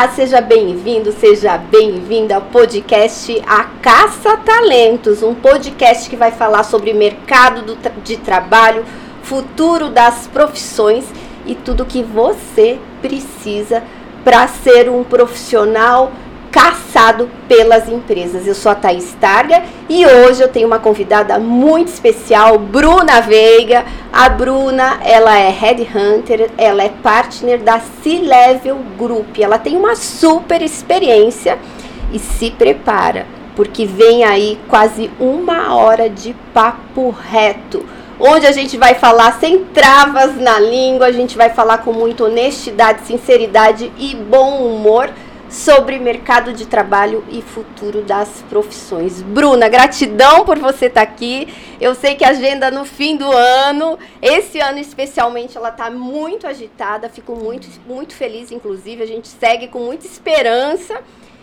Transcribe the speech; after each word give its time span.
Olá, 0.00 0.08
seja 0.12 0.40
bem-vindo, 0.40 1.12
seja 1.12 1.58
bem-vinda 1.58 2.36
ao 2.36 2.40
podcast 2.40 3.38
A 3.46 3.64
Caça 3.82 4.34
Talentos, 4.38 5.22
um 5.22 5.34
podcast 5.34 6.08
que 6.08 6.16
vai 6.16 6.32
falar 6.32 6.62
sobre 6.62 6.94
mercado 6.94 7.60
do, 7.60 7.76
de 8.02 8.16
trabalho, 8.16 8.82
futuro 9.22 9.90
das 9.90 10.26
profissões 10.26 11.04
e 11.44 11.54
tudo 11.54 11.84
que 11.84 12.02
você 12.02 12.78
precisa 13.02 13.82
para 14.24 14.48
ser 14.48 14.88
um 14.88 15.04
profissional 15.04 16.10
caçado 16.50 17.30
pelas 17.48 17.88
empresas. 17.88 18.46
Eu 18.46 18.54
sou 18.54 18.72
a 18.72 18.74
Thaís 18.74 19.14
Targa 19.20 19.62
e 19.88 20.04
hoje 20.04 20.42
eu 20.42 20.48
tenho 20.48 20.66
uma 20.66 20.78
convidada 20.78 21.38
muito 21.38 21.88
especial, 21.88 22.58
Bruna 22.58 23.20
Veiga. 23.20 23.84
A 24.12 24.28
Bruna, 24.28 24.98
ela 25.04 25.38
é 25.38 25.48
headhunter, 25.50 26.50
ela 26.58 26.82
é 26.82 26.88
partner 26.88 27.60
da 27.60 27.80
C-Level 28.02 28.78
Group. 28.98 29.38
Ela 29.38 29.58
tem 29.58 29.76
uma 29.76 29.94
super 29.94 30.60
experiência 30.60 31.58
e 32.12 32.18
se 32.18 32.50
prepara, 32.50 33.26
porque 33.54 33.86
vem 33.86 34.24
aí 34.24 34.58
quase 34.68 35.10
uma 35.20 35.74
hora 35.76 36.10
de 36.10 36.34
papo 36.52 37.10
reto. 37.10 37.84
Onde 38.18 38.46
a 38.46 38.52
gente 38.52 38.76
vai 38.76 38.94
falar 38.94 39.38
sem 39.40 39.64
travas 39.64 40.36
na 40.38 40.58
língua, 40.58 41.06
a 41.06 41.12
gente 41.12 41.38
vai 41.38 41.48
falar 41.48 41.78
com 41.78 41.92
muita 41.92 42.24
honestidade, 42.24 43.06
sinceridade 43.06 43.90
e 43.96 44.14
bom 44.14 44.58
humor 44.58 45.08
sobre 45.50 45.98
mercado 45.98 46.52
de 46.52 46.64
trabalho 46.64 47.24
e 47.28 47.42
futuro 47.42 48.02
das 48.02 48.42
profissões. 48.48 49.20
Bruna, 49.20 49.68
gratidão 49.68 50.44
por 50.44 50.58
você 50.58 50.86
estar 50.86 51.04
tá 51.04 51.12
aqui. 51.12 51.52
Eu 51.80 51.94
sei 51.94 52.14
que 52.14 52.24
a 52.24 52.28
agenda 52.28 52.70
no 52.70 52.84
fim 52.84 53.16
do 53.16 53.30
ano, 53.30 53.98
esse 54.22 54.60
ano 54.60 54.78
especialmente, 54.78 55.56
ela 55.56 55.70
está 55.70 55.90
muito 55.90 56.46
agitada. 56.46 57.08
Fico 57.08 57.34
muito, 57.34 57.68
muito 57.86 58.14
feliz, 58.14 58.52
inclusive. 58.52 59.02
A 59.02 59.06
gente 59.06 59.26
segue 59.26 59.66
com 59.66 59.80
muita 59.80 60.06
esperança. 60.06 61.02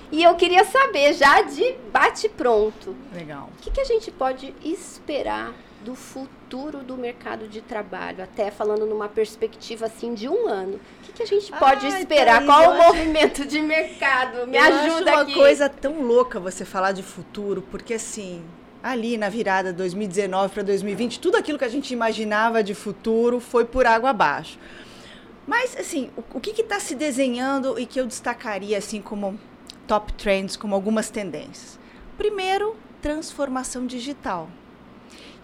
E 0.10 0.24
eu 0.24 0.36
queria 0.36 0.64
saber, 0.64 1.14
já 1.14 1.42
de 1.42 1.76
bate 1.92 2.30
pronto, 2.30 2.96
Legal. 3.14 3.50
o 3.58 3.62
que, 3.62 3.70
que 3.70 3.82
a 3.82 3.84
gente 3.84 4.10
pode 4.10 4.56
esperar 4.64 5.54
do 5.84 5.96
futuro 5.96 6.80
do 6.80 6.96
mercado 6.96 7.48
de 7.48 7.62
trabalho, 7.62 8.24
até 8.24 8.50
falando 8.50 8.86
numa 8.86 9.10
perspectiva 9.10 9.86
assim 9.86 10.14
de 10.14 10.28
um 10.28 10.48
ano. 10.48 10.80
O 11.07 11.07
que, 11.18 11.24
a 11.24 11.26
gente 11.28 11.52
pode 11.52 11.86
Ai, 11.86 12.00
esperar? 12.02 12.36
Thaís, 12.38 12.46
Qual 12.46 12.70
o 12.70 12.72
acho- 12.74 12.84
movimento 12.88 13.46
de 13.46 13.62
mercado? 13.62 14.48
Me 14.48 14.58
eu 14.58 14.64
ajuda 14.64 15.12
acho 15.12 15.14
uma 15.16 15.22
aqui. 15.24 15.34
coisa 15.34 15.68
tão 15.70 16.02
louca 16.02 16.40
você 16.40 16.64
falar 16.66 16.92
de 16.92 17.04
futuro, 17.04 17.62
porque 17.70 17.96
assim, 17.96 18.44
ali 18.82 19.18
na 19.18 19.30
virada 19.30 19.74
2019 19.74 20.54
para 20.54 20.64
2020, 20.64 21.20
tudo 21.20 21.36
aquilo 21.38 21.58
que 21.58 21.66
a 21.66 21.70
gente 21.70 21.92
imaginava 21.94 22.64
de 22.64 22.74
futuro 22.74 23.40
foi 23.40 23.66
por 23.66 23.86
água 23.86 24.12
abaixo. 24.12 24.58
Mas 25.46 25.76
assim, 25.78 26.10
o, 26.18 26.38
o 26.38 26.40
que 26.40 26.62
está 26.62 26.80
se 26.80 26.94
desenhando 26.96 27.80
e 27.80 27.86
que 27.86 28.00
eu 28.00 28.06
destacaria 28.06 28.78
assim 28.78 29.02
como 29.02 29.40
top 29.88 30.12
trends, 30.14 30.56
como 30.58 30.76
algumas 30.76 31.10
tendências? 31.10 31.80
Primeiro, 32.18 32.76
transformação 33.02 33.86
digital. 33.86 34.50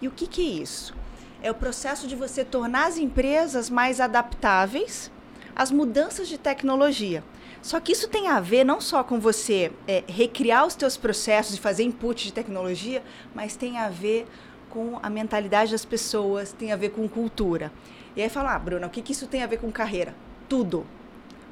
E 0.02 0.08
o 0.08 0.10
que, 0.10 0.26
que 0.26 0.42
é 0.42 0.62
isso? 0.62 0.94
É 1.42 1.50
o 1.50 1.54
processo 1.54 2.06
de 2.06 2.14
você 2.16 2.44
tornar 2.44 2.86
as 2.86 2.98
empresas 2.98 3.70
mais 3.70 4.00
adaptáveis 4.00 5.10
às 5.54 5.70
mudanças 5.70 6.28
de 6.28 6.38
tecnologia. 6.38 7.22
Só 7.62 7.80
que 7.80 7.92
isso 7.92 8.08
tem 8.08 8.28
a 8.28 8.40
ver 8.40 8.62
não 8.62 8.80
só 8.80 9.02
com 9.02 9.18
você 9.18 9.72
é, 9.88 10.04
recriar 10.06 10.66
os 10.66 10.74
teus 10.74 10.96
processos 10.96 11.56
e 11.56 11.60
fazer 11.60 11.82
input 11.82 12.24
de 12.24 12.32
tecnologia, 12.32 13.02
mas 13.34 13.56
tem 13.56 13.78
a 13.78 13.88
ver 13.88 14.26
com 14.68 14.98
a 15.02 15.08
mentalidade 15.08 15.72
das 15.72 15.84
pessoas, 15.84 16.52
tem 16.52 16.72
a 16.72 16.76
ver 16.76 16.90
com 16.90 17.08
cultura. 17.08 17.72
E 18.16 18.22
aí 18.22 18.28
fala, 18.28 18.54
ah, 18.54 18.58
Bruna, 18.58 18.86
o 18.86 18.90
que, 18.90 19.00
que 19.00 19.12
isso 19.12 19.26
tem 19.26 19.42
a 19.42 19.46
ver 19.46 19.58
com 19.58 19.70
carreira? 19.72 20.14
Tudo. 20.48 20.84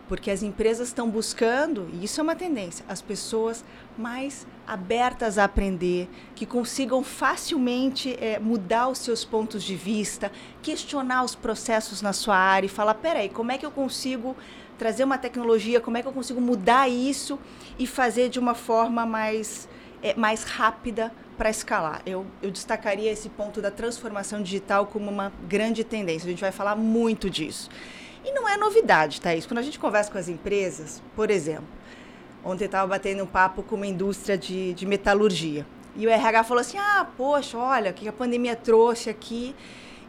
Porque 0.09 0.31
as 0.31 0.43
empresas 0.43 0.89
estão 0.89 1.09
buscando, 1.09 1.89
e 1.95 2.05
isso 2.05 2.21
é 2.21 2.23
uma 2.23 2.37
tendência, 2.37 2.85
as 2.89 3.01
pessoas 3.01 3.65
mais 3.97 4.47
abertas 4.73 5.37
a 5.37 5.45
aprender, 5.45 6.09
que 6.35 6.47
consigam 6.47 7.05
facilmente 7.05 8.17
eh, 8.19 8.39
mudar 8.39 8.89
os 8.89 8.99
seus 8.99 9.25
pontos 9.25 9.63
de 9.63 9.77
vista, 9.77 10.33
questionar 10.63 11.25
os 11.25 11.35
processos 11.35 12.01
na 12.01 12.13
sua 12.13 12.37
área 12.37 12.67
e 12.67 12.71
falar: 12.71 12.95
peraí, 12.95 13.29
como 13.29 13.53
é 13.53 13.59
que 13.59 13.67
eu 13.67 13.71
consigo 13.71 14.35
trazer 14.79 15.05
uma 15.05 15.19
tecnologia, 15.19 15.81
como 15.81 15.97
é 15.99 16.03
que 16.03 16.09
eu 16.09 16.13
consigo 16.13 16.41
mudar 16.41 16.89
isso 16.89 17.39
e 17.79 17.87
fazer 17.87 18.29
de 18.31 18.39
uma 18.39 18.55
forma 18.55 19.05
mais, 19.05 19.69
eh, 20.03 20.15
mais 20.17 20.45
rápida 20.45 21.13
para 21.37 21.51
escalar? 21.51 22.01
Eu, 22.07 22.27
eu 22.41 22.51
destacaria 22.51 23.13
esse 23.13 23.29
ponto 23.29 23.61
da 23.61 23.71
transformação 23.71 24.43
digital 24.43 24.87
como 24.87 25.11
uma 25.11 25.31
grande 25.47 25.85
tendência. 25.85 26.27
A 26.27 26.31
gente 26.31 26.41
vai 26.41 26.53
falar 26.53 26.77
muito 26.77 27.29
disso. 27.29 27.69
E 28.25 28.33
não 28.33 28.49
é 28.49 28.57
novidade, 28.57 29.21
Thaís. 29.21 29.45
Quando 29.45 29.59
a 29.59 29.63
gente 29.63 29.79
conversa 29.79 30.11
com 30.11 30.17
as 30.17 30.29
empresas, 30.29 31.03
por 31.15 31.31
exemplo, 31.31 31.67
ontem 32.45 32.65
eu 32.65 32.67
estava 32.67 32.87
batendo 32.87 33.23
um 33.23 33.27
papo 33.27 33.63
com 33.63 33.77
uma 33.77 33.87
indústria 33.87 34.37
de, 34.37 34.75
de 34.75 34.87
metalurgia. 34.87 35.67
E 35.97 36.07
o 36.07 36.11
RH 36.11 36.45
falou 36.45 36.61
assim: 36.61 36.79
ah, 36.79 37.07
poxa, 37.17 37.59
olha, 37.59 37.91
o 37.91 37.95
que 37.95 38.09
a 38.09 38.13
pandemia 38.13 38.57
trouxe 38.57 39.11
aqui. 39.11 39.55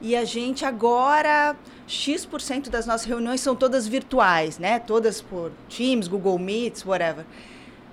E 0.01 0.15
a 0.17 0.25
gente 0.25 0.65
agora, 0.65 1.55
X% 1.87 2.69
das 2.69 2.85
nossas 2.85 3.07
reuniões 3.07 3.39
são 3.39 3.55
todas 3.55 3.87
virtuais, 3.87 4.57
né? 4.59 4.79
Todas 4.79 5.21
por 5.21 5.51
Teams, 5.69 6.09
Google 6.09 6.37
Meets, 6.37 6.85
whatever. 6.85 7.25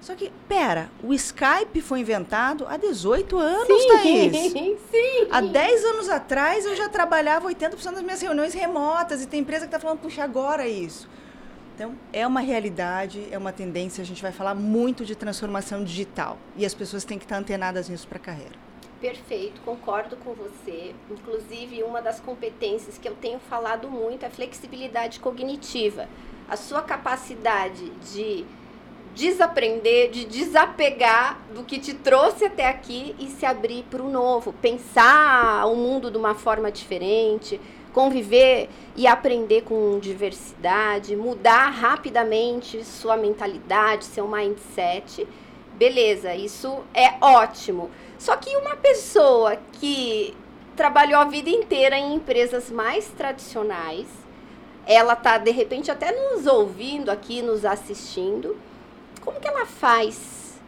Só 0.00 0.15
que, 0.15 0.33
pera, 0.49 0.91
o 1.05 1.12
Skype 1.12 1.81
foi 1.83 2.00
inventado 2.00 2.67
há 2.69 2.77
18 2.79 3.39
anos, 3.39 3.87
Thaís. 3.87 4.53
Sim, 4.53 4.79
sim. 4.91 5.29
Há 5.31 5.43
10 5.43 5.84
anos 5.84 6.09
atrás 6.09 6.65
eu 6.65 6.75
já 6.75 6.89
trabalhava 6.89 7.49
80% 7.49 7.93
das 7.93 8.03
minhas 8.03 8.21
reuniões 8.21 8.55
remotas 8.55 9.23
e 9.23 9.27
tem 9.27 9.41
empresa 9.41 9.67
que 9.67 9.69
está 9.69 9.79
falando, 9.79 9.99
puxa, 9.99 10.25
agora 10.25 10.65
é 10.65 10.71
isso. 10.71 11.09
Então, 11.81 11.95
é 12.13 12.27
uma 12.27 12.41
realidade, 12.41 13.27
é 13.31 13.39
uma 13.39 13.53
tendência, 13.53 14.03
a 14.03 14.05
gente 14.05 14.21
vai 14.21 14.33
falar 14.33 14.55
muito 14.55 15.03
de 15.03 15.17
transformação 15.17 15.83
digital 15.83 16.37
e 16.55 16.67
as 16.67 16.75
pessoas 16.75 17.07
têm 17.07 17.17
que 17.19 17.25
estar 17.25 17.39
antenadas 17.39 17.89
nisso 17.89 18.07
para 18.07 18.19
a 18.19 18.21
carreira. 18.21 18.53
Perfeito, 19.01 19.63
concordo 19.63 20.15
com 20.17 20.35
você. 20.35 20.95
Inclusive, 21.11 21.83
uma 21.83 22.03
das 22.03 22.21
competências 22.21 22.99
que 22.99 23.09
eu 23.09 23.15
tenho 23.15 23.39
falado 23.39 23.91
muito 23.91 24.27
é 24.27 24.29
flexibilidade 24.29 25.21
cognitiva. 25.21 26.07
A 26.51 26.55
sua 26.55 26.83
capacidade 26.83 27.89
de 28.12 28.45
desaprender, 29.15 30.11
de 30.11 30.27
desapegar 30.27 31.41
do 31.55 31.65
que 31.65 31.79
te 31.79 31.95
trouxe 31.95 32.45
até 32.45 32.69
aqui 32.69 33.17
e 33.19 33.29
se 33.29 33.47
abrir 33.47 33.85
para 33.85 34.03
o 34.03 34.11
novo, 34.11 34.53
pensar 34.53 35.65
o 35.65 35.75
mundo 35.75 36.11
de 36.11 36.19
uma 36.19 36.35
forma 36.35 36.71
diferente, 36.71 37.59
conviver 37.93 38.69
e 38.97 39.06
aprender 39.06 39.62
com 39.62 39.99
diversidade, 39.99 41.17
mudar 41.17 41.71
rapidamente 41.71 42.84
sua 42.84 43.17
mentalidade, 43.17 44.05
seu 44.05 44.28
mindset. 44.28 45.27
Beleza, 45.75 46.34
isso 46.34 46.81
é 46.95 47.15
ótimo. 47.21 47.91
Só 48.19 48.37
que 48.37 48.55
uma 48.56 48.77
pessoa 48.77 49.56
que 49.73 50.37
trabalhou 50.77 51.21
a 51.21 51.25
vida 51.25 51.50
inteira 51.50 51.99
em 51.99 52.15
empresas 52.15 52.71
mais 52.71 53.09
tradicionais, 53.09 54.06
ela 54.87 55.15
tá 55.15 55.39
de 55.39 55.50
repente 55.50 55.91
até 55.91 56.12
nos 56.12 56.47
ouvindo 56.47 57.11
aqui, 57.11 57.43
nos 57.43 57.65
assistindo. 57.65 58.56
Como 59.23 59.41
que 59.41 59.49
ela 59.49 59.67
faz 59.67 60.59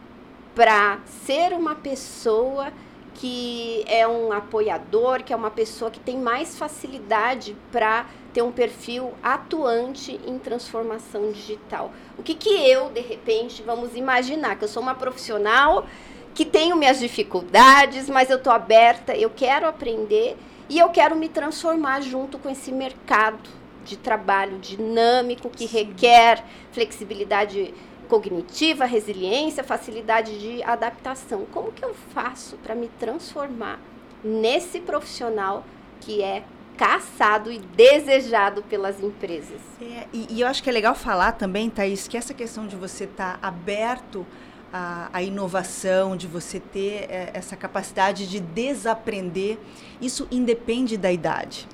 para 0.55 0.99
ser 1.25 1.53
uma 1.53 1.75
pessoa 1.75 2.71
que 3.15 3.83
é 3.87 4.07
um 4.07 4.31
apoiador, 4.31 5.23
que 5.23 5.33
é 5.33 5.35
uma 5.35 5.51
pessoa 5.51 5.91
que 5.91 5.99
tem 5.99 6.17
mais 6.17 6.57
facilidade 6.57 7.55
para 7.71 8.05
ter 8.33 8.41
um 8.41 8.51
perfil 8.51 9.13
atuante 9.21 10.19
em 10.25 10.37
transformação 10.39 11.31
digital? 11.31 11.91
O 12.17 12.23
que 12.23 12.33
que 12.33 12.49
eu, 12.49 12.89
de 12.89 13.01
repente, 13.01 13.61
vamos 13.61 13.95
imaginar 13.95 14.57
que 14.57 14.63
eu 14.63 14.67
sou 14.67 14.81
uma 14.81 14.95
profissional 14.95 15.85
que 16.33 16.43
tenho 16.43 16.75
minhas 16.75 16.99
dificuldades, 16.99 18.09
mas 18.09 18.29
eu 18.29 18.37
estou 18.37 18.51
aberta, 18.51 19.15
eu 19.15 19.29
quero 19.29 19.67
aprender 19.67 20.35
e 20.67 20.79
eu 20.79 20.89
quero 20.89 21.15
me 21.15 21.29
transformar 21.29 22.01
junto 22.01 22.39
com 22.39 22.49
esse 22.49 22.71
mercado 22.71 23.49
de 23.85 23.97
trabalho 23.97 24.57
dinâmico 24.59 25.49
que 25.49 25.65
requer 25.65 26.43
flexibilidade 26.71 27.73
cognitiva, 28.03 28.85
resiliência, 28.85 29.63
facilidade 29.63 30.37
de 30.39 30.63
adaptação. 30.63 31.45
Como 31.51 31.71
que 31.71 31.83
eu 31.83 31.93
faço 32.13 32.57
para 32.57 32.75
me 32.75 32.89
transformar 32.99 33.79
nesse 34.23 34.79
profissional 34.79 35.65
que 35.99 36.21
é 36.21 36.43
caçado 36.77 37.51
e 37.51 37.59
desejado 37.59 38.63
pelas 38.63 39.01
empresas? 39.01 39.61
É, 39.81 40.07
e, 40.11 40.27
e 40.29 40.41
eu 40.41 40.47
acho 40.47 40.61
que 40.61 40.69
é 40.69 40.73
legal 40.73 40.95
falar 40.95 41.33
também, 41.33 41.69
Thaís, 41.69 42.07
que 42.07 42.17
essa 42.17 42.33
questão 42.33 42.67
de 42.67 42.75
você 42.75 43.05
estar 43.05 43.39
aberto 43.41 44.25
à, 44.71 45.09
à 45.13 45.21
inovação, 45.21 46.17
de 46.17 46.27
você 46.27 46.59
ter 46.59 47.09
é, 47.09 47.31
essa 47.33 47.55
capacidade 47.55 48.27
de 48.27 48.39
desaprender, 48.39 49.57
isso 50.01 50.27
independe 50.31 50.97
da 50.97 51.11
idade. 51.11 51.67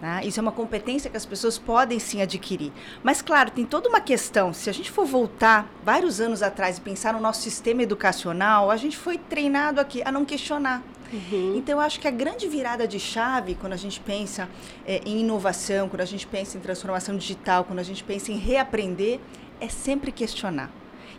Né? 0.00 0.20
Isso 0.24 0.38
é 0.38 0.42
uma 0.42 0.52
competência 0.52 1.10
que 1.10 1.16
as 1.16 1.24
pessoas 1.24 1.56
podem 1.58 1.98
sim 1.98 2.20
adquirir. 2.20 2.72
Mas, 3.02 3.22
claro, 3.22 3.50
tem 3.50 3.64
toda 3.64 3.88
uma 3.88 4.00
questão. 4.00 4.52
Se 4.52 4.68
a 4.68 4.72
gente 4.72 4.90
for 4.90 5.06
voltar 5.06 5.66
vários 5.82 6.20
anos 6.20 6.42
atrás 6.42 6.78
e 6.78 6.80
pensar 6.80 7.14
no 7.14 7.20
nosso 7.20 7.40
sistema 7.40 7.82
educacional, 7.82 8.70
a 8.70 8.76
gente 8.76 8.96
foi 8.96 9.16
treinado 9.16 9.80
aqui 9.80 10.02
a 10.04 10.12
não 10.12 10.24
questionar. 10.24 10.82
Uhum. 11.12 11.54
Então, 11.56 11.76
eu 11.76 11.80
acho 11.80 12.00
que 12.00 12.08
a 12.08 12.10
grande 12.10 12.46
virada 12.48 12.86
de 12.86 12.98
chave, 12.98 13.54
quando 13.54 13.72
a 13.72 13.78
gente 13.78 14.00
pensa 14.00 14.48
é, 14.84 15.00
em 15.06 15.20
inovação, 15.20 15.88
quando 15.88 16.02
a 16.02 16.06
gente 16.06 16.26
pensa 16.26 16.58
em 16.58 16.60
transformação 16.60 17.16
digital, 17.16 17.64
quando 17.64 17.78
a 17.78 17.84
gente 17.84 18.04
pensa 18.04 18.32
em 18.32 18.36
reaprender, 18.36 19.20
é 19.60 19.68
sempre 19.68 20.12
questionar. 20.12 20.70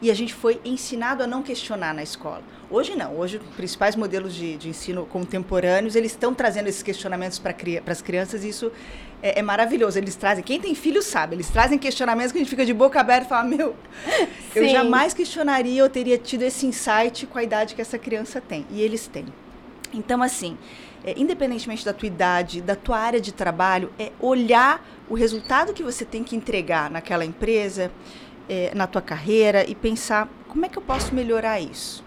E 0.01 0.11
a 0.11 0.13
gente 0.13 0.33
foi 0.33 0.59
ensinado 0.63 1.23
a 1.23 1.27
não 1.27 1.41
questionar 1.41 1.93
na 1.93 2.03
escola. 2.03 2.43
Hoje 2.69 2.95
não, 2.95 3.17
hoje 3.17 3.37
os 3.37 3.55
principais 3.55 3.95
modelos 3.95 4.33
de, 4.35 4.57
de 4.57 4.69
ensino 4.69 5.05
contemporâneos, 5.05 5.95
eles 5.95 6.11
estão 6.11 6.33
trazendo 6.33 6.67
esses 6.67 6.83
questionamentos 6.83 7.39
para 7.39 7.55
as 7.87 8.01
crianças 8.01 8.43
e 8.43 8.49
isso 8.49 8.71
é, 9.21 9.39
é, 9.39 9.41
maravilhoso. 9.41 9.97
Eles 9.97 10.15
trazem, 10.15 10.43
quem 10.43 10.59
tem 10.59 10.75
filho 10.75 11.01
sabe, 11.01 11.35
eles 11.35 11.49
trazem 11.49 11.79
questionamentos 11.79 12.31
que 12.31 12.37
a 12.37 12.41
gente 12.41 12.49
fica 12.49 12.65
de 12.65 12.73
boca 12.73 12.99
aberta 12.99 13.25
e 13.25 13.29
fala, 13.29 13.43
meu, 13.43 13.75
Sim. 14.53 14.59
eu 14.59 14.69
jamais 14.69 15.13
questionaria, 15.13 15.81
eu 15.81 15.89
teria 15.89 16.17
tido 16.17 16.43
esse 16.43 16.65
insight 16.65 17.25
com 17.25 17.37
a 17.37 17.43
idade 17.43 17.73
que 17.73 17.81
essa 17.81 17.97
criança 17.97 18.41
tem. 18.41 18.65
E 18.69 18.81
eles 18.81 19.07
têm. 19.07 19.25
Então, 19.93 20.21
assim, 20.21 20.57
é, 21.03 21.13
independentemente 21.17 21.85
da 21.85 21.93
tua 21.93 22.07
idade, 22.07 22.61
da 22.61 22.75
tua 22.75 22.99
área 22.99 23.21
de 23.21 23.31
trabalho, 23.31 23.91
é 23.97 24.11
olhar 24.19 24.85
o 25.09 25.13
resultado 25.13 25.73
que 25.73 25.81
você 25.81 26.03
tem 26.03 26.23
que 26.23 26.35
entregar 26.35 26.91
naquela 26.91 27.23
empresa, 27.23 27.91
é, 28.49 28.71
na 28.73 28.87
tua 28.87 29.01
carreira 29.01 29.69
e 29.69 29.75
pensar 29.75 30.27
como 30.47 30.65
é 30.65 30.69
que 30.69 30.77
eu 30.77 30.81
posso 30.81 31.13
melhorar 31.13 31.59
isso. 31.59 32.03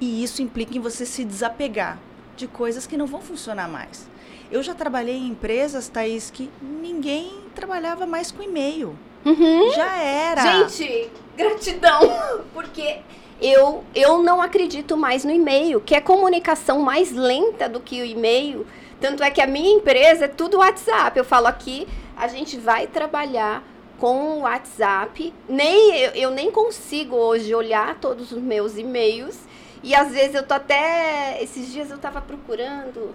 E 0.00 0.22
isso 0.22 0.42
implica 0.42 0.76
em 0.76 0.80
você 0.80 1.04
se 1.04 1.24
desapegar 1.24 1.98
de 2.36 2.46
coisas 2.46 2.86
que 2.86 2.96
não 2.96 3.06
vão 3.06 3.20
funcionar 3.20 3.68
mais. 3.68 4.08
Eu 4.50 4.62
já 4.62 4.74
trabalhei 4.74 5.16
em 5.16 5.28
empresas, 5.28 5.88
Thaís, 5.88 6.30
que 6.30 6.50
ninguém 6.62 7.40
trabalhava 7.54 8.06
mais 8.06 8.30
com 8.30 8.42
e-mail. 8.42 8.96
Uhum. 9.24 9.72
Já 9.72 9.96
era. 9.96 10.66
Gente, 10.66 11.10
gratidão. 11.36 12.00
Porque 12.54 13.00
eu, 13.40 13.84
eu 13.94 14.22
não 14.22 14.40
acredito 14.40 14.96
mais 14.96 15.24
no 15.24 15.32
e-mail, 15.32 15.80
que 15.80 15.94
é 15.94 16.00
comunicação 16.00 16.80
mais 16.80 17.12
lenta 17.12 17.68
do 17.68 17.80
que 17.80 18.00
o 18.00 18.04
e-mail. 18.04 18.66
Tanto 19.00 19.22
é 19.22 19.30
que 19.30 19.40
a 19.40 19.46
minha 19.46 19.74
empresa 19.76 20.24
é 20.24 20.28
tudo 20.28 20.58
WhatsApp. 20.58 21.18
Eu 21.18 21.24
falo 21.24 21.46
aqui, 21.46 21.86
a 22.16 22.26
gente 22.26 22.56
vai 22.56 22.86
trabalhar 22.86 23.62
com 23.98 24.38
o 24.38 24.40
WhatsApp. 24.40 25.32
Nem, 25.48 25.96
eu, 25.96 26.10
eu 26.12 26.30
nem 26.30 26.50
consigo 26.50 27.16
hoje 27.16 27.54
olhar 27.54 27.96
todos 27.96 28.32
os 28.32 28.40
meus 28.40 28.76
e-mails. 28.76 29.38
E 29.82 29.94
às 29.94 30.10
vezes 30.12 30.34
eu 30.34 30.42
tô 30.42 30.54
até. 30.54 31.42
Esses 31.42 31.72
dias 31.72 31.90
eu 31.90 31.98
tava 31.98 32.20
procurando. 32.20 33.14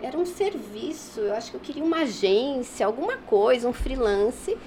Era 0.00 0.18
um 0.18 0.26
serviço, 0.26 1.20
eu 1.20 1.34
acho 1.34 1.52
que 1.52 1.56
eu 1.56 1.60
queria 1.60 1.84
uma 1.84 1.98
agência, 1.98 2.84
alguma 2.84 3.18
coisa, 3.18 3.68
um 3.68 3.72
freelance. 3.72 4.58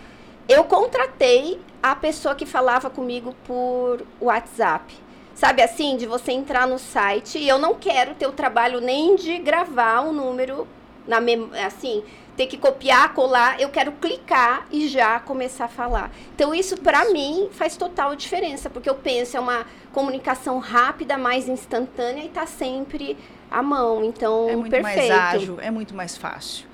Eu 0.47 0.63
contratei 0.63 1.59
a 1.83 1.93
pessoa 1.93 2.35
que 2.35 2.45
falava 2.45 2.89
comigo 2.89 3.35
por 3.45 4.01
WhatsApp. 4.21 4.93
Sabe 5.33 5.61
assim, 5.61 5.97
de 5.97 6.05
você 6.05 6.31
entrar 6.31 6.65
no 6.65 6.79
site 6.79 7.37
e 7.37 7.49
eu 7.49 7.57
não 7.57 7.75
quero 7.75 8.15
ter 8.15 8.27
o 8.27 8.31
trabalho 8.31 8.79
nem 8.79 9.17
de 9.17 9.37
gravar 9.37 9.99
um 10.01 10.13
número 10.13 10.65
na 11.05 11.17
assim, 11.65 12.03
ter 12.35 12.47
que 12.47 12.57
copiar, 12.57 13.13
colar, 13.13 13.59
eu 13.59 13.69
quero 13.69 13.91
clicar 13.93 14.67
e 14.71 14.87
já 14.87 15.19
começar 15.19 15.65
a 15.65 15.69
falar. 15.69 16.11
Então 16.33 16.53
isso 16.53 16.77
para 16.77 17.11
mim 17.11 17.49
faz 17.51 17.77
total 17.77 18.15
diferença, 18.15 18.69
porque 18.69 18.89
eu 18.89 18.95
penso 18.95 19.37
é 19.37 19.39
uma 19.39 19.65
comunicação 19.93 20.59
rápida, 20.59 21.17
mais 21.17 21.47
instantânea 21.47 22.23
e 22.23 22.27
está 22.27 22.45
sempre 22.45 23.17
à 23.49 23.63
mão. 23.63 24.03
Então, 24.03 24.49
é 24.49 24.55
muito 24.55 24.71
perfeito. 24.71 25.09
mais 25.09 25.11
ágil, 25.11 25.57
é 25.61 25.71
muito 25.71 25.95
mais 25.95 26.17
fácil. 26.17 26.67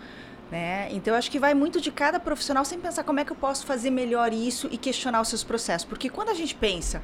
Né? 0.50 0.90
Então, 0.92 1.16
acho 1.16 1.32
que 1.32 1.40
vai 1.40 1.54
muito 1.54 1.80
de 1.80 1.92
cada 1.92 2.20
profissional 2.20 2.66
sem 2.66 2.80
pensar 2.80 3.04
como 3.04 3.20
é 3.20 3.24
que 3.24 3.32
eu 3.32 3.36
posso 3.36 3.66
fazer 3.66 3.90
melhor 3.90 4.34
isso 4.34 4.68
e 4.70 4.78
questionar 4.78 5.22
os 5.22 5.30
seus 5.30 5.44
processos. 5.44 5.88
Porque 5.88 6.10
quando 6.10 6.30
a 6.30 6.34
gente 6.34 6.54
pensa 6.56 7.02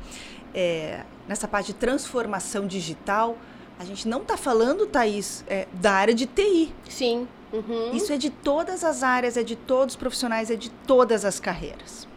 é, 0.53 1.01
nessa 1.27 1.47
parte 1.47 1.67
de 1.67 1.75
transformação 1.75 2.67
digital, 2.67 3.37
a 3.79 3.85
gente 3.85 4.07
não 4.07 4.21
está 4.21 4.35
falando, 4.35 4.85
Thaís, 4.85 5.45
é, 5.47 5.67
da 5.71 5.93
área 5.93 6.13
de 6.13 6.25
TI. 6.25 6.73
Sim. 6.89 7.27
Uhum. 7.51 7.91
Isso 7.93 8.11
é 8.11 8.17
de 8.17 8.29
todas 8.29 8.83
as 8.83 9.03
áreas, 9.03 9.37
é 9.37 9.43
de 9.43 9.55
todos 9.55 9.93
os 9.93 9.99
profissionais, 9.99 10.51
é 10.51 10.55
de 10.55 10.69
todas 10.69 11.23
as 11.23 11.39
carreiras. 11.39 12.07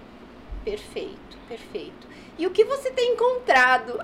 Perfeito, 0.65 1.39
perfeito. 1.49 2.11
E 2.41 2.47
o 2.47 2.51
que 2.51 2.65
você 2.65 2.91
tem 2.91 3.13
encontrado? 3.13 3.99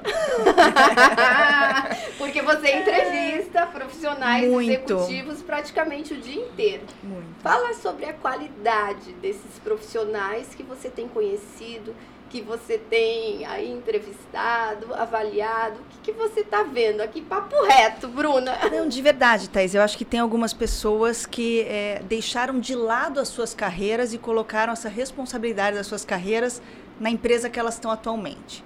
Porque 2.19 2.43
você 2.43 2.71
entrevista 2.71 3.67
profissionais 3.67 4.47
Muito. 4.47 4.93
executivos 4.93 5.43
praticamente 5.43 6.13
o 6.13 6.19
dia 6.19 6.43
inteiro. 6.43 6.83
Muito. 7.03 7.41
Fala 7.43 7.73
sobre 7.73 8.05
a 8.05 8.13
qualidade 8.13 9.15
desses 9.23 9.59
profissionais 9.65 10.55
que 10.55 10.63
você 10.63 10.91
tem 10.91 11.09
conhecido, 11.09 11.97
que 12.31 12.43
você 12.43 12.79
tem 12.79 13.45
aí 13.47 13.71
entrevistado, 13.71 14.95
avaliado? 14.95 15.77
O 15.81 15.85
que, 16.03 16.13
que 16.13 16.19
você 16.19 16.41
está 16.41 16.63
vendo 16.63 17.01
aqui? 17.01 17.21
Papo 17.21 17.55
reto, 17.65 18.09
Bruna. 18.09 18.57
Não, 18.71 18.89
de 18.89 19.01
verdade, 19.01 19.49
Thais. 19.49 19.75
Eu 19.75 19.83
acho 19.83 19.97
que 19.97 20.05
tem 20.05 20.21
algumas 20.21 20.53
pessoas 20.53 21.25
que 21.25 21.63
é, 21.63 22.03
deixaram 22.09 22.59
de 22.59 22.75
lado 22.75 23.21
as 23.21 23.29
suas 23.29 23.55
carreiras 23.55 24.13
e 24.13 24.19
colocaram 24.19 24.73
essa 24.73 24.89
responsabilidade 24.89 25.77
das 25.77 25.87
suas 25.87 26.05
carreiras 26.05 26.61
na 26.99 27.11
empresa 27.11 27.49
que 27.49 27.59
elas 27.59 27.75
estão 27.75 27.91
atualmente. 27.91 28.65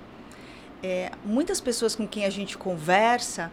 É, 0.82 1.10
muitas 1.24 1.60
pessoas 1.60 1.94
com 1.94 2.06
quem 2.08 2.24
a 2.24 2.30
gente 2.30 2.56
conversa 2.56 3.52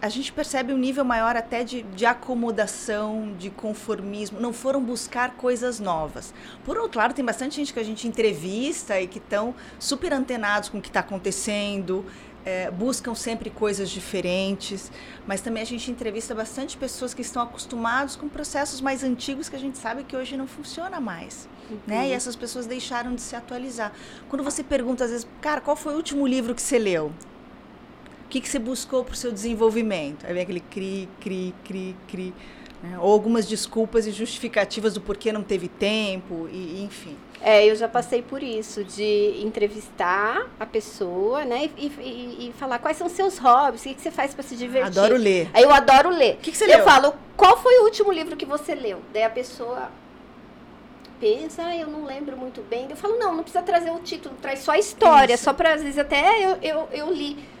a 0.00 0.08
gente 0.08 0.32
percebe 0.32 0.72
um 0.72 0.78
nível 0.78 1.04
maior 1.04 1.36
até 1.36 1.64
de, 1.64 1.82
de 1.82 2.06
acomodação, 2.06 3.34
de 3.38 3.50
conformismo, 3.50 4.40
não 4.40 4.52
foram 4.52 4.82
buscar 4.82 5.36
coisas 5.36 5.78
novas. 5.78 6.32
Por 6.64 6.78
outro 6.78 6.98
lado, 6.98 7.14
tem 7.14 7.24
bastante 7.24 7.56
gente 7.56 7.72
que 7.72 7.80
a 7.80 7.84
gente 7.84 8.06
entrevista 8.08 9.00
e 9.00 9.06
que 9.06 9.18
estão 9.18 9.54
super 9.78 10.12
antenados 10.12 10.68
com 10.68 10.78
o 10.78 10.80
que 10.80 10.88
está 10.88 11.00
acontecendo, 11.00 12.04
é, 12.44 12.70
buscam 12.70 13.14
sempre 13.14 13.50
coisas 13.50 13.88
diferentes, 13.88 14.90
mas 15.26 15.40
também 15.40 15.62
a 15.62 15.66
gente 15.66 15.90
entrevista 15.90 16.34
bastante 16.34 16.76
pessoas 16.76 17.14
que 17.14 17.22
estão 17.22 17.42
acostumados 17.42 18.16
com 18.16 18.28
processos 18.28 18.80
mais 18.80 19.04
antigos 19.04 19.48
que 19.48 19.56
a 19.56 19.58
gente 19.58 19.78
sabe 19.78 20.04
que 20.04 20.16
hoje 20.16 20.36
não 20.36 20.46
funciona 20.46 21.00
mais. 21.00 21.48
Uhum. 21.70 21.78
Né? 21.86 22.08
E 22.08 22.12
essas 22.12 22.34
pessoas 22.34 22.66
deixaram 22.66 23.14
de 23.14 23.20
se 23.20 23.36
atualizar. 23.36 23.92
Quando 24.28 24.42
você 24.42 24.62
pergunta, 24.62 25.04
às 25.04 25.10
vezes, 25.10 25.26
cara, 25.40 25.60
qual 25.60 25.76
foi 25.76 25.94
o 25.94 25.96
último 25.96 26.26
livro 26.26 26.54
que 26.54 26.62
você 26.62 26.78
leu? 26.78 27.12
Que, 28.32 28.40
que 28.40 28.48
você 28.48 28.58
buscou 28.58 29.04
para 29.04 29.12
o 29.12 29.16
seu 29.16 29.30
desenvolvimento? 29.30 30.24
Aí 30.26 30.32
vem 30.32 30.42
aquele 30.42 30.60
cri, 30.60 31.06
cri, 31.20 31.54
cri, 31.62 31.94
cri. 32.08 32.34
Né? 32.82 32.98
Ou 32.98 33.12
algumas 33.12 33.46
desculpas 33.46 34.06
e 34.06 34.10
justificativas 34.10 34.94
do 34.94 35.02
porquê 35.02 35.30
não 35.30 35.42
teve 35.42 35.68
tempo, 35.68 36.48
e, 36.50 36.82
enfim. 36.82 37.14
É, 37.42 37.66
eu 37.66 37.76
já 37.76 37.86
passei 37.86 38.22
por 38.22 38.42
isso, 38.42 38.82
de 38.84 39.42
entrevistar 39.44 40.48
a 40.58 40.64
pessoa, 40.64 41.44
né? 41.44 41.70
E, 41.76 41.86
e, 41.86 42.48
e 42.48 42.54
falar 42.58 42.78
quais 42.78 42.96
são 42.96 43.08
seus 43.08 43.36
hobbies, 43.36 43.82
o 43.82 43.88
que, 43.88 43.94
que 43.94 44.00
você 44.00 44.10
faz 44.10 44.32
para 44.32 44.42
se 44.42 44.56
divertir. 44.56 44.98
Adoro 44.98 45.16
ler. 45.16 45.50
Aí 45.52 45.62
eu 45.62 45.70
adoro 45.70 46.08
ler. 46.08 46.34
O 46.34 46.38
que, 46.38 46.52
que 46.52 46.56
você 46.56 46.64
eu 46.64 46.68
leu? 46.68 46.78
Eu 46.78 46.84
falo, 46.84 47.14
qual 47.36 47.58
foi 47.58 47.80
o 47.80 47.84
último 47.84 48.10
livro 48.10 48.34
que 48.34 48.46
você 48.46 48.74
leu? 48.74 49.00
Daí 49.12 49.24
a 49.24 49.30
pessoa 49.30 49.90
pensa, 51.20 51.64
ah, 51.64 51.76
eu 51.76 51.86
não 51.86 52.06
lembro 52.06 52.36
muito 52.36 52.62
bem. 52.62 52.86
Eu 52.88 52.96
falo, 52.96 53.18
não, 53.18 53.36
não 53.36 53.42
precisa 53.42 53.62
trazer 53.62 53.90
o 53.90 53.98
título, 53.98 54.34
traz 54.40 54.60
só 54.60 54.72
a 54.72 54.78
história, 54.78 55.34
isso. 55.34 55.44
só 55.44 55.52
para 55.52 55.74
às 55.74 55.82
vezes 55.82 55.98
até 55.98 56.44
eu, 56.44 56.56
eu, 56.62 56.88
eu 56.92 57.12
li 57.12 57.52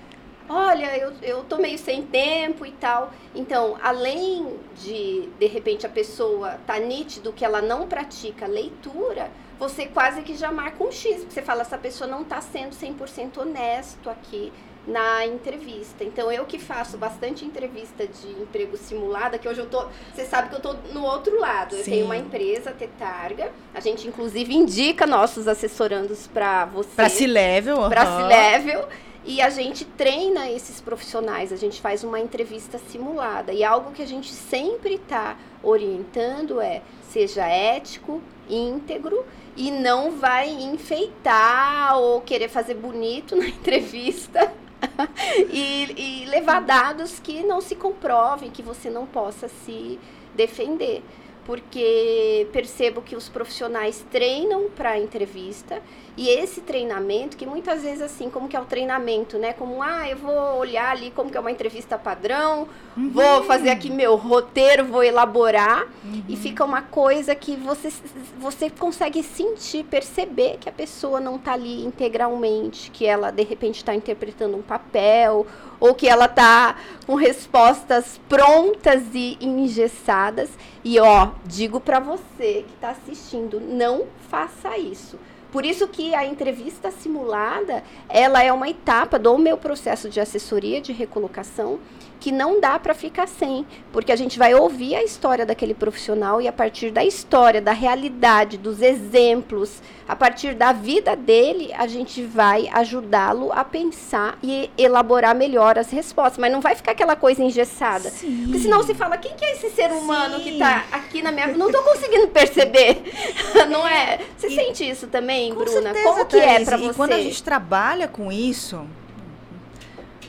olha, 0.48 0.96
eu, 0.96 1.12
eu 1.22 1.44
tô 1.44 1.56
meio 1.58 1.78
sem 1.78 2.02
tempo 2.02 2.66
e 2.66 2.72
tal. 2.72 3.12
Então, 3.34 3.76
além 3.82 4.58
de, 4.76 5.28
de 5.38 5.46
repente, 5.46 5.86
a 5.86 5.88
pessoa 5.88 6.58
tá 6.66 6.78
nítido 6.78 7.32
que 7.32 7.44
ela 7.44 7.62
não 7.62 7.86
pratica 7.86 8.46
leitura, 8.46 9.30
você 9.58 9.86
quase 9.86 10.22
que 10.22 10.34
já 10.34 10.50
marca 10.50 10.82
um 10.82 10.90
X, 10.90 11.18
porque 11.18 11.32
você 11.32 11.42
fala, 11.42 11.62
essa 11.62 11.78
pessoa 11.78 12.08
não 12.08 12.24
tá 12.24 12.40
sendo 12.40 12.74
100% 12.74 13.38
honesto 13.38 14.10
aqui 14.10 14.52
na 14.86 15.24
entrevista. 15.24 16.02
Então, 16.02 16.30
eu 16.32 16.44
que 16.44 16.58
faço 16.58 16.98
bastante 16.98 17.44
entrevista 17.44 18.06
de 18.06 18.28
emprego 18.42 18.76
simulada, 18.76 19.38
que 19.38 19.48
hoje 19.48 19.60
eu 19.60 19.66
tô, 19.66 19.86
você 20.12 20.24
sabe 20.24 20.48
que 20.48 20.56
eu 20.56 20.60
tô 20.60 20.74
no 20.92 21.04
outro 21.04 21.38
lado. 21.38 21.76
Eu 21.76 21.84
tenho 21.84 22.04
uma 22.04 22.16
empresa, 22.16 22.72
Tetarga, 22.72 23.52
a 23.72 23.80
gente 23.80 24.08
inclusive 24.08 24.52
indica 24.54 25.06
nossos 25.06 25.46
assessorandos 25.46 26.26
para 26.26 26.64
você. 26.66 26.90
Para 26.96 27.08
C-Level. 27.08 27.88
Para 27.88 28.04
uhum. 28.04 28.28
C-Level. 28.28 28.88
E 29.24 29.40
a 29.40 29.50
gente 29.50 29.84
treina 29.84 30.50
esses 30.50 30.80
profissionais, 30.80 31.52
a 31.52 31.56
gente 31.56 31.80
faz 31.80 32.02
uma 32.02 32.18
entrevista 32.18 32.78
simulada. 32.78 33.52
E 33.52 33.62
algo 33.62 33.92
que 33.92 34.02
a 34.02 34.06
gente 34.06 34.32
sempre 34.32 34.94
está 34.94 35.36
orientando 35.62 36.60
é 36.60 36.82
seja 37.08 37.46
ético, 37.46 38.20
íntegro 38.48 39.24
e 39.56 39.70
não 39.70 40.12
vai 40.12 40.48
enfeitar 40.48 41.98
ou 41.98 42.20
querer 42.20 42.48
fazer 42.48 42.74
bonito 42.74 43.36
na 43.36 43.46
entrevista 43.46 44.52
e, 45.52 46.24
e 46.24 46.26
levar 46.26 46.60
dados 46.60 47.20
que 47.20 47.42
não 47.42 47.60
se 47.60 47.76
comprovem, 47.76 48.50
que 48.50 48.62
você 48.62 48.90
não 48.90 49.06
possa 49.06 49.48
se 49.48 50.00
defender 50.34 51.02
porque 51.44 52.46
percebo 52.52 53.02
que 53.02 53.16
os 53.16 53.28
profissionais 53.28 54.04
treinam 54.10 54.68
para 54.74 54.90
a 54.90 54.98
entrevista 54.98 55.82
e 56.16 56.28
esse 56.28 56.60
treinamento, 56.60 57.38
que 57.38 57.46
muitas 57.46 57.82
vezes 57.82 58.02
assim, 58.02 58.28
como 58.28 58.46
que 58.46 58.54
é 58.54 58.60
o 58.60 58.66
treinamento, 58.66 59.38
né? 59.38 59.54
Como, 59.54 59.82
ah, 59.82 60.08
eu 60.08 60.16
vou 60.18 60.58
olhar 60.58 60.90
ali 60.90 61.10
como 61.10 61.30
que 61.30 61.36
é 61.36 61.40
uma 61.40 61.50
entrevista 61.50 61.96
padrão, 61.96 62.68
uhum. 62.96 63.10
vou 63.10 63.44
fazer 63.44 63.70
aqui 63.70 63.90
meu 63.90 64.14
roteiro, 64.16 64.84
vou 64.84 65.02
elaborar 65.02 65.86
uhum. 66.04 66.22
e 66.28 66.36
fica 66.36 66.64
uma 66.64 66.82
coisa 66.82 67.34
que 67.34 67.56
você, 67.56 67.90
você 68.38 68.68
consegue 68.68 69.22
sentir, 69.22 69.84
perceber 69.84 70.58
que 70.60 70.68
a 70.68 70.72
pessoa 70.72 71.18
não 71.18 71.36
está 71.36 71.54
ali 71.54 71.82
integralmente, 71.82 72.90
que 72.90 73.06
ela 73.06 73.30
de 73.30 73.42
repente 73.42 73.76
está 73.76 73.94
interpretando 73.94 74.56
um 74.56 74.62
papel 74.62 75.46
ou 75.82 75.96
que 75.96 76.08
ela 76.08 76.26
está 76.26 76.76
com 77.04 77.16
respostas 77.16 78.20
prontas 78.28 79.02
e 79.12 79.36
engessadas. 79.40 80.48
E 80.84 81.00
ó, 81.00 81.30
digo 81.44 81.80
para 81.80 81.98
você 81.98 82.64
que 82.64 82.74
está 82.74 82.90
assistindo, 82.90 83.60
não 83.60 84.04
faça 84.30 84.78
isso. 84.78 85.18
Por 85.50 85.66
isso 85.66 85.88
que 85.88 86.14
a 86.14 86.24
entrevista 86.24 86.92
simulada, 86.92 87.82
ela 88.08 88.44
é 88.44 88.52
uma 88.52 88.68
etapa 88.70 89.18
do 89.18 89.36
meu 89.36 89.58
processo 89.58 90.08
de 90.08 90.20
assessoria 90.20 90.80
de 90.80 90.92
recolocação 90.92 91.80
que 92.22 92.30
não 92.30 92.60
dá 92.60 92.78
para 92.78 92.94
ficar 92.94 93.26
sem, 93.26 93.66
porque 93.90 94.12
a 94.12 94.16
gente 94.16 94.38
vai 94.38 94.54
ouvir 94.54 94.94
a 94.94 95.02
história 95.02 95.44
daquele 95.44 95.74
profissional 95.74 96.40
e 96.40 96.46
a 96.46 96.52
partir 96.52 96.92
da 96.92 97.04
história, 97.04 97.60
da 97.60 97.72
realidade, 97.72 98.56
dos 98.56 98.80
exemplos, 98.80 99.82
a 100.06 100.14
partir 100.14 100.54
da 100.54 100.70
vida 100.70 101.16
dele, 101.16 101.72
a 101.74 101.88
gente 101.88 102.22
vai 102.22 102.68
ajudá-lo 102.72 103.50
a 103.52 103.64
pensar 103.64 104.38
e 104.40 104.70
elaborar 104.78 105.34
melhor 105.34 105.76
as 105.76 105.90
respostas, 105.90 106.38
mas 106.38 106.52
não 106.52 106.60
vai 106.60 106.76
ficar 106.76 106.92
aquela 106.92 107.16
coisa 107.16 107.42
engessada. 107.42 108.08
Sim. 108.08 108.42
Porque 108.44 108.60
senão 108.60 108.84
se 108.84 108.94
fala, 108.94 109.16
quem 109.16 109.34
que 109.34 109.44
é 109.44 109.54
esse 109.54 109.70
ser 109.70 109.90
humano 109.90 110.36
Sim. 110.36 110.42
que 110.44 110.50
está 110.50 110.84
aqui 110.92 111.22
na 111.22 111.32
minha 111.32 111.48
Não 111.48 111.66
estou 111.66 111.82
conseguindo 111.82 112.28
perceber. 112.28 113.02
não 113.68 113.84
é? 113.84 114.20
Você 114.38 114.46
e, 114.46 114.54
sente 114.54 114.88
isso 114.88 115.08
também, 115.08 115.52
Bruna? 115.52 115.92
Certeza, 115.92 116.04
Como 116.04 116.24
que 116.24 116.36
é 116.36 116.64
para 116.64 116.76
você? 116.76 116.86
E 116.86 116.94
quando 116.94 117.14
a 117.14 117.18
gente 117.18 117.42
trabalha 117.42 118.06
com 118.06 118.30
isso, 118.30 118.86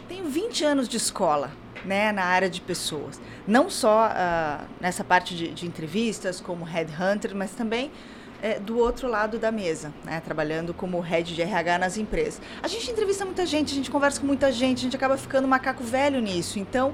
tenho 0.09 0.25
20 0.25 0.65
anos 0.65 0.89
de 0.89 0.97
escola 0.97 1.61
né, 1.85 2.11
na 2.11 2.23
área 2.23 2.49
de 2.49 2.61
pessoas. 2.61 3.19
Não 3.47 3.69
só 3.69 4.07
uh, 4.07 4.65
nessa 4.79 5.03
parte 5.03 5.35
de, 5.35 5.49
de, 5.49 5.65
entrevistas, 5.65 6.39
como 6.39 6.63
headhunter, 6.63 7.35
mas 7.35 7.51
também 7.51 7.91
é, 8.41 8.59
do 8.59 8.77
outro 8.77 9.07
lado 9.07 9.39
da 9.39 9.51
mesa, 9.51 9.93
né, 10.03 10.21
trabalhando 10.23 10.73
como 10.73 10.99
head 10.99 11.33
de 11.33 11.41
RH 11.41 11.77
nas 11.79 11.97
empresas. 11.97 12.41
A 12.61 12.67
gente 12.67 12.91
entrevista 12.91 13.23
muita 13.25 13.45
gente, 13.45 13.71
a 13.71 13.75
gente 13.75 13.89
conversa 13.89 14.19
com 14.19 14.27
muita 14.27 14.51
gente, 14.51 14.79
a 14.79 14.81
gente 14.81 14.95
acaba 14.95 15.17
ficando 15.17 15.47
macaco 15.47 15.83
velho 15.83 16.19
nisso. 16.19 16.59
Então, 16.59 16.93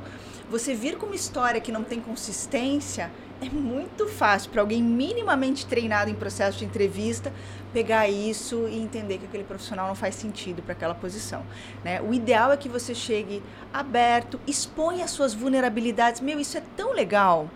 você 0.50 0.74
vir 0.74 0.98
com 0.98 1.08
uma 1.08 1.16
história 1.16 1.60
que 1.60 1.72
não 1.72 1.84
tem 1.84 2.00
consistência 2.00 3.12
é 3.42 3.50
muito 3.50 4.08
fácil 4.08 4.52
para 4.52 4.62
alguém 4.62 4.84
minimamente 4.84 5.66
treinado 5.66 6.10
em 6.10 6.14
processo 6.14 6.60
de 6.60 6.66
entrevista 6.66 7.32
pegar 7.72 8.08
isso 8.10 8.68
e 8.68 8.78
entender 8.78 9.18
que 9.18 9.26
aquele 9.26 9.44
profissional 9.44 9.88
não 9.88 9.96
faz 9.96 10.16
sentido 10.16 10.62
para 10.62 10.74
aquela 10.74 10.96
posição. 10.96 11.46
Né? 11.84 12.02
O 12.02 12.14
ideal 12.14 12.52
é 12.52 12.58
que 12.58 12.68
você 12.68 12.94
chegue 12.94 13.42
aberto, 13.74 14.40
exponha 14.48 15.06
as 15.06 15.12
suas 15.12 15.34
vulnerabilidades. 15.34 16.20
Meu, 16.20 16.40
isso 16.40 16.58
é 16.58 16.64
tão 16.76 16.94
legal. 16.94 17.50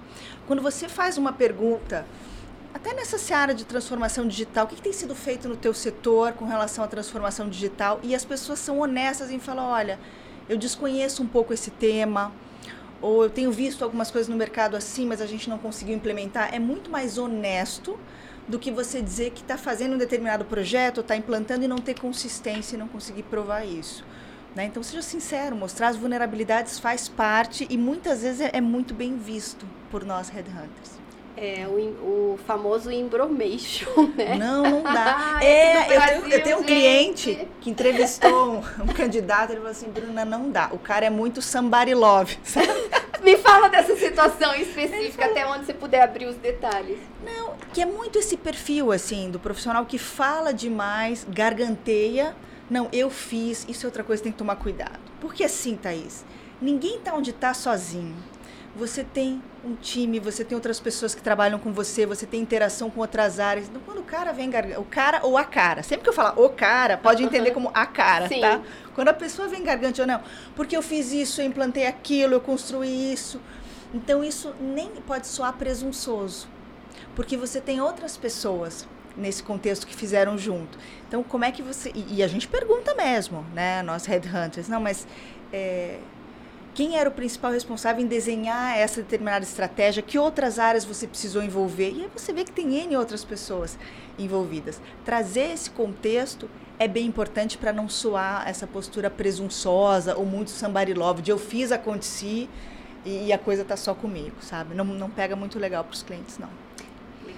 Quando 0.48 0.62
você 0.62 0.88
faz 0.88 1.18
uma 1.18 1.34
pergunta, 1.34 2.06
até 2.74 2.94
nessa 2.94 3.18
seara 3.18 3.54
de 3.54 3.66
transformação 3.66 4.28
digital, 4.28 4.66
o 4.66 4.68
que, 4.68 4.76
que 4.76 4.82
tem 4.82 4.94
sido 4.94 5.16
feito 5.16 5.50
no 5.50 5.56
teu 5.56 5.74
setor 5.74 6.34
com 6.34 6.46
relação 6.46 6.84
à 6.84 6.88
transformação 6.88 7.50
digital? 7.50 8.00
E 8.04 8.16
as 8.16 8.24
pessoas 8.24 8.60
são 8.60 8.80
honestas 8.80 9.32
em 9.32 9.40
falar, 9.40 9.68
olha, 9.68 10.00
eu 10.48 10.58
desconheço 10.58 11.24
um 11.24 11.28
pouco 11.28 11.54
esse 11.54 11.72
tema, 11.72 12.32
ou 13.04 13.22
eu 13.22 13.30
tenho 13.30 13.52
visto 13.52 13.84
algumas 13.84 14.10
coisas 14.10 14.30
no 14.30 14.38
mercado 14.38 14.78
assim, 14.78 15.06
mas 15.06 15.20
a 15.20 15.26
gente 15.26 15.50
não 15.50 15.58
conseguiu 15.58 15.94
implementar. 15.94 16.56
É 16.56 16.58
muito 16.58 16.90
mais 16.90 17.18
honesto 17.18 18.00
do 18.48 18.58
que 18.58 18.72
você 18.72 19.02
dizer 19.02 19.32
que 19.32 19.42
está 19.42 19.58
fazendo 19.58 19.96
um 19.96 19.98
determinado 19.98 20.46
projeto, 20.46 21.02
está 21.02 21.14
implantando 21.14 21.66
e 21.66 21.68
não 21.68 21.80
ter 21.80 22.00
consistência 22.00 22.78
e 22.78 22.80
não 22.80 22.88
conseguir 22.88 23.24
provar 23.24 23.66
isso. 23.66 24.06
Né? 24.56 24.64
Então, 24.66 24.82
seja 24.82 25.02
sincero, 25.02 25.54
mostrar 25.54 25.90
as 25.90 25.98
vulnerabilidades 25.98 26.80
faz 26.80 27.10
parte 27.10 27.68
e 27.70 27.78
muitas 27.78 28.22
vezes 28.22 28.40
é, 28.40 28.52
é 28.54 28.62
muito 28.62 28.94
bem 28.94 29.18
visto 29.18 29.68
por 29.92 30.06
nós 30.06 30.30
headhunters. 30.30 31.03
É, 31.36 31.66
o, 31.68 32.34
o 32.34 32.40
famoso 32.46 32.92
embromation, 32.92 33.90
né? 34.16 34.36
Não, 34.36 34.64
não 34.64 34.84
dá. 34.84 35.40
é, 35.44 35.86
Brasil, 35.86 36.16
eu, 36.16 36.22
tenho, 36.22 36.34
eu 36.34 36.44
tenho, 36.44 36.60
um 36.60 36.64
cliente 36.64 37.48
que 37.60 37.70
entrevistou 37.70 38.54
um, 38.54 38.84
um, 38.84 38.88
candidato, 38.88 39.50
ele 39.50 39.58
falou 39.58 39.72
assim, 39.72 39.90
Bruna, 39.90 40.24
não 40.24 40.52
dá. 40.52 40.70
O 40.72 40.78
cara 40.78 41.06
é 41.06 41.10
muito 41.10 41.42
somebody 41.42 41.96
love? 41.96 42.38
Me 43.24 43.38
fala 43.38 43.70
dessa 43.70 43.96
situação 43.96 44.54
específica, 44.54 45.26
até 45.26 45.48
onde 45.48 45.66
você 45.66 45.74
puder 45.74 46.02
abrir 46.02 46.26
os 46.26 46.36
detalhes. 46.36 47.00
Não, 47.26 47.54
que 47.74 47.82
é 47.82 47.86
muito 47.86 48.20
esse 48.20 48.36
perfil, 48.36 48.92
assim, 48.92 49.32
do 49.32 49.40
profissional 49.40 49.86
que 49.86 49.98
fala 49.98 50.54
demais, 50.54 51.26
garganteia. 51.30 52.36
Não, 52.70 52.90
eu 52.92 53.10
fiz, 53.10 53.66
isso 53.70 53.86
é 53.86 53.88
outra 53.88 54.04
coisa 54.04 54.22
tem 54.22 54.32
que 54.32 54.38
tomar 54.38 54.58
cuidado. 54.58 55.00
Porque 55.22 55.44
assim, 55.44 55.78
Thaís, 55.78 56.26
ninguém 56.62 57.00
tá 57.00 57.14
onde 57.14 57.32
tá 57.32 57.54
sozinho 57.54 58.14
você 58.76 59.04
tem 59.04 59.42
um 59.64 59.76
time, 59.76 60.20
você 60.20 60.44
tem 60.44 60.56
outras 60.56 60.80
pessoas 60.80 61.14
que 61.14 61.22
trabalham 61.22 61.60
com 61.60 61.72
você, 61.72 62.06
você 62.06 62.26
tem 62.26 62.42
interação 62.42 62.90
com 62.90 63.00
outras 63.00 63.40
áreas. 63.40 63.68
Então, 63.70 63.82
quando 63.86 64.00
o 64.00 64.04
cara 64.04 64.32
vem 64.32 64.50
garganta, 64.50 64.80
o 64.80 64.86
cara 64.86 65.22
ou 65.24 65.38
a 65.38 65.44
cara, 65.44 65.84
sempre 65.84 66.04
que 66.04 66.10
eu 66.10 66.14
falar 66.14 66.40
o 66.40 66.50
cara, 66.50 66.98
pode 66.98 67.24
entender 67.24 67.52
como 67.52 67.70
a 67.74 67.86
cara, 67.86 68.28
Sim. 68.28 68.42
tá? 68.42 68.62
Quando 68.96 69.10
a 69.10 69.14
pessoa 69.14 69.48
vem 69.48 69.64
gargante 69.64 70.02
ou 70.02 70.08
não, 70.08 70.22
porque 70.56 70.76
eu 70.76 70.82
fiz 70.82 71.12
isso, 71.12 71.42
eu 71.42 71.46
implantei 71.46 71.86
aquilo, 71.86 72.34
eu 72.34 72.42
construí 72.42 73.14
isso. 73.14 73.40
Então, 73.94 74.24
isso 74.24 74.54
nem 74.60 74.90
pode 74.90 75.28
soar 75.28 75.54
presunçoso, 75.54 76.48
porque 77.16 77.38
você 77.38 77.62
tem 77.62 77.80
outras 77.80 78.18
pessoas 78.18 78.88
nesse 79.16 79.44
contexto 79.44 79.86
que 79.86 79.96
fizeram 79.96 80.36
junto. 80.36 80.80
Então, 81.08 81.22
como 81.22 81.46
é 81.46 81.52
que 81.52 81.62
você. 81.62 81.92
E, 81.94 82.16
e 82.16 82.24
a 82.24 82.28
gente 82.28 82.48
pergunta 82.48 82.96
mesmo, 82.96 83.46
né, 83.54 83.84
nós 83.84 84.06
headhunters, 84.06 84.68
não, 84.68 84.82
mas. 84.82 85.08
É, 85.52 86.00
quem 86.74 86.98
era 86.98 87.08
o 87.10 87.12
principal 87.12 87.52
responsável 87.52 88.04
em 88.04 88.08
desenhar 88.08 88.78
essa 88.78 89.02
determinada 89.02 89.46
estratégia, 89.46 90.02
que 90.02 90.18
outras 90.18 90.58
áreas 90.58 90.84
você 90.84 91.08
precisou 91.08 91.44
envolver. 91.44 91.92
E 91.92 92.02
aí 92.04 92.10
você 92.16 92.34
vê 92.34 92.44
que 92.44 92.52
tem 92.52 92.76
N 92.76 92.98
outras 92.98 93.24
pessoas 93.24 93.78
envolvidas. 94.18 94.82
Trazer 95.06 95.52
esse 95.52 95.70
contexto 95.70 96.50
é 96.80 96.88
bem 96.88 97.06
importante 97.06 97.58
para 97.58 97.72
não 97.72 97.88
soar 97.88 98.48
essa 98.48 98.66
postura 98.66 99.10
presunçosa 99.10 100.16
ou 100.16 100.26
muito 100.26 100.50
somebody 100.50 100.94
love, 100.94 101.22
de 101.22 101.32
eu 101.32 101.38
fiz, 101.38 101.72
aconteci 101.72 102.50
e 103.06 103.32
a 103.32 103.38
coisa 103.38 103.64
tá 103.64 103.78
só 103.78 103.94
comigo, 103.94 104.36
sabe? 104.42 104.74
Não, 104.74 104.86
não 104.86 105.10
pega 105.10 105.36
muito 105.36 105.60
legal 105.60 105.84
para 105.84 105.94
os 105.94 106.02
clientes, 106.02 106.38
não. 106.40 106.50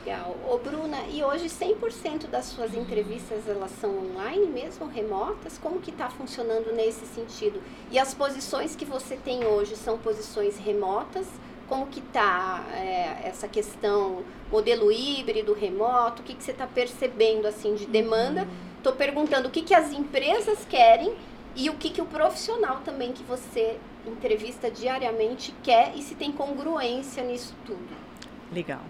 Legal. 0.06 0.38
Ô 0.48 0.60
Bruna, 0.60 1.00
e 1.12 1.24
hoje 1.24 1.48
100% 1.48 2.28
das 2.28 2.46
suas 2.46 2.76
entrevistas 2.76 3.50
elas 3.50 3.72
são 3.82 3.90
online 3.90 4.46
mesmo, 4.46 4.86
remotas? 4.86 5.58
Como 5.58 5.80
que 5.80 5.90
está 5.90 6.12
funcionando 6.12 6.72
nesse 6.72 7.08
sentido? 7.08 7.60
E 7.90 7.98
as 7.98 8.14
posições 8.14 8.76
que 8.76 8.86
você 8.86 9.16
tem 9.16 9.46
hoje 9.46 9.76
são 9.76 9.98
posições 9.98 10.60
remotas? 10.60 11.26
Como 11.68 11.88
que 11.88 12.00
está 12.00 12.64
é, 12.76 13.28
essa 13.28 13.48
questão 13.48 14.24
modelo 14.52 14.92
híbrido, 14.92 15.54
remoto? 15.54 16.22
O 16.22 16.26
que, 16.26 16.36
que 16.36 16.44
você 16.44 16.52
está 16.52 16.68
percebendo 16.68 17.48
assim 17.48 17.74
de 17.74 17.88
demanda? 17.88 18.48
Estou 18.78 18.92
uhum. 18.92 19.00
perguntando 19.00 19.48
o 19.48 19.52
que, 19.52 19.64
que 19.64 19.74
as 19.74 19.92
empresas 19.92 20.64
querem 20.70 21.16
e 21.56 21.68
o 21.68 21.74
que, 21.78 21.90
que 21.90 22.02
o 22.02 22.06
profissional 22.06 22.82
também 22.86 23.12
que 23.12 23.24
você 23.24 23.80
entrevista 24.06 24.70
diariamente 24.70 25.52
quer 25.64 25.94
e 25.96 26.04
se 26.04 26.14
tem 26.14 26.32
congruência 26.32 27.24
nisso 27.24 27.56
tudo. 27.66 28.06
Legal. 28.54 28.82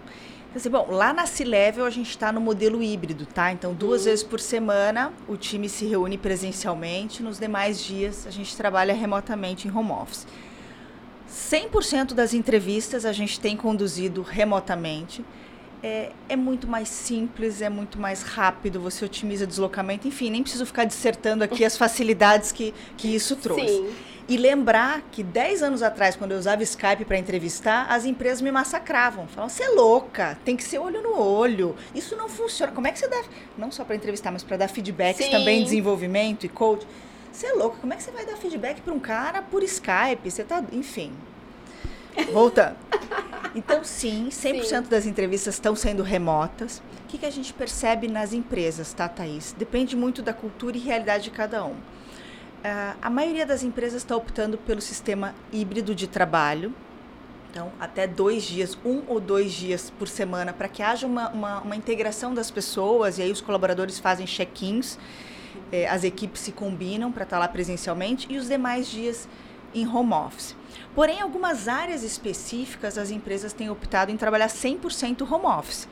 Assim, 0.54 0.70
bom, 0.70 0.86
lá 0.90 1.12
na 1.12 1.26
C-Level 1.26 1.84
a 1.84 1.90
gente 1.90 2.08
está 2.08 2.32
no 2.32 2.40
modelo 2.40 2.82
híbrido, 2.82 3.26
tá? 3.26 3.52
Então, 3.52 3.74
duas 3.74 4.02
uhum. 4.02 4.06
vezes 4.06 4.24
por 4.24 4.40
semana 4.40 5.12
o 5.28 5.36
time 5.36 5.68
se 5.68 5.84
reúne 5.84 6.16
presencialmente, 6.16 7.22
nos 7.22 7.38
demais 7.38 7.82
dias 7.82 8.26
a 8.26 8.30
gente 8.30 8.56
trabalha 8.56 8.94
remotamente 8.94 9.68
em 9.68 9.70
home 9.70 9.90
office. 9.90 10.26
100% 11.28 12.14
das 12.14 12.32
entrevistas 12.32 13.04
a 13.04 13.12
gente 13.12 13.38
tem 13.38 13.56
conduzido 13.56 14.22
remotamente. 14.22 15.24
É, 15.82 16.10
é, 16.28 16.36
muito 16.36 16.66
mais 16.66 16.88
simples, 16.88 17.60
é 17.60 17.68
muito 17.68 17.98
mais 17.98 18.22
rápido, 18.22 18.80
você 18.80 19.04
otimiza 19.04 19.46
deslocamento, 19.46 20.08
enfim, 20.08 20.30
nem 20.30 20.42
preciso 20.42 20.64
ficar 20.64 20.84
dissertando 20.84 21.44
aqui 21.44 21.64
as 21.64 21.76
facilidades 21.76 22.50
que, 22.50 22.74
que 22.96 23.14
isso 23.14 23.36
trouxe. 23.36 23.68
Sim. 23.68 23.94
E 24.28 24.36
lembrar 24.36 25.02
que 25.12 25.22
10 25.22 25.62
anos 25.62 25.82
atrás, 25.82 26.16
quando 26.16 26.32
eu 26.32 26.38
usava 26.38 26.60
Skype 26.62 27.04
para 27.04 27.16
entrevistar, 27.16 27.86
as 27.88 28.04
empresas 28.04 28.40
me 28.40 28.50
massacravam. 28.50 29.28
Falavam, 29.28 29.48
você 29.48 29.62
é 29.62 29.68
louca, 29.68 30.36
tem 30.44 30.56
que 30.56 30.64
ser 30.64 30.78
olho 30.78 31.00
no 31.00 31.16
olho. 31.20 31.76
Isso 31.94 32.16
não 32.16 32.28
funciona. 32.28 32.72
Como 32.72 32.88
é 32.88 32.92
que 32.92 32.98
você 32.98 33.06
dá. 33.06 33.22
Não 33.56 33.70
só 33.70 33.84
para 33.84 33.94
entrevistar, 33.94 34.32
mas 34.32 34.42
para 34.42 34.56
dar 34.56 34.68
feedbacks 34.68 35.26
Sim. 35.26 35.30
também, 35.30 35.62
desenvolvimento 35.62 36.44
e 36.44 36.48
coach. 36.48 36.84
Você 37.30 37.46
é 37.46 37.52
louca, 37.52 37.76
como 37.80 37.92
é 37.92 37.96
que 37.96 38.02
você 38.02 38.10
vai 38.10 38.26
dar 38.26 38.36
feedback 38.36 38.80
para 38.80 38.92
um 38.92 38.98
cara 38.98 39.42
por 39.42 39.62
Skype? 39.62 40.28
Você 40.28 40.42
tá. 40.42 40.64
Enfim. 40.72 41.12
Voltando. 42.32 42.76
Então, 43.54 43.82
sim, 43.82 44.28
100% 44.28 44.64
sim. 44.64 44.82
das 44.82 45.06
entrevistas 45.06 45.54
estão 45.54 45.74
sendo 45.74 46.02
remotas. 46.02 46.82
O 47.04 47.08
que, 47.08 47.16
que 47.16 47.24
a 47.24 47.30
gente 47.30 47.54
percebe 47.54 48.06
nas 48.06 48.34
empresas, 48.34 48.92
tá, 48.92 49.08
Thaís? 49.08 49.54
Depende 49.56 49.96
muito 49.96 50.20
da 50.20 50.34
cultura 50.34 50.76
e 50.76 50.80
realidade 50.80 51.24
de 51.24 51.30
cada 51.30 51.64
um. 51.64 51.72
Uh, 51.72 52.96
a 53.00 53.08
maioria 53.08 53.46
das 53.46 53.62
empresas 53.62 54.02
está 54.02 54.14
optando 54.14 54.58
pelo 54.58 54.80
sistema 54.82 55.34
híbrido 55.50 55.94
de 55.94 56.06
trabalho. 56.06 56.74
Então, 57.50 57.72
até 57.80 58.06
dois 58.06 58.42
dias, 58.42 58.76
um 58.84 59.02
ou 59.08 59.18
dois 59.18 59.52
dias 59.54 59.88
por 59.88 60.08
semana, 60.08 60.52
para 60.52 60.68
que 60.68 60.82
haja 60.82 61.06
uma, 61.06 61.30
uma, 61.30 61.60
uma, 61.60 61.76
integração 61.76 62.34
das 62.34 62.50
pessoas, 62.50 63.16
e 63.16 63.22
aí 63.22 63.32
os 63.32 63.40
colaboradores 63.40 63.98
fazem 63.98 64.26
check-ins, 64.26 64.98
eh, 65.72 65.88
as 65.88 66.04
equipes 66.04 66.42
se 66.42 66.52
combinam 66.52 67.10
para 67.10 67.22
estar 67.22 67.36
tá 67.36 67.40
lá 67.40 67.48
presencialmente, 67.48 68.26
e 68.28 68.36
os 68.36 68.48
demais 68.48 68.86
dias 68.86 69.26
em 69.74 69.88
home 69.88 70.12
office. 70.12 70.54
Porém, 70.96 71.20
algumas 71.20 71.68
áreas 71.68 72.02
específicas, 72.02 72.96
as 72.96 73.10
empresas 73.10 73.52
têm 73.52 73.68
optado 73.68 74.10
em 74.10 74.16
trabalhar 74.16 74.48
100% 74.48 75.30
home 75.30 75.44
office, 75.44 75.86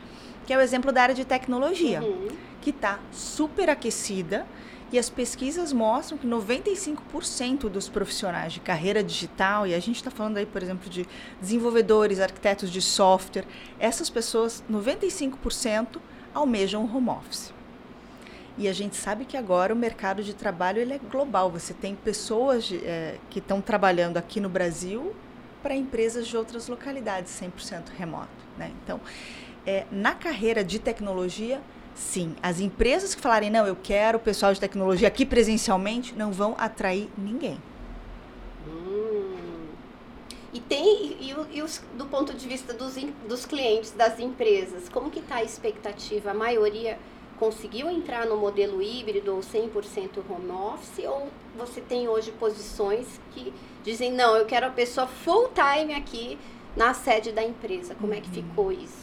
que 0.46 0.52
é 0.52 0.56
o 0.56 0.62
exemplo 0.62 0.90
da 0.90 1.02
área 1.02 1.14
de 1.14 1.26
tecnologia, 1.26 2.02
uhum. 2.02 2.28
que 2.62 2.70
está 2.70 2.98
super 3.12 3.68
aquecida 3.68 4.46
E 4.92 4.98
as 4.98 5.10
pesquisas 5.10 5.72
mostram 5.72 6.16
que 6.16 6.26
95% 6.26 7.68
dos 7.68 7.88
profissionais 7.88 8.52
de 8.52 8.60
carreira 8.60 9.02
digital, 9.02 9.66
e 9.66 9.74
a 9.74 9.80
gente 9.80 9.96
está 9.96 10.10
falando 10.10 10.36
aí, 10.36 10.46
por 10.46 10.62
exemplo, 10.62 10.88
de 10.88 11.06
desenvolvedores, 11.40 12.20
arquitetos 12.20 12.70
de 12.70 12.80
software, 12.80 13.44
essas 13.78 14.08
pessoas, 14.08 14.64
95% 14.70 15.98
almejam 16.32 16.84
home 16.84 17.10
office. 17.10 17.53
E 18.56 18.68
a 18.68 18.72
gente 18.72 18.96
sabe 18.96 19.24
que 19.24 19.36
agora 19.36 19.74
o 19.74 19.76
mercado 19.76 20.22
de 20.22 20.32
trabalho 20.32 20.80
ele 20.80 20.94
é 20.94 20.98
global. 20.98 21.50
Você 21.50 21.74
tem 21.74 21.94
pessoas 21.96 22.64
de, 22.64 22.76
é, 22.84 23.18
que 23.28 23.40
estão 23.40 23.60
trabalhando 23.60 24.16
aqui 24.16 24.40
no 24.40 24.48
Brasil 24.48 25.14
para 25.62 25.74
empresas 25.74 26.26
de 26.28 26.36
outras 26.36 26.68
localidades, 26.68 27.32
100% 27.40 27.88
remoto. 27.96 28.28
Né? 28.56 28.70
Então, 28.82 29.00
é, 29.66 29.86
na 29.90 30.14
carreira 30.14 30.62
de 30.62 30.78
tecnologia, 30.78 31.60
sim, 31.94 32.36
as 32.42 32.60
empresas 32.60 33.14
que 33.14 33.20
falarem, 33.20 33.50
não, 33.50 33.66
eu 33.66 33.74
quero 33.74 34.18
o 34.18 34.20
pessoal 34.20 34.52
de 34.52 34.60
tecnologia 34.60 35.08
aqui 35.08 35.26
presencialmente, 35.26 36.14
não 36.14 36.30
vão 36.30 36.54
atrair 36.56 37.08
ninguém. 37.16 37.58
Hum. 38.68 39.34
E 40.52 40.60
tem, 40.60 41.16
e, 41.18 41.34
e, 41.54 41.62
os, 41.62 41.82
do 41.96 42.06
ponto 42.06 42.32
de 42.34 42.46
vista 42.46 42.72
dos, 42.72 42.94
dos 43.28 43.44
clientes, 43.44 43.90
das 43.90 44.20
empresas, 44.20 44.88
como 44.88 45.10
que 45.10 45.18
está 45.18 45.36
a 45.36 45.42
expectativa? 45.42 46.30
A 46.30 46.34
maioria 46.34 46.96
conseguiu 47.38 47.90
entrar 47.90 48.26
no 48.26 48.36
modelo 48.36 48.82
híbrido 48.82 49.34
ou 49.34 49.40
100% 49.40 50.18
home 50.28 50.50
office? 50.50 51.04
Ou 51.06 51.28
você 51.56 51.80
tem 51.80 52.08
hoje 52.08 52.32
posições 52.32 53.20
que 53.32 53.52
dizem, 53.82 54.12
não, 54.12 54.36
eu 54.36 54.46
quero 54.46 54.66
a 54.66 54.70
pessoa 54.70 55.06
full 55.06 55.50
time 55.50 55.94
aqui 55.94 56.38
na 56.76 56.94
sede 56.94 57.32
da 57.32 57.42
empresa? 57.42 57.94
Como 57.94 58.14
é 58.14 58.20
que 58.20 58.28
uhum. 58.28 58.34
ficou 58.34 58.72
isso? 58.72 59.02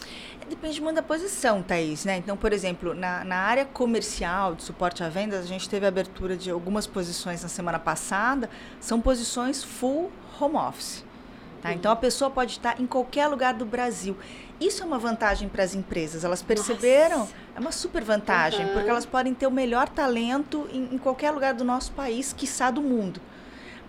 Depende 0.49 0.81
muito 0.81 0.97
da 0.97 1.03
posição, 1.03 1.63
Thaís, 1.63 2.03
né? 2.03 2.17
Então, 2.17 2.35
por 2.35 2.51
exemplo, 2.51 2.93
na, 2.93 3.23
na 3.23 3.37
área 3.37 3.63
comercial 3.63 4.53
de 4.53 4.63
suporte 4.63 5.01
à 5.01 5.07
vendas, 5.07 5.45
a 5.45 5.47
gente 5.47 5.69
teve 5.69 5.85
a 5.85 5.87
abertura 5.87 6.35
de 6.35 6.51
algumas 6.51 6.85
posições 6.85 7.41
na 7.41 7.47
semana 7.47 7.79
passada, 7.79 8.49
são 8.77 8.99
posições 8.99 9.63
full 9.63 10.11
home 10.39 10.57
office. 10.57 11.05
Tá? 11.61 11.71
Então, 11.73 11.91
a 11.91 11.95
pessoa 11.95 12.31
pode 12.31 12.53
estar 12.53 12.79
em 12.81 12.87
qualquer 12.87 13.27
lugar 13.27 13.53
do 13.53 13.65
Brasil. 13.65 14.17
Isso 14.59 14.81
é 14.81 14.85
uma 14.85 14.97
vantagem 14.97 15.47
para 15.47 15.63
as 15.63 15.75
empresas. 15.75 16.23
Elas 16.23 16.41
perceberam, 16.41 17.19
Nossa. 17.19 17.33
é 17.55 17.59
uma 17.59 17.71
super 17.71 18.03
vantagem, 18.03 18.65
uhum. 18.65 18.73
porque 18.73 18.89
elas 18.89 19.05
podem 19.05 19.33
ter 19.33 19.47
o 19.47 19.51
melhor 19.51 19.87
talento 19.87 20.67
em, 20.71 20.95
em 20.95 20.97
qualquer 20.97 21.31
lugar 21.31 21.53
do 21.53 21.63
nosso 21.63 21.91
país, 21.91 22.33
quiçá 22.33 22.71
do 22.71 22.81
mundo. 22.81 23.21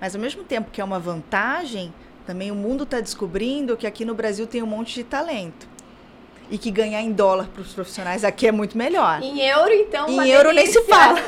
Mas 0.00 0.14
ao 0.14 0.21
mesmo 0.21 0.45
tempo 0.45 0.71
que 0.71 0.81
é 0.81 0.85
uma 0.85 0.99
vantagem, 0.99 1.95
também 2.26 2.50
o 2.50 2.55
mundo 2.55 2.85
está 2.85 3.00
descobrindo 3.00 3.76
que 3.76 3.87
aqui 3.87 4.05
no 4.05 4.14
Brasil 4.14 4.47
tem 4.47 4.62
um 4.62 4.67
monte 4.67 4.95
de 4.95 5.05
talento. 5.05 5.69
E 6.50 6.59
que 6.59 6.71
ganhar 6.71 7.00
em 7.00 7.12
dólar 7.12 7.49
para 7.49 7.62
os 7.62 7.73
profissionais 7.73 8.25
aqui 8.25 8.47
é 8.47 8.52
muito 8.52 8.76
melhor. 8.76 9.23
Em 9.23 9.41
euro, 9.41 9.73
então. 9.73 10.09
Em 10.09 10.29
euro 10.29 10.50
delícia. 10.50 10.52
nem 10.52 10.67
se 10.67 10.83
fala. 10.83 11.19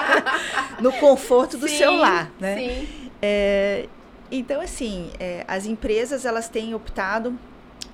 no 0.80 0.92
conforto 0.92 1.58
do 1.58 1.68
sim, 1.68 1.76
seu 1.76 1.94
lar, 1.94 2.30
né? 2.40 2.56
Sim. 2.56 3.10
É, 3.20 3.88
então, 4.30 4.60
assim, 4.60 5.10
é, 5.18 5.44
as 5.46 5.66
empresas 5.66 6.24
elas 6.24 6.48
têm 6.48 6.74
optado 6.74 7.38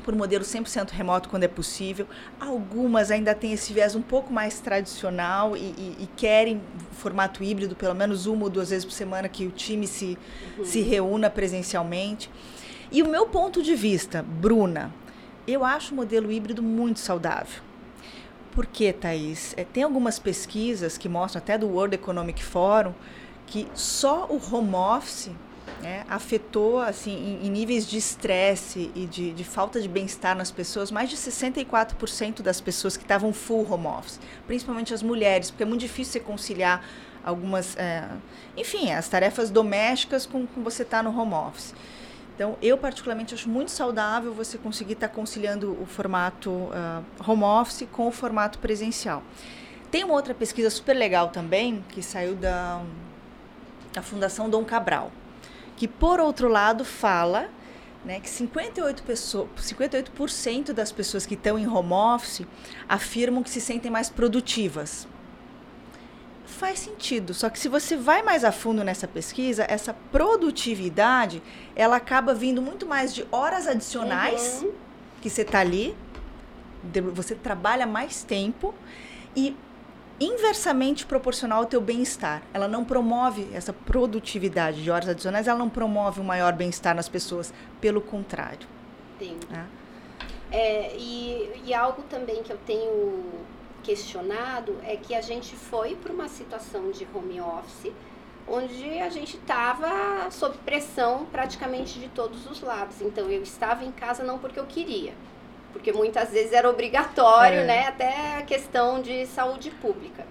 por 0.02 0.14
modelo 0.14 0.44
100% 0.44 0.90
remoto 0.90 1.28
quando 1.28 1.44
é 1.44 1.48
possível. 1.48 2.06
Algumas 2.40 3.10
ainda 3.10 3.34
têm 3.34 3.52
esse 3.52 3.72
viés 3.72 3.94
um 3.94 4.02
pouco 4.02 4.32
mais 4.32 4.60
tradicional 4.60 5.56
e, 5.56 5.60
e, 5.60 5.96
e, 6.00 6.08
querem 6.16 6.60
formato 6.92 7.42
híbrido, 7.42 7.76
pelo 7.76 7.94
menos 7.94 8.26
uma 8.26 8.44
ou 8.44 8.50
duas 8.50 8.70
vezes 8.70 8.84
por 8.84 8.92
semana 8.92 9.28
que 9.28 9.46
o 9.46 9.50
time 9.50 9.86
se, 9.86 10.18
uhum. 10.58 10.64
se 10.64 10.80
reúna 10.80 11.30
presencialmente. 11.30 12.30
E 12.90 13.02
o 13.02 13.08
meu 13.08 13.26
ponto 13.26 13.62
de 13.62 13.74
vista, 13.74 14.22
Bruna, 14.22 14.92
eu 15.46 15.64
acho 15.64 15.92
o 15.92 15.96
modelo 15.96 16.30
híbrido 16.30 16.62
muito 16.62 17.00
saudável. 17.00 17.62
Por 18.52 18.66
quê, 18.66 18.92
Thaís? 18.92 19.54
É, 19.56 19.64
tem 19.64 19.82
algumas 19.82 20.18
pesquisas 20.18 20.98
que 20.98 21.08
mostram, 21.08 21.40
até 21.40 21.56
do 21.56 21.68
World 21.68 21.94
Economic 21.94 22.42
Forum, 22.44 22.92
que 23.46 23.66
só 23.74 24.26
o 24.26 24.40
home 24.54 24.74
office 24.74 25.30
né, 25.80 26.04
afetou 26.08 26.80
assim 26.80 27.12
em, 27.12 27.46
em, 27.46 27.50
níveis 27.50 27.86
de 27.86 27.96
estresse 27.96 28.90
e 28.94 29.06
de, 29.06 29.32
de, 29.32 29.44
falta 29.44 29.80
de 29.80 29.88
bem-estar 29.88 30.36
nas 30.36 30.50
pessoas, 30.50 30.90
mais 30.90 31.08
de 31.08 31.16
64% 31.16 32.42
das 32.42 32.60
pessoas 32.60 32.96
que 32.96 33.04
estavam 33.04 33.32
full 33.32 33.70
home 33.70 33.86
office, 33.86 34.20
principalmente 34.46 34.92
as 34.92 35.02
mulheres, 35.02 35.50
porque 35.50 35.62
é 35.62 35.66
muito 35.66 35.80
difícil 35.80 36.12
você 36.12 36.20
conciliar 36.20 36.84
algumas, 37.24 37.76
é, 37.76 38.08
enfim, 38.56 38.92
as 38.92 39.08
tarefas 39.08 39.50
domésticas 39.50 40.26
com, 40.26 40.46
com 40.46 40.62
você 40.62 40.82
estar 40.82 40.98
tá 40.98 41.02
no 41.02 41.18
home 41.18 41.34
office. 41.34 41.74
Então, 42.34 42.56
eu 42.62 42.76
particularmente 42.78 43.34
acho 43.34 43.48
muito 43.48 43.70
saudável 43.70 44.32
você 44.32 44.58
conseguir 44.58 44.94
estar 44.94 45.08
tá 45.08 45.14
conciliando 45.14 45.76
o 45.80 45.86
formato 45.86 46.50
uh, 46.50 47.04
home 47.24 47.44
office 47.44 47.86
com 47.92 48.08
o 48.08 48.10
formato 48.10 48.58
presencial. 48.58 49.22
Tem 49.90 50.02
uma 50.02 50.14
outra 50.14 50.34
pesquisa 50.34 50.70
super 50.70 50.94
legal 50.94 51.28
também, 51.28 51.84
que 51.90 52.02
saiu 52.02 52.34
da, 52.34 52.82
da 53.92 54.02
Fundação 54.02 54.48
Dom 54.48 54.64
Cabral 54.64 55.12
que 55.82 55.88
por 55.88 56.20
outro 56.20 56.46
lado 56.46 56.84
fala 56.84 57.50
né, 58.04 58.20
que 58.20 58.28
58%, 58.28 59.02
pessoas, 59.02 59.48
58 59.56 60.72
das 60.72 60.92
pessoas 60.92 61.26
que 61.26 61.34
estão 61.34 61.58
em 61.58 61.66
home 61.66 61.92
office 61.92 62.46
afirmam 62.88 63.42
que 63.42 63.50
se 63.50 63.60
sentem 63.60 63.90
mais 63.90 64.08
produtivas. 64.08 65.08
Faz 66.46 66.78
sentido, 66.78 67.34
só 67.34 67.50
que 67.50 67.58
se 67.58 67.68
você 67.68 67.96
vai 67.96 68.22
mais 68.22 68.44
a 68.44 68.52
fundo 68.52 68.84
nessa 68.84 69.08
pesquisa, 69.08 69.66
essa 69.68 69.92
produtividade, 70.12 71.42
ela 71.74 71.96
acaba 71.96 72.32
vindo 72.32 72.62
muito 72.62 72.86
mais 72.86 73.12
de 73.12 73.26
horas 73.32 73.66
adicionais 73.66 74.62
uhum. 74.62 74.70
que 75.20 75.28
você 75.28 75.42
está 75.42 75.58
ali, 75.58 75.96
você 77.12 77.34
trabalha 77.34 77.88
mais 77.88 78.22
tempo 78.22 78.72
e 79.34 79.56
inversamente 80.20 81.06
proporcional 81.06 81.60
ao 81.60 81.66
teu 81.66 81.80
bem-estar. 81.80 82.42
Ela 82.52 82.68
não 82.68 82.84
promove 82.84 83.48
essa 83.52 83.72
produtividade 83.72 84.82
de 84.82 84.90
horas 84.90 85.08
adicionais, 85.08 85.48
ela 85.48 85.58
não 85.58 85.68
promove 85.68 86.20
um 86.20 86.24
maior 86.24 86.52
bem-estar 86.52 86.94
nas 86.94 87.08
pessoas, 87.08 87.52
pelo 87.80 88.00
contrário. 88.00 88.66
Entendo. 89.16 89.46
Né? 89.50 89.66
É, 90.50 90.94
e, 90.96 91.62
e 91.64 91.74
algo 91.74 92.02
também 92.02 92.42
que 92.42 92.52
eu 92.52 92.58
tenho 92.66 93.24
questionado 93.82 94.76
é 94.84 94.96
que 94.96 95.14
a 95.14 95.20
gente 95.20 95.56
foi 95.56 95.96
para 95.96 96.12
uma 96.12 96.28
situação 96.28 96.90
de 96.90 97.06
home 97.12 97.40
office 97.40 97.92
onde 98.46 98.98
a 98.98 99.08
gente 99.08 99.36
estava 99.36 100.30
sob 100.30 100.56
pressão 100.58 101.26
praticamente 101.26 101.98
de 101.98 102.08
todos 102.08 102.46
os 102.50 102.60
lados. 102.60 103.00
Então 103.00 103.30
eu 103.30 103.42
estava 103.42 103.84
em 103.84 103.92
casa 103.92 104.22
não 104.22 104.38
porque 104.38 104.58
eu 104.58 104.66
queria, 104.66 105.14
porque 105.72 105.92
muitas 105.92 106.30
vezes 106.30 106.52
era 106.52 106.68
obrigatório, 106.68 107.60
é. 107.60 107.64
né? 107.64 107.86
Até 107.88 108.36
a 108.36 108.42
questão 108.42 109.00
de 109.00 109.26
saúde 109.26 109.70
pública. 109.70 110.26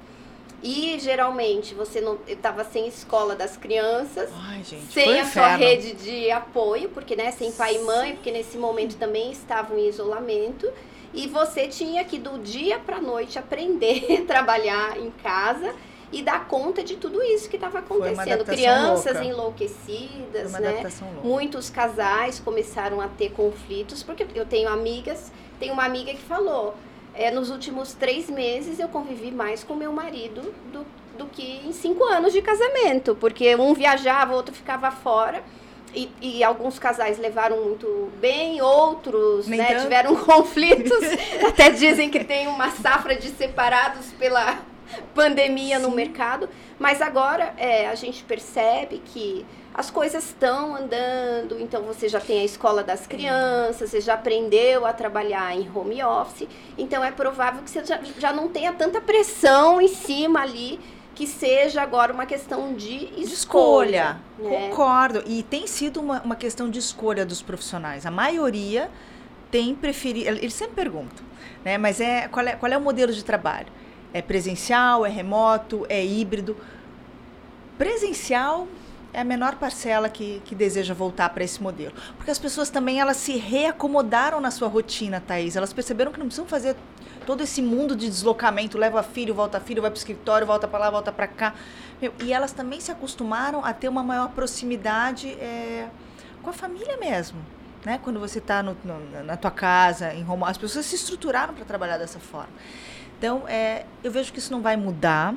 E 0.64 1.00
geralmente 1.00 1.74
você 1.74 2.00
não 2.00 2.20
estava 2.28 2.64
sem 2.64 2.88
escola 2.88 3.36
das 3.36 3.58
crianças, 3.58 4.30
Ai, 4.48 4.64
gente, 4.64 4.94
sem 4.94 5.20
a 5.20 5.26
sua 5.26 5.56
rede 5.56 5.94
de 5.94 6.30
apoio, 6.30 6.90
porque 6.90 7.16
né, 7.16 7.32
sem 7.32 7.52
pai 7.52 7.78
e 7.78 7.80
mãe, 7.80 8.14
porque 8.14 8.32
nesse 8.32 8.58
momento 8.58 8.96
também 8.96 9.32
estavam 9.32 9.78
em 9.78 9.88
isolamento. 9.88 10.72
E 11.14 11.28
você 11.28 11.68
tinha 11.68 12.06
que 12.06 12.20
do 12.20 12.38
dia 12.38 12.80
para 12.80 13.02
noite 13.02 13.40
aprender 13.40 14.06
a 14.22 14.26
trabalhar 14.26 14.98
em 14.98 15.10
casa 15.24 15.74
e 16.12 16.22
dar 16.22 16.48
conta 16.48 16.84
de 16.84 16.98
tudo 16.98 17.24
isso 17.24 17.50
que 17.50 17.56
estava 17.56 17.80
acontecendo. 17.80 18.44
Crianças 18.44 19.14
louca. 19.14 19.28
enlouquecidas, 19.28 20.52
né? 20.54 20.84
Muitos 21.24 21.70
casais 21.70 22.40
começaram 22.40 23.00
a 23.00 23.08
ter 23.08 23.32
conflitos, 23.32 24.04
porque 24.04 24.26
eu 24.36 24.46
tenho 24.46 24.68
amigas, 24.68 25.32
tem 25.60 25.72
uma 25.72 25.86
amiga 25.86 26.12
que 26.12 26.22
falou, 26.22 26.76
é, 27.14 27.32
nos 27.32 27.50
últimos 27.50 27.94
três 27.94 28.30
meses 28.30 28.80
eu 28.80 28.90
convivi 28.90 29.32
mais 29.32 29.64
com 29.64 29.76
meu 29.76 29.94
marido 29.94 30.54
do, 30.72 30.86
do 31.18 31.26
que 31.28 31.62
em 31.66 31.72
cinco 31.72 32.04
anos 32.04 32.34
de 32.34 32.42
casamento, 32.42 33.16
porque 33.16 33.56
um 33.56 33.74
viajava, 33.74 34.34
o 34.34 34.36
outro 34.36 34.54
ficava 34.54 34.92
fora. 34.92 35.44
E, 35.94 36.10
e, 36.22 36.42
alguns 36.42 36.80
casais 36.80 37.20
levaram 37.20 37.66
muito 37.66 38.10
bem, 38.22 38.62
outros 38.62 39.46
né, 39.46 39.82
tiveram 39.82 40.16
conflitos. 40.24 40.98
Até 41.46 41.70
dizem 41.70 42.10
que 42.10 42.24
tem 42.24 42.48
uma 42.48 42.72
safra 42.72 43.14
de 43.14 43.28
separados 43.28 44.06
pela 44.18 44.58
pandemia 45.14 45.78
Sim. 45.78 45.84
no 45.84 45.92
mercado, 45.92 46.50
mas 46.80 47.02
agora 47.02 47.54
é, 47.58 47.88
a 47.88 47.96
gente 47.96 48.24
percebe 48.24 49.02
que 49.06 49.46
as 49.74 49.90
coisas 49.90 50.26
estão 50.26 50.76
andando, 50.76 51.58
então 51.60 51.84
você 51.84 52.10
já 52.10 52.20
tem 52.20 52.42
a 52.42 52.44
escola 52.44 52.84
das 52.84 53.08
crianças, 53.08 53.90
você 53.90 54.02
já 54.02 54.16
aprendeu 54.16 54.86
a 54.86 54.92
trabalhar 54.92 55.56
em 55.56 55.70
home 55.74 56.04
office, 56.04 56.48
então 56.78 57.04
é 57.04 57.12
provável 57.12 57.64
que 57.64 57.70
você 57.70 57.84
já, 57.86 58.00
já 58.20 58.34
não 58.34 58.50
tenha 58.50 58.74
tanta 58.74 59.00
pressão 59.00 59.80
em 59.80 59.88
cima 59.88 60.42
ali 60.42 60.80
que 61.16 61.28
seja 61.28 61.82
agora 61.82 62.14
uma 62.14 62.26
questão 62.26 62.74
de 62.74 62.96
escolha. 62.96 63.22
De 63.22 63.34
escolha. 63.34 64.20
Né? 64.40 64.70
Concordo. 64.70 65.24
E 65.26 65.44
tem 65.44 65.68
sido 65.68 66.00
uma, 66.00 66.22
uma 66.22 66.36
questão 66.36 66.70
de 66.70 66.80
escolha 66.80 67.26
dos 67.26 67.42
profissionais. 67.42 68.06
A 68.06 68.12
maioria 68.12 68.90
tem 69.52 69.76
preferido. 69.76 70.30
Eles 70.30 70.54
sempre 70.54 70.76
perguntam, 70.76 71.24
né? 71.64 71.78
Mas 71.78 72.00
é 72.00 72.28
qual, 72.28 72.46
é 72.46 72.56
qual 72.56 72.72
é 72.72 72.78
o 72.78 72.82
modelo 72.82 73.12
de 73.12 73.24
trabalho? 73.24 73.68
É 74.14 74.22
presencial, 74.22 75.06
é 75.06 75.10
remoto, 75.10 75.86
é 75.90 76.04
híbrido. 76.04 76.58
Presencial 77.78 78.68
é 79.14 79.22
a 79.22 79.24
menor 79.24 79.56
parcela 79.56 80.10
que, 80.10 80.42
que 80.46 80.56
deseja 80.56 80.94
voltar 80.94 81.30
para 81.30 81.44
esse 81.44 81.62
modelo. 81.62 81.94
Porque 82.16 82.32
as 82.32 82.40
pessoas 82.40 82.70
também 82.70 83.00
elas 83.00 83.18
se 83.18 83.38
reacomodaram 83.38 84.40
na 84.40 84.52
sua 84.52 84.68
rotina, 84.68 85.20
Thaís. 85.20 85.56
Elas 85.56 85.74
perceberam 85.74 86.12
que 86.12 86.20
não 86.20 86.28
precisam 86.28 86.46
fazer 86.46 86.76
todo 87.26 87.44
esse 87.44 87.62
mundo 87.62 87.96
de 87.96 88.10
deslocamento, 88.10 88.78
leva 88.78 89.04
filho, 89.04 89.34
volta 89.34 89.60
filho, 89.60 89.82
vai 89.82 89.92
para 89.92 89.98
o 89.98 90.00
escritório, 90.00 90.48
volta 90.48 90.68
para 90.68 90.80
lá, 90.80 90.90
volta 90.90 91.12
para 91.12 91.28
cá. 91.28 91.54
Meu, 92.02 92.14
e 92.24 92.34
elas 92.34 92.52
também 92.52 92.80
se 92.80 92.92
acostumaram 92.92 93.64
a 93.64 93.74
ter 93.74 93.88
uma 93.90 94.04
maior 94.04 94.30
proximidade 94.30 95.30
é, 95.34 95.88
com 96.42 96.50
a 96.50 96.54
família 96.54 96.98
mesmo. 96.98 97.40
Né? 97.86 98.00
Quando 98.04 98.20
você 98.20 98.40
está 98.40 98.64
na 98.64 99.38
tua 99.38 99.52
casa, 99.52 100.14
em 100.14 100.28
home, 100.28 100.44
as 100.46 100.58
pessoas 100.58 100.86
se 100.86 100.96
estruturaram 100.96 101.54
para 101.54 101.66
trabalhar 101.66 101.98
dessa 101.98 102.20
forma. 102.20 102.52
Então, 103.22 103.48
é, 103.48 103.86
eu 104.04 104.10
vejo 104.10 104.34
que 104.34 104.40
isso 104.40 104.52
não 104.52 104.64
vai 104.64 104.76
mudar. 104.76 105.36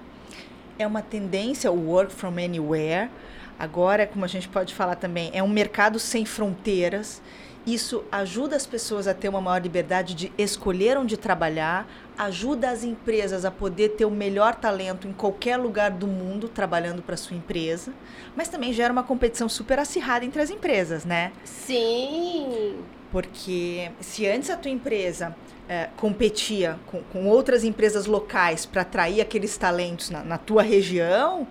É 0.78 0.86
uma 0.86 1.02
tendência 1.02 1.70
o 1.70 1.90
work 1.90 2.14
from 2.14 2.42
anywhere. 2.42 3.10
Agora, 3.58 4.06
como 4.06 4.24
a 4.24 4.28
gente 4.28 4.48
pode 4.48 4.72
falar 4.72 4.94
também, 4.94 5.30
é 5.34 5.42
um 5.42 5.48
mercado 5.50 5.98
sem 5.98 6.24
fronteiras. 6.24 7.20
Isso 7.66 8.02
ajuda 8.10 8.56
as 8.56 8.64
pessoas 8.64 9.06
a 9.06 9.12
ter 9.12 9.28
uma 9.28 9.38
maior 9.42 9.60
liberdade 9.60 10.14
de 10.14 10.32
escolher 10.38 10.96
onde 10.96 11.18
trabalhar, 11.18 11.86
ajuda 12.16 12.70
as 12.70 12.84
empresas 12.84 13.44
a 13.44 13.50
poder 13.50 13.90
ter 13.90 14.06
o 14.06 14.10
melhor 14.10 14.54
talento 14.54 15.06
em 15.06 15.12
qualquer 15.12 15.58
lugar 15.58 15.90
do 15.90 16.06
mundo 16.06 16.48
trabalhando 16.48 17.02
para 17.02 17.18
sua 17.18 17.36
empresa, 17.36 17.92
mas 18.34 18.48
também 18.48 18.72
gera 18.72 18.94
uma 18.94 19.02
competição 19.02 19.46
super 19.46 19.78
acirrada 19.78 20.24
entre 20.24 20.40
as 20.40 20.48
empresas, 20.48 21.04
né? 21.04 21.32
Sim. 21.44 22.76
Porque 23.14 23.92
se 24.00 24.26
antes 24.26 24.50
a 24.50 24.56
tua 24.56 24.72
empresa 24.72 25.36
é, 25.68 25.88
competia 25.96 26.80
com, 26.86 27.00
com, 27.12 27.28
outras 27.28 27.62
empresas 27.62 28.06
locais 28.06 28.66
para 28.66 28.82
atrair 28.82 29.20
aqueles 29.20 29.56
talentos 29.56 30.10
na, 30.10 30.24
na 30.24 30.36
tua 30.36 30.64
região, 30.64 31.46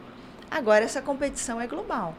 agora 0.51 0.83
essa 0.83 1.01
competição 1.01 1.61
é 1.61 1.65
global. 1.65 2.15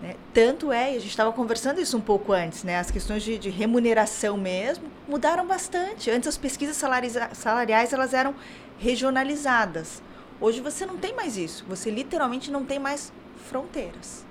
Né? 0.00 0.14
Tanto 0.32 0.72
é, 0.72 0.94
e 0.94 0.96
a 0.96 1.00
gente 1.00 1.10
estava 1.10 1.30
conversando 1.34 1.82
isso 1.82 1.98
um 1.98 2.00
pouco 2.00 2.32
antes, 2.32 2.64
né? 2.64 2.78
as 2.78 2.90
questões 2.90 3.22
de, 3.22 3.36
de, 3.36 3.50
remuneração 3.50 4.38
mesmo 4.38 4.84
mudaram 5.06 5.46
bastante. 5.46 6.10
Antes 6.10 6.28
as 6.28 6.38
pesquisas 6.38 6.74
salariais 6.78 7.92
elas 7.92 8.14
eram 8.14 8.34
regionalizadas. 8.78 10.02
Hoje 10.40 10.62
você 10.62 10.86
não 10.86 10.96
tem 10.96 11.14
mais 11.14 11.36
isso. 11.36 11.62
Você 11.68 11.90
literalmente 11.90 12.50
não 12.50 12.64
tem 12.64 12.78
mais 12.78 13.12
fronteiras. 13.50 14.24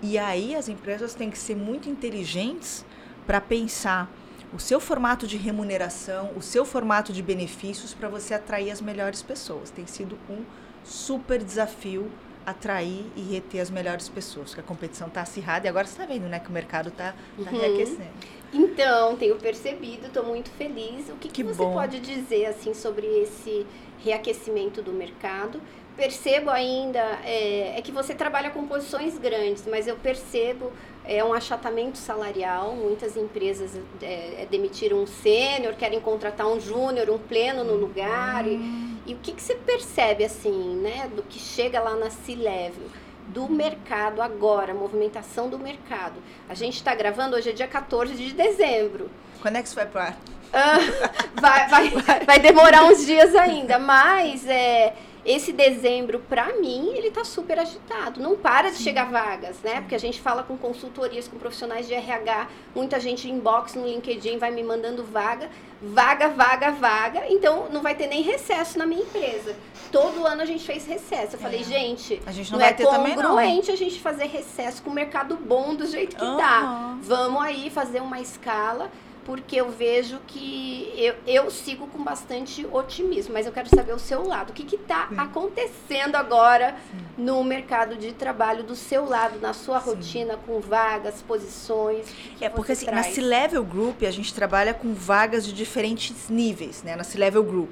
E 0.00 0.16
aí 0.16 0.54
as 0.54 0.68
empresas 0.68 1.12
têm 1.12 1.28
que 1.28 1.38
ser 1.38 1.56
muito 1.56 1.90
inteligentes 1.90 2.84
para 3.26 3.40
pensar 3.40 4.10
o 4.52 4.58
seu 4.58 4.78
formato 4.78 5.26
de 5.26 5.36
remuneração, 5.36 6.30
o 6.36 6.42
seu 6.42 6.64
formato 6.64 7.12
de 7.12 7.22
benefícios 7.22 7.92
para 7.92 8.08
você 8.08 8.34
atrair 8.34 8.70
as 8.70 8.80
melhores 8.80 9.22
pessoas. 9.22 9.70
Tem 9.70 9.86
sido 9.86 10.18
um 10.30 10.44
super 10.84 11.42
desafio 11.42 12.10
atrair 12.46 13.06
e 13.16 13.22
reter 13.22 13.60
as 13.60 13.70
melhores 13.70 14.08
pessoas, 14.08 14.50
porque 14.50 14.60
a 14.60 14.64
competição 14.64 15.08
está 15.08 15.22
acirrada 15.22 15.66
e 15.66 15.68
agora 15.68 15.86
você 15.86 15.92
está 15.92 16.06
vendo, 16.06 16.28
né, 16.28 16.38
que 16.38 16.50
o 16.50 16.52
mercado 16.52 16.90
está 16.90 17.12
tá, 17.12 17.18
uhum. 17.38 17.44
reaquecendo. 17.44 18.10
Então, 18.52 19.16
tenho 19.16 19.36
percebido, 19.36 20.06
estou 20.06 20.24
muito 20.24 20.50
feliz. 20.50 21.08
O 21.08 21.14
que, 21.14 21.28
que, 21.28 21.28
que 21.28 21.42
você 21.42 21.62
bom. 21.62 21.72
pode 21.72 22.00
dizer 22.00 22.46
assim 22.46 22.74
sobre 22.74 23.06
esse 23.06 23.66
reaquecimento 24.04 24.82
do 24.82 24.92
mercado? 24.92 25.60
Percebo 25.96 26.50
ainda 26.50 27.00
é, 27.24 27.78
é 27.78 27.82
que 27.82 27.90
você 27.90 28.14
trabalha 28.14 28.50
com 28.50 28.66
posições 28.66 29.16
grandes, 29.18 29.64
mas 29.66 29.86
eu 29.86 29.96
percebo 29.96 30.72
é 31.04 31.22
um 31.22 31.32
achatamento 31.32 31.98
salarial. 31.98 32.74
Muitas 32.74 33.16
empresas 33.16 33.78
é, 34.02 34.42
é 34.42 34.48
demitiram 34.50 35.02
um 35.02 35.06
sênior, 35.06 35.74
querem 35.74 36.00
contratar 36.00 36.46
um 36.46 36.58
júnior, 36.58 37.10
um 37.10 37.18
pleno 37.18 37.62
no 37.62 37.74
lugar. 37.74 38.46
Hum. 38.46 38.96
E, 39.06 39.12
e, 39.12 39.14
o 39.14 39.18
que, 39.18 39.32
que 39.32 39.42
você 39.42 39.54
percebe, 39.54 40.24
assim, 40.24 40.76
né, 40.76 41.10
do 41.14 41.22
que 41.22 41.38
chega 41.38 41.80
lá 41.80 41.94
na 41.94 42.10
C-Level? 42.10 42.88
Do 43.28 43.48
mercado 43.48 44.20
agora, 44.20 44.74
movimentação 44.74 45.48
do 45.48 45.58
mercado. 45.58 46.14
A 46.48 46.54
gente 46.54 46.76
está 46.76 46.94
gravando, 46.94 47.36
hoje 47.36 47.50
é 47.50 47.52
dia 47.52 47.68
14 47.68 48.14
de 48.14 48.34
dezembro. 48.34 49.10
Quando 49.40 49.56
é 49.56 49.62
que 49.62 49.68
isso 49.68 49.76
vai 49.76 49.86
pro 49.86 50.00
ar? 50.00 50.16
Ah, 50.52 50.76
vai, 51.40 51.68
vai, 51.68 52.20
vai 52.20 52.38
demorar 52.38 52.84
uns 52.84 53.04
dias 53.04 53.34
ainda, 53.34 53.78
mas 53.78 54.46
é, 54.46 54.94
esse 55.24 55.52
dezembro, 55.52 56.18
para 56.18 56.52
mim, 56.60 56.92
ele 56.94 57.10
tá 57.10 57.24
super 57.24 57.58
agitado. 57.58 58.20
Não 58.20 58.36
para 58.36 58.70
de 58.70 58.76
Sim. 58.76 58.84
chegar 58.84 59.10
vagas, 59.10 59.56
né? 59.62 59.80
Porque 59.80 59.94
a 59.94 59.98
gente 59.98 60.20
fala 60.20 60.42
com 60.42 60.56
consultorias, 60.56 61.26
com 61.26 61.38
profissionais 61.38 61.86
de 61.86 61.94
RH, 61.94 62.48
muita 62.74 63.00
gente 63.00 63.28
inbox 63.28 63.74
no 63.74 63.86
LinkedIn 63.86 64.36
vai 64.36 64.50
me 64.50 64.62
mandando 64.62 65.02
vaga, 65.02 65.48
vaga, 65.80 66.28
vaga, 66.28 66.70
vaga. 66.72 67.22
Então, 67.28 67.68
não 67.72 67.80
vai 67.80 67.94
ter 67.94 68.06
nem 68.06 68.22
recesso 68.22 68.78
na 68.78 68.84
minha 68.84 69.02
empresa. 69.02 69.56
Todo 69.90 70.26
ano 70.26 70.42
a 70.42 70.44
gente 70.44 70.64
fez 70.64 70.86
recesso. 70.86 71.36
Eu 71.36 71.40
falei, 71.40 71.60
é. 71.60 71.64
gente, 71.64 72.20
a 72.26 72.32
gente 72.32 72.52
não, 72.52 72.58
não 72.58 72.64
vai 72.64 72.74
é 72.74 72.76
ter 72.76 72.84
congruente 72.84 73.70
a 73.70 73.76
gente 73.76 74.00
fazer 74.00 74.26
recesso 74.26 74.82
com 74.82 74.90
o 74.90 74.92
mercado 74.92 75.36
bom 75.36 75.74
do 75.74 75.86
jeito 75.86 76.16
que 76.16 76.24
uhum. 76.24 76.36
tá. 76.36 76.98
Vamos 77.02 77.42
aí 77.42 77.70
fazer 77.70 78.00
uma 78.00 78.20
escala 78.20 78.90
porque 79.24 79.56
eu 79.56 79.70
vejo 79.70 80.20
que 80.26 80.92
eu, 80.96 81.14
eu 81.26 81.50
sigo 81.50 81.86
com 81.86 82.02
bastante 82.02 82.66
otimismo, 82.70 83.32
mas 83.32 83.46
eu 83.46 83.52
quero 83.52 83.68
saber 83.68 83.92
o 83.92 83.98
seu 83.98 84.26
lado. 84.26 84.50
O 84.50 84.52
que 84.52 84.76
está 84.76 85.08
acontecendo 85.16 86.16
agora 86.16 86.76
Sim. 86.90 87.24
no 87.24 87.42
mercado 87.42 87.96
de 87.96 88.12
trabalho 88.12 88.62
do 88.62 88.76
seu 88.76 89.04
lado, 89.04 89.40
na 89.40 89.52
sua 89.52 89.80
Sim. 89.80 89.90
rotina, 89.90 90.36
com 90.36 90.60
vagas, 90.60 91.22
posições? 91.22 92.06
é, 92.40 92.48
porque 92.48 92.72
assim, 92.72 92.86
traz? 92.86 93.06
na 93.06 93.12
C-Level 93.12 93.64
Group 93.64 94.02
a 94.02 94.10
gente 94.10 94.32
trabalha 94.34 94.74
com 94.74 94.94
vagas 94.94 95.46
de 95.46 95.52
diferentes 95.52 96.28
níveis, 96.28 96.82
né? 96.82 96.96
Na 96.96 97.04
C-Level 97.04 97.42
Group 97.42 97.70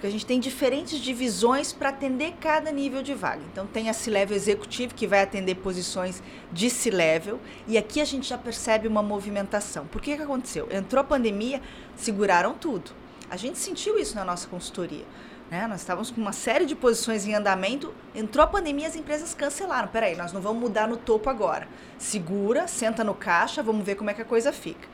porque 0.00 0.06
a 0.06 0.10
gente 0.10 0.24
tem 0.24 0.40
diferentes 0.40 0.98
divisões 0.98 1.74
para 1.74 1.90
atender 1.90 2.32
cada 2.40 2.72
nível 2.72 3.02
de 3.02 3.12
vaga. 3.12 3.42
Então 3.52 3.66
tem 3.66 3.90
a 3.90 3.92
C-Level 3.92 4.34
Executive, 4.34 4.94
que 4.94 5.06
vai 5.06 5.20
atender 5.20 5.56
posições 5.56 6.22
de 6.50 6.70
C-Level, 6.70 7.38
e 7.68 7.76
aqui 7.76 8.00
a 8.00 8.04
gente 8.06 8.26
já 8.26 8.38
percebe 8.38 8.88
uma 8.88 9.02
movimentação. 9.02 9.86
Por 9.86 10.00
que, 10.00 10.16
que 10.16 10.22
aconteceu? 10.22 10.66
Entrou 10.70 11.02
a 11.02 11.04
pandemia, 11.04 11.60
seguraram 11.96 12.54
tudo. 12.54 12.92
A 13.28 13.36
gente 13.36 13.58
sentiu 13.58 13.98
isso 13.98 14.14
na 14.14 14.24
nossa 14.24 14.48
consultoria. 14.48 15.04
Né? 15.50 15.66
Nós 15.66 15.82
estávamos 15.82 16.10
com 16.10 16.18
uma 16.18 16.32
série 16.32 16.64
de 16.64 16.74
posições 16.74 17.26
em 17.26 17.34
andamento, 17.34 17.92
entrou 18.14 18.42
a 18.42 18.46
pandemia 18.46 18.88
as 18.88 18.96
empresas 18.96 19.34
cancelaram. 19.34 19.88
Peraí, 19.88 20.16
nós 20.16 20.32
não 20.32 20.40
vamos 20.40 20.62
mudar 20.62 20.88
no 20.88 20.96
topo 20.96 21.28
agora. 21.28 21.68
Segura, 21.98 22.66
senta 22.66 23.04
no 23.04 23.12
caixa, 23.12 23.62
vamos 23.62 23.84
ver 23.84 23.96
como 23.96 24.08
é 24.08 24.14
que 24.14 24.22
a 24.22 24.24
coisa 24.24 24.50
fica. 24.50 24.88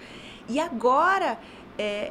E 0.49 0.59
agora, 0.59 1.38
é, 1.79 2.11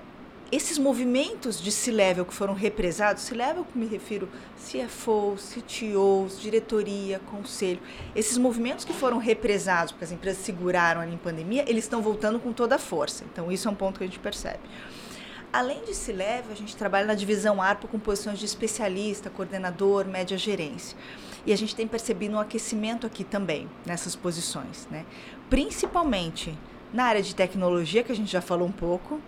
esses 0.52 0.78
movimentos 0.78 1.62
de 1.62 1.72
C-Level 1.72 2.26
que 2.26 2.34
foram 2.34 2.54
represados, 2.54 3.24
C-Level 3.24 3.66
que 3.66 3.78
me 3.78 3.86
refiro 3.86 4.30
CFO, 4.58 5.36
CTOs, 5.38 6.40
diretoria, 6.40 7.20
conselho, 7.20 7.80
esses 8.16 8.38
movimentos 8.38 8.86
que 8.86 8.94
foram 8.94 9.18
represados, 9.18 9.92
porque 9.92 10.06
as 10.06 10.12
empresas 10.12 10.44
seguraram 10.44 11.02
ali 11.02 11.14
em 11.14 11.18
pandemia, 11.18 11.66
eles 11.68 11.86
estão 11.86 12.02
voltando 12.02 12.40
com 12.40 12.54
toda 12.54 12.76
a 12.76 12.80
força. 12.80 13.24
Então, 13.32 13.52
isso 13.52 13.68
é 13.68 13.72
um 13.72 13.76
ponto 13.76 13.98
que 13.98 14.04
a 14.04 14.08
gente 14.08 14.20
percebe. 14.20 14.60
Além 15.52 15.84
de 15.86 15.96
C-Level, 15.96 16.52
a 16.52 16.56
gente 16.56 16.76
trabalha 16.76 17.06
na 17.06 17.16
divisão 17.16 17.62
ARPA 17.62 17.88
com 17.88 17.98
posições 17.98 18.38
de 18.38 18.46
especialista, 18.46 19.30
coordenador, 19.30 20.06
média 20.06 20.38
gerência. 20.38 20.98
E 21.46 21.54
a 21.54 21.58
gente 21.58 21.76
tem 21.76 21.88
percebido 21.88 22.36
um 22.36 22.40
aquecimento 22.40 23.08
aqui 23.08 23.24
também, 23.24 23.70
nessas 23.86 24.16
posições. 24.16 24.86
Né? 24.92 25.06
Principalmente 25.50 26.54
na 26.92 27.06
área 27.06 27.22
de 27.22 27.34
tecnologia, 27.34 28.04
que 28.04 28.12
a 28.12 28.16
gente 28.16 28.32
já 28.32 28.42
falou 28.42 28.68
um 28.68 28.72
pouco, 28.72 29.22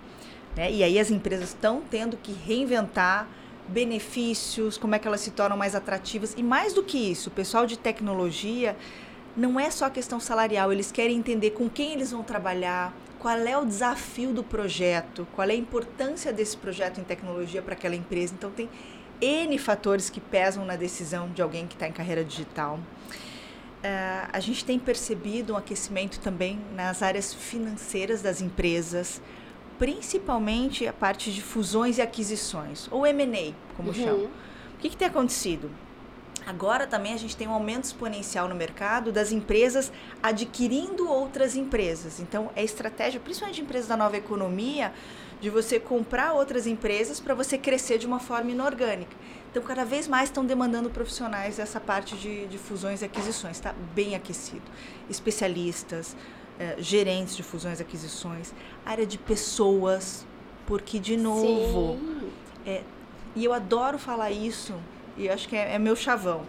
né? 0.58 0.72
E 0.72 0.84
aí 0.84 1.00
as 1.00 1.12
empresas 1.12 1.50
estão 1.50 1.82
tendo 1.90 2.18
que 2.18 2.34
reinventar 2.34 3.28
benefícios, 3.68 4.78
como 4.78 4.96
é 4.96 5.00
que 5.00 5.08
elas 5.08 5.22
se 5.22 5.32
tornam 5.32 5.56
mais 5.56 5.76
atrativas. 5.76 6.34
E 6.36 6.44
mais 6.44 6.74
do 6.74 6.82
que 6.84 6.98
isso, 6.98 7.30
o 7.30 7.32
pessoal 7.32 7.66
de 7.66 7.78
tecnologia 7.78 8.76
não 9.36 9.60
é 9.60 9.70
só 9.70 9.90
questão 9.90 10.20
salarial, 10.20 10.74
eles 10.74 10.92
querem 10.92 11.18
entender 11.18 11.52
com 11.52 11.70
quem 11.70 11.94
eles 11.94 12.12
vão 12.12 12.24
trabalhar, 12.24 12.92
qual 13.20 13.38
é 13.38 13.56
o 13.56 13.66
desafio 13.66 14.34
do 14.34 14.44
projeto, 14.44 15.28
qual 15.36 15.48
é 15.48 15.52
a 15.52 15.56
importância 15.56 16.34
desse 16.34 16.58
projeto 16.58 17.00
em 17.00 17.04
tecnologia 17.04 17.62
para 17.62 17.74
aquela 17.74 17.96
empresa. 17.96 18.34
Então, 18.34 18.50
tem 18.50 18.68
N 19.22 19.58
fatores 19.60 20.10
que 20.10 20.20
pesam 20.20 20.66
na 20.66 20.76
decisão 20.76 21.30
de 21.30 21.42
alguém 21.42 21.68
que 21.68 21.76
está 21.76 21.88
em 21.88 21.92
carreira 21.92 22.24
digital. 22.24 22.80
Uh, 23.78 24.30
a 24.34 24.40
gente 24.40 24.66
tem 24.66 24.80
percebido 24.80 25.54
um 25.54 25.58
aquecimento 25.58 26.20
também 26.20 26.60
nas 26.76 27.04
áreas 27.04 27.32
financeiras 27.34 28.24
das 28.24 28.42
empresas, 28.42 29.22
principalmente 29.78 30.88
a 30.88 30.94
parte 30.94 31.32
de 31.32 31.42
fusões 31.42 31.98
e 31.98 32.02
aquisições, 32.02 32.88
ou 32.92 33.06
M&A, 33.06 33.54
como 33.76 33.90
uhum. 33.90 33.94
chamam. 33.94 34.26
O 34.26 34.80
que, 34.80 34.90
que 34.90 34.98
tem 34.98 35.08
acontecido? 35.08 35.70
Agora 36.46 36.88
também 36.88 37.14
a 37.14 37.18
gente 37.18 37.36
tem 37.36 37.46
um 37.46 37.52
aumento 37.52 37.84
exponencial 37.84 38.48
no 38.48 38.56
mercado 38.56 39.12
das 39.12 39.34
empresas 39.34 39.92
adquirindo 40.24 41.10
outras 41.10 41.58
empresas. 41.58 42.22
Então, 42.22 42.50
é 42.56 42.64
estratégia, 42.64 43.20
principalmente 43.20 43.58
de 43.58 43.64
empresas 43.64 43.90
da 43.90 43.98
nova 43.98 44.16
economia, 44.16 44.94
de 45.42 45.50
você 45.50 45.78
comprar 45.78 46.32
outras 46.32 46.66
empresas 46.66 47.20
para 47.20 47.34
você 47.34 47.58
crescer 47.58 47.98
de 47.98 48.08
uma 48.08 48.20
forma 48.20 48.50
inorgânica. 48.50 49.14
Então, 49.52 49.62
cada 49.62 49.84
vez 49.84 50.08
mais 50.08 50.30
estão 50.30 50.46
demandando 50.46 50.90
profissionais 50.90 51.58
dessa 51.58 51.82
parte 51.82 52.16
de, 52.16 52.48
de 52.48 52.58
fusões 52.58 53.02
e 53.02 53.06
aquisições. 53.06 53.58
Está 53.58 53.74
bem 53.94 54.16
aquecido. 54.16 54.64
Especialistas, 55.10 56.16
eh, 56.60 56.76
gerentes 56.80 57.36
de 57.36 57.44
fusões 57.44 57.80
e 57.80 57.82
aquisições, 57.84 58.54
área 58.86 59.06
de 59.06 59.18
pessoas, 59.18 60.26
porque, 60.66 61.00
de 61.00 61.16
novo, 61.16 61.98
é, 62.66 62.84
e 63.36 63.46
eu 63.46 63.54
adoro 63.54 63.98
falar 63.98 64.32
isso, 64.32 64.74
e 65.16 65.30
acho 65.30 65.48
que 65.48 65.56
é, 65.56 65.76
é 65.76 65.80
meu 65.80 65.96
chavão. 65.96 66.46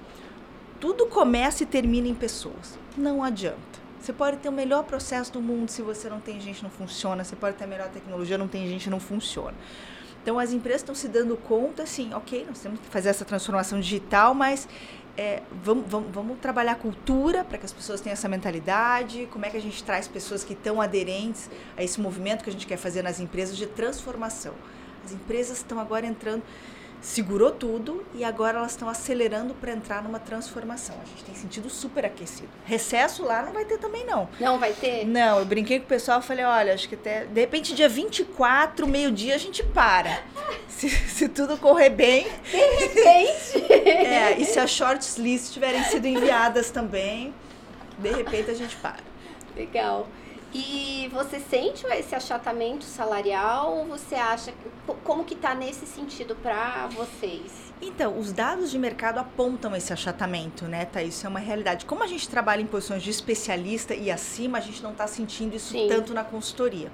tudo 0.81 1.07
começa 1.07 1.63
e 1.65 1.67
termina 1.67 2.07
em 2.09 2.15
pessoas. 2.15 2.79
Não 2.97 3.23
adianta. 3.23 3.59
Você 4.01 4.13
pode 4.13 4.37
ter 4.39 4.49
o 4.49 4.53
melhor 4.53 4.85
processo 4.85 5.33
do 5.33 5.41
mundo, 5.41 5.71
se 5.71 5.83
você 5.83 6.09
não 6.09 6.21
tem 6.21 6.41
gente, 6.41 6.63
não 6.63 6.71
funciona. 6.71 7.25
Você 7.25 7.35
pode 7.35 7.57
ter 7.57 7.65
a 7.65 7.67
melhor 7.67 7.89
tecnologia, 7.89 8.39
não 8.39 8.49
tem 8.49 8.67
gente, 8.69 8.89
não 8.89 9.01
funciona. 9.01 9.55
Então 10.23 10.39
as 10.39 10.53
empresas 10.53 10.83
estão 10.83 10.95
se 10.95 11.09
dando 11.09 11.37
conta, 11.37 11.83
assim, 11.85 12.13
ok, 12.13 12.45
nós 12.47 12.59
temos 12.61 12.81
que 12.81 12.87
fazer 12.87 13.09
essa 13.09 13.25
transformação 13.25 13.81
digital, 13.81 14.35
mas 14.35 14.69
é, 15.19 15.43
vamos, 15.65 15.85
vamos, 15.89 16.13
vamos, 16.13 16.39
trabalhar 16.39 16.77
cultura 16.77 17.43
para 17.43 17.59
que 17.59 17.67
as 17.67 17.73
pessoas 17.73 18.01
tenham 18.01 18.13
essa 18.13 18.29
mentalidade, 18.29 19.27
como 19.33 19.45
é 19.45 19.51
que 19.51 19.57
a 19.57 19.61
gente 19.61 19.83
traz 19.83 20.07
pessoas 20.07 20.45
que 20.45 20.53
estão 20.53 20.81
aderentes 20.81 21.51
a 21.77 21.83
esse 21.83 22.01
movimento 22.01 22.45
que 22.45 22.51
a 22.51 22.53
gente 22.53 22.69
quer 22.69 22.77
fazer 22.77 23.03
nas 23.03 23.19
empresas 23.19 23.57
de 23.57 23.67
transformação. 23.67 24.55
As 25.05 25.11
empresas 25.11 25.59
estão 25.59 25.81
agora 25.81 26.07
entrando 26.07 26.45
segurou 27.01 27.51
tudo 27.51 28.05
e 28.15 28.25
agora 28.25 28.59
elas 28.59 28.73
estão 28.73 28.89
acelerando 28.89 29.55
para 29.55 29.73
entrar 29.73 30.03
numa 30.03 30.19
transformação. 30.19 30.97
A 31.03 31.07
gente 31.07 31.25
tem 31.25 31.35
sentido 31.35 31.71
super 31.71 32.05
aquecido. 32.05 32.49
Recesso 32.65 33.25
lá 33.25 33.43
não 33.43 33.53
vai 33.53 33.65
ter 33.65 33.79
também, 33.79 34.05
não. 34.05 34.29
Não 34.41 34.59
vai 34.59 34.73
ter? 34.73 35.07
Não, 35.07 35.39
eu 35.39 35.45
brinquei 35.45 35.79
com 35.79 35.87
o 35.87 35.89
pessoal, 35.89 36.21
falei, 36.21 36.45
olha, 36.45 36.75
acho 36.75 36.89
que 36.89 36.95
até, 36.95 37.25
de 37.25 37.41
repente, 37.41 37.75
dia 37.75 37.89
24, 37.89 38.87
meio-dia, 38.87 39.35
a 39.35 39.39
gente 39.39 39.63
para. 39.63 40.23
Se, 40.69 40.89
se 40.89 41.29
tudo 41.29 41.59
correr 41.59 41.91
bem. 41.91 42.29
De 42.45 42.57
repente. 42.57 43.73
é, 43.73 44.39
e 44.39 44.45
se 44.45 44.61
as 44.61 44.71
shorts 44.71 45.17
list 45.17 45.53
tiverem 45.53 45.83
sido 45.83 46.07
enviadas 46.07 46.71
também, 46.71 47.35
de 47.99 48.11
repente 48.11 48.53
a 48.53 48.55
gente 48.55 48.77
para. 48.77 49.03
Legal. 49.57 50.07
E 50.53 51.11
você 51.13 51.39
sente 51.39 51.87
esse 51.87 52.15
achatamento 52.15 52.85
salarial 52.85 53.77
ou 53.77 53.87
você 53.87 54.15
acha 54.15 54.53
como 55.05 55.25
que 55.25 55.35
está 55.35 55.55
nesse 55.55 55.85
sentido 55.85 56.35
para 56.37 56.87
vocês? 56.87 57.69
Então, 57.81 58.19
os 58.19 58.33
dados 58.33 58.71
de 58.71 58.79
mercado 58.79 59.19
apontam 59.19 59.77
esse 59.77 59.93
achatamento, 59.93 60.65
né, 60.65 60.85
Tá, 60.85 61.03
Isso 61.03 61.27
é 61.27 61.29
uma 61.29 61.39
realidade. 61.39 61.85
Como 61.85 62.03
a 62.03 62.07
gente 62.07 62.29
trabalha 62.29 62.61
em 62.61 62.67
posições 62.67 63.03
de 63.03 63.11
especialista 63.11 63.95
e 63.95 64.11
acima, 64.11 64.59
a 64.59 64.61
gente 64.61 64.83
não 64.83 64.93
está 64.93 65.07
sentindo 65.07 65.55
isso 65.55 65.73
Sim. 65.73 65.87
tanto 65.89 66.15
na 66.15 66.25
consultoria. 66.25 66.91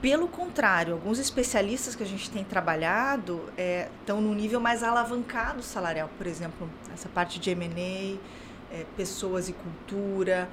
Pelo 0.00 0.28
contrário, 0.28 0.94
alguns 0.94 1.18
especialistas 1.18 1.94
que 1.94 2.02
a 2.02 2.06
gente 2.06 2.30
tem 2.30 2.44
trabalhado 2.44 3.44
estão 3.56 4.18
é, 4.18 4.20
no 4.20 4.34
nível 4.34 4.60
mais 4.60 4.82
alavancado 4.82 5.62
salarial, 5.62 6.10
por 6.18 6.26
exemplo, 6.26 6.68
essa 6.92 7.08
parte 7.08 7.38
de 7.38 7.50
M&A, 7.50 8.18
é, 8.74 8.84
pessoas 8.96 9.48
e 9.48 9.52
cultura, 9.52 10.48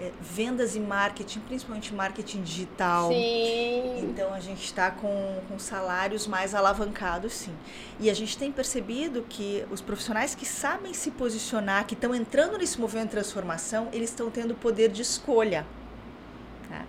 é, 0.00 0.12
vendas 0.20 0.76
e 0.76 0.80
marketing, 0.80 1.40
principalmente 1.40 1.92
marketing 1.92 2.42
digital. 2.42 3.08
Sim. 3.08 3.98
Então 4.04 4.32
a 4.32 4.40
gente 4.40 4.64
está 4.64 4.90
com, 4.90 5.40
com 5.48 5.58
salários 5.58 6.26
mais 6.26 6.54
alavancados, 6.54 7.32
sim. 7.32 7.54
E 7.98 8.08
a 8.08 8.14
gente 8.14 8.38
tem 8.38 8.52
percebido 8.52 9.24
que 9.28 9.64
os 9.70 9.80
profissionais 9.80 10.34
que 10.34 10.46
sabem 10.46 10.94
se 10.94 11.10
posicionar, 11.10 11.84
que 11.84 11.94
estão 11.94 12.14
entrando 12.14 12.56
nesse 12.56 12.80
movimento 12.80 13.06
de 13.06 13.12
transformação, 13.12 13.88
eles 13.92 14.10
estão 14.10 14.30
tendo 14.30 14.54
poder 14.54 14.88
de 14.88 15.02
escolha. 15.02 15.66
Tá? 16.68 16.84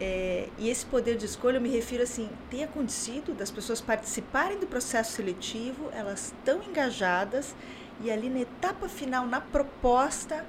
É, 0.00 0.48
e 0.58 0.68
esse 0.68 0.84
poder 0.86 1.16
de 1.16 1.26
escolha, 1.26 1.56
eu 1.56 1.60
me 1.60 1.68
refiro 1.68 2.02
assim, 2.02 2.28
tem 2.50 2.64
acontecido 2.64 3.34
das 3.34 3.50
pessoas 3.50 3.80
participarem 3.80 4.58
do 4.58 4.66
processo 4.66 5.12
seletivo, 5.12 5.90
elas 5.92 6.32
estão 6.36 6.62
engajadas 6.62 7.54
e 8.00 8.10
ali 8.10 8.28
na 8.28 8.40
etapa 8.40 8.88
final, 8.88 9.26
na 9.26 9.40
proposta, 9.40 10.44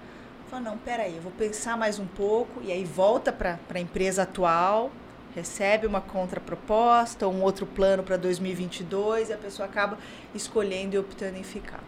Fala, 0.49 0.63
não, 0.63 0.79
peraí, 0.79 1.15
eu 1.15 1.21
vou 1.21 1.31
pensar 1.31 1.77
mais 1.77 1.99
um 1.99 2.07
pouco, 2.07 2.59
e 2.63 2.71
aí 2.71 2.83
volta 2.83 3.31
para 3.31 3.59
a 3.71 3.79
empresa 3.79 4.23
atual, 4.23 4.91
recebe 5.35 5.85
uma 5.85 6.01
contraproposta, 6.01 7.27
um 7.27 7.43
outro 7.43 7.67
plano 7.67 8.01
para 8.01 8.17
2022, 8.17 9.29
e 9.29 9.33
a 9.33 9.37
pessoa 9.37 9.67
acaba 9.67 9.99
escolhendo 10.33 10.95
e 10.95 10.97
optando 10.97 11.37
em 11.37 11.43
ficar. 11.43 11.83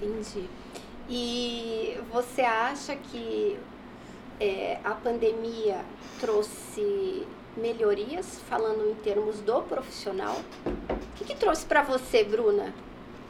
Entendi. 0.00 0.48
E 1.06 1.98
você 2.10 2.40
acha 2.40 2.96
que 2.96 3.58
é, 4.40 4.78
a 4.82 4.92
pandemia 4.92 5.84
trouxe 6.18 7.26
melhorias, 7.58 8.40
falando 8.48 8.88
em 8.88 8.94
termos 8.94 9.40
do 9.40 9.60
profissional? 9.64 10.40
O 10.64 11.16
que, 11.16 11.26
que 11.26 11.36
trouxe 11.36 11.66
para 11.66 11.82
você, 11.82 12.24
Bruna? 12.24 12.72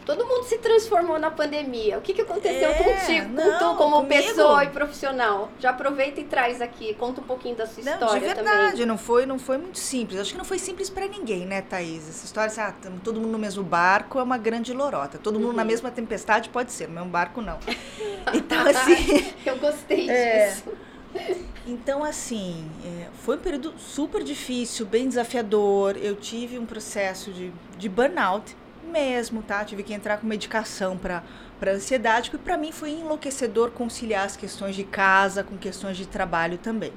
Todo 0.09 0.25
mundo 0.25 0.44
se 0.44 0.57
transformou 0.57 1.18
na 1.18 1.31
pandemia. 1.31 1.99
O 1.99 2.01
que, 2.01 2.14
que 2.14 2.23
aconteceu 2.23 2.71
é, 2.71 2.83
contigo, 2.83 3.29
não, 3.29 3.44
com 3.44 3.59
tu, 3.59 3.77
como 3.77 3.97
comigo? 3.97 4.09
pessoa 4.09 4.64
e 4.64 4.71
profissional? 4.71 5.53
Já 5.61 5.68
aproveita 5.68 6.18
e 6.18 6.25
traz 6.25 6.62
aqui, 6.62 6.94
conta 6.94 7.21
um 7.21 7.25
pouquinho 7.25 7.55
da 7.55 7.66
sua 7.66 7.85
não, 7.85 7.92
história 7.92 8.18
de 8.18 8.27
verdade, 8.27 8.71
também. 8.71 8.87
não 8.87 8.97
foi, 8.97 9.27
não 9.27 9.38
foi 9.38 9.59
muito 9.59 9.79
simples. 9.79 10.18
Acho 10.18 10.33
que 10.33 10.38
não 10.38 10.47
foi 10.47 10.59
simples 10.59 10.88
para 10.88 11.07
ninguém, 11.07 11.44
né, 11.44 11.61
Thaís? 11.61 12.09
Essa 12.09 12.25
história, 12.25 12.47
assim, 12.47 12.59
ah, 12.62 12.73
todo 13.05 13.21
mundo 13.21 13.33
no 13.33 13.38
mesmo 13.38 13.62
barco 13.62 14.18
é 14.18 14.23
uma 14.23 14.38
grande 14.38 14.73
lorota. 14.73 15.18
Todo 15.18 15.38
mundo 15.38 15.51
uhum. 15.51 15.57
na 15.57 15.64
mesma 15.64 15.90
tempestade 15.90 16.49
pode 16.49 16.73
ser, 16.73 16.88
no 16.88 16.94
mesmo 16.94 17.11
barco 17.11 17.42
não. 17.42 17.59
Então, 18.33 18.66
assim... 18.66 19.31
Eu 19.44 19.59
gostei 19.59 20.09
é, 20.09 20.49
disso. 20.49 20.73
Então, 21.66 22.03
assim, 22.03 22.66
é, 22.83 23.09
foi 23.25 23.37
um 23.37 23.40
período 23.40 23.75
super 23.79 24.23
difícil, 24.23 24.87
bem 24.87 25.07
desafiador. 25.07 25.99
Eu 25.99 26.16
tive 26.16 26.59
um 26.59 26.64
processo 26.64 27.31
de, 27.31 27.53
de 27.77 27.88
burnout 27.90 28.57
mesmo, 28.88 29.42
tá? 29.42 29.64
Tive 29.64 29.83
que 29.83 29.94
entrar 29.94 30.18
com 30.18 30.27
medicação 30.27 30.96
para 30.96 31.22
para 31.59 31.72
ansiedade, 31.72 32.31
porque 32.31 32.44
para 32.44 32.57
mim 32.57 32.72
foi 32.72 32.90
enlouquecedor 32.90 33.70
conciliar 33.72 34.24
as 34.24 34.37
questões 34.37 34.77
de 34.77 34.85
casa 34.85 35.42
com 35.42 35.57
questões 35.57 35.96
de 35.96 36.07
trabalho 36.07 36.57
também. 36.57 36.92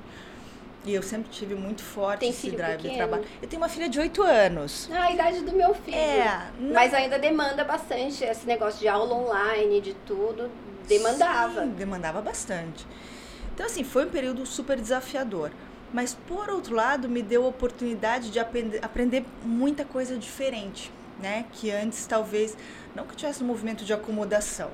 E 0.84 0.94
eu 0.94 1.04
sempre 1.04 1.30
tive 1.30 1.54
muito 1.54 1.84
forte 1.84 2.22
Tem 2.22 2.30
esse 2.30 2.50
drive 2.50 2.78
pequeno? 2.78 2.94
de 2.94 2.98
trabalho. 2.98 3.26
Eu 3.42 3.48
tenho 3.48 3.62
uma 3.62 3.70
filha 3.70 3.88
de 3.88 4.00
8 4.00 4.24
anos. 4.24 4.90
Ah, 4.92 5.04
a 5.04 5.12
idade 5.12 5.42
do 5.42 5.52
meu 5.52 5.76
filho. 5.76 5.96
É, 5.96 6.48
não... 6.60 6.74
Mas 6.74 6.92
ainda 6.94 7.20
demanda 7.20 7.64
bastante 7.64 8.24
esse 8.24 8.48
negócio 8.48 8.80
de 8.80 8.88
aula 8.88 9.14
online, 9.14 9.80
de 9.80 9.94
tudo. 9.94 10.50
Demandava. 10.88 11.64
Sim, 11.64 11.70
demandava 11.70 12.20
bastante. 12.20 12.88
Então, 13.54 13.66
assim, 13.68 13.84
foi 13.84 14.06
um 14.06 14.10
período 14.10 14.44
super 14.46 14.80
desafiador. 14.80 15.52
Mas, 15.94 16.18
por 16.28 16.50
outro 16.50 16.74
lado, 16.74 17.08
me 17.08 17.22
deu 17.22 17.46
a 17.46 17.50
oportunidade 17.50 18.32
de 18.32 18.40
aprender, 18.40 18.80
aprender 18.84 19.26
muita 19.44 19.86
coisa 19.86 20.18
diferente 20.18 20.92
né? 21.22 21.46
Que 21.54 21.72
antes 21.72 22.06
talvez 22.06 22.58
não 22.96 23.06
que 23.06 23.16
tivesse 23.16 23.44
um 23.44 23.48
movimento 23.48 23.86
de 23.86 23.94
acomodação, 23.94 24.72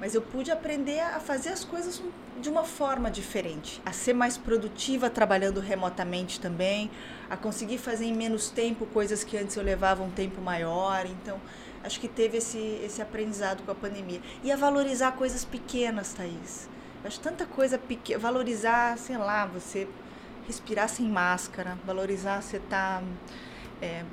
mas 0.00 0.14
eu 0.14 0.22
pude 0.22 0.50
aprender 0.50 1.00
a 1.00 1.18
fazer 1.18 1.50
as 1.50 1.64
coisas 1.64 2.02
de 2.40 2.48
uma 2.48 2.62
forma 2.62 3.10
diferente, 3.10 3.82
a 3.84 3.92
ser 3.92 4.12
mais 4.12 4.38
produtiva 4.38 5.10
trabalhando 5.10 5.60
remotamente 5.60 6.38
também, 6.38 6.88
a 7.28 7.36
conseguir 7.36 7.78
fazer 7.78 8.04
em 8.04 8.14
menos 8.14 8.48
tempo 8.48 8.86
coisas 8.86 9.24
que 9.24 9.36
antes 9.36 9.56
eu 9.56 9.62
levava 9.62 10.02
um 10.02 10.10
tempo 10.10 10.40
maior. 10.40 11.04
Então, 11.04 11.40
acho 11.82 11.98
que 11.98 12.06
teve 12.06 12.38
esse, 12.38 12.80
esse 12.84 13.02
aprendizado 13.02 13.64
com 13.64 13.72
a 13.72 13.74
pandemia. 13.74 14.20
E 14.44 14.52
a 14.52 14.56
valorizar 14.56 15.12
coisas 15.12 15.44
pequenas, 15.44 16.12
Thaís. 16.12 16.68
Acho 17.04 17.18
tanta 17.20 17.44
coisa 17.44 17.76
pequena. 17.76 18.18
Valorizar, 18.20 18.96
sei 18.98 19.16
lá, 19.16 19.46
você 19.46 19.88
respirar 20.46 20.88
sem 20.88 21.06
máscara, 21.06 21.76
valorizar 21.84 22.40
você 22.40 22.56
estar. 22.58 23.00
Tá, 23.00 23.04
é, 23.82 24.04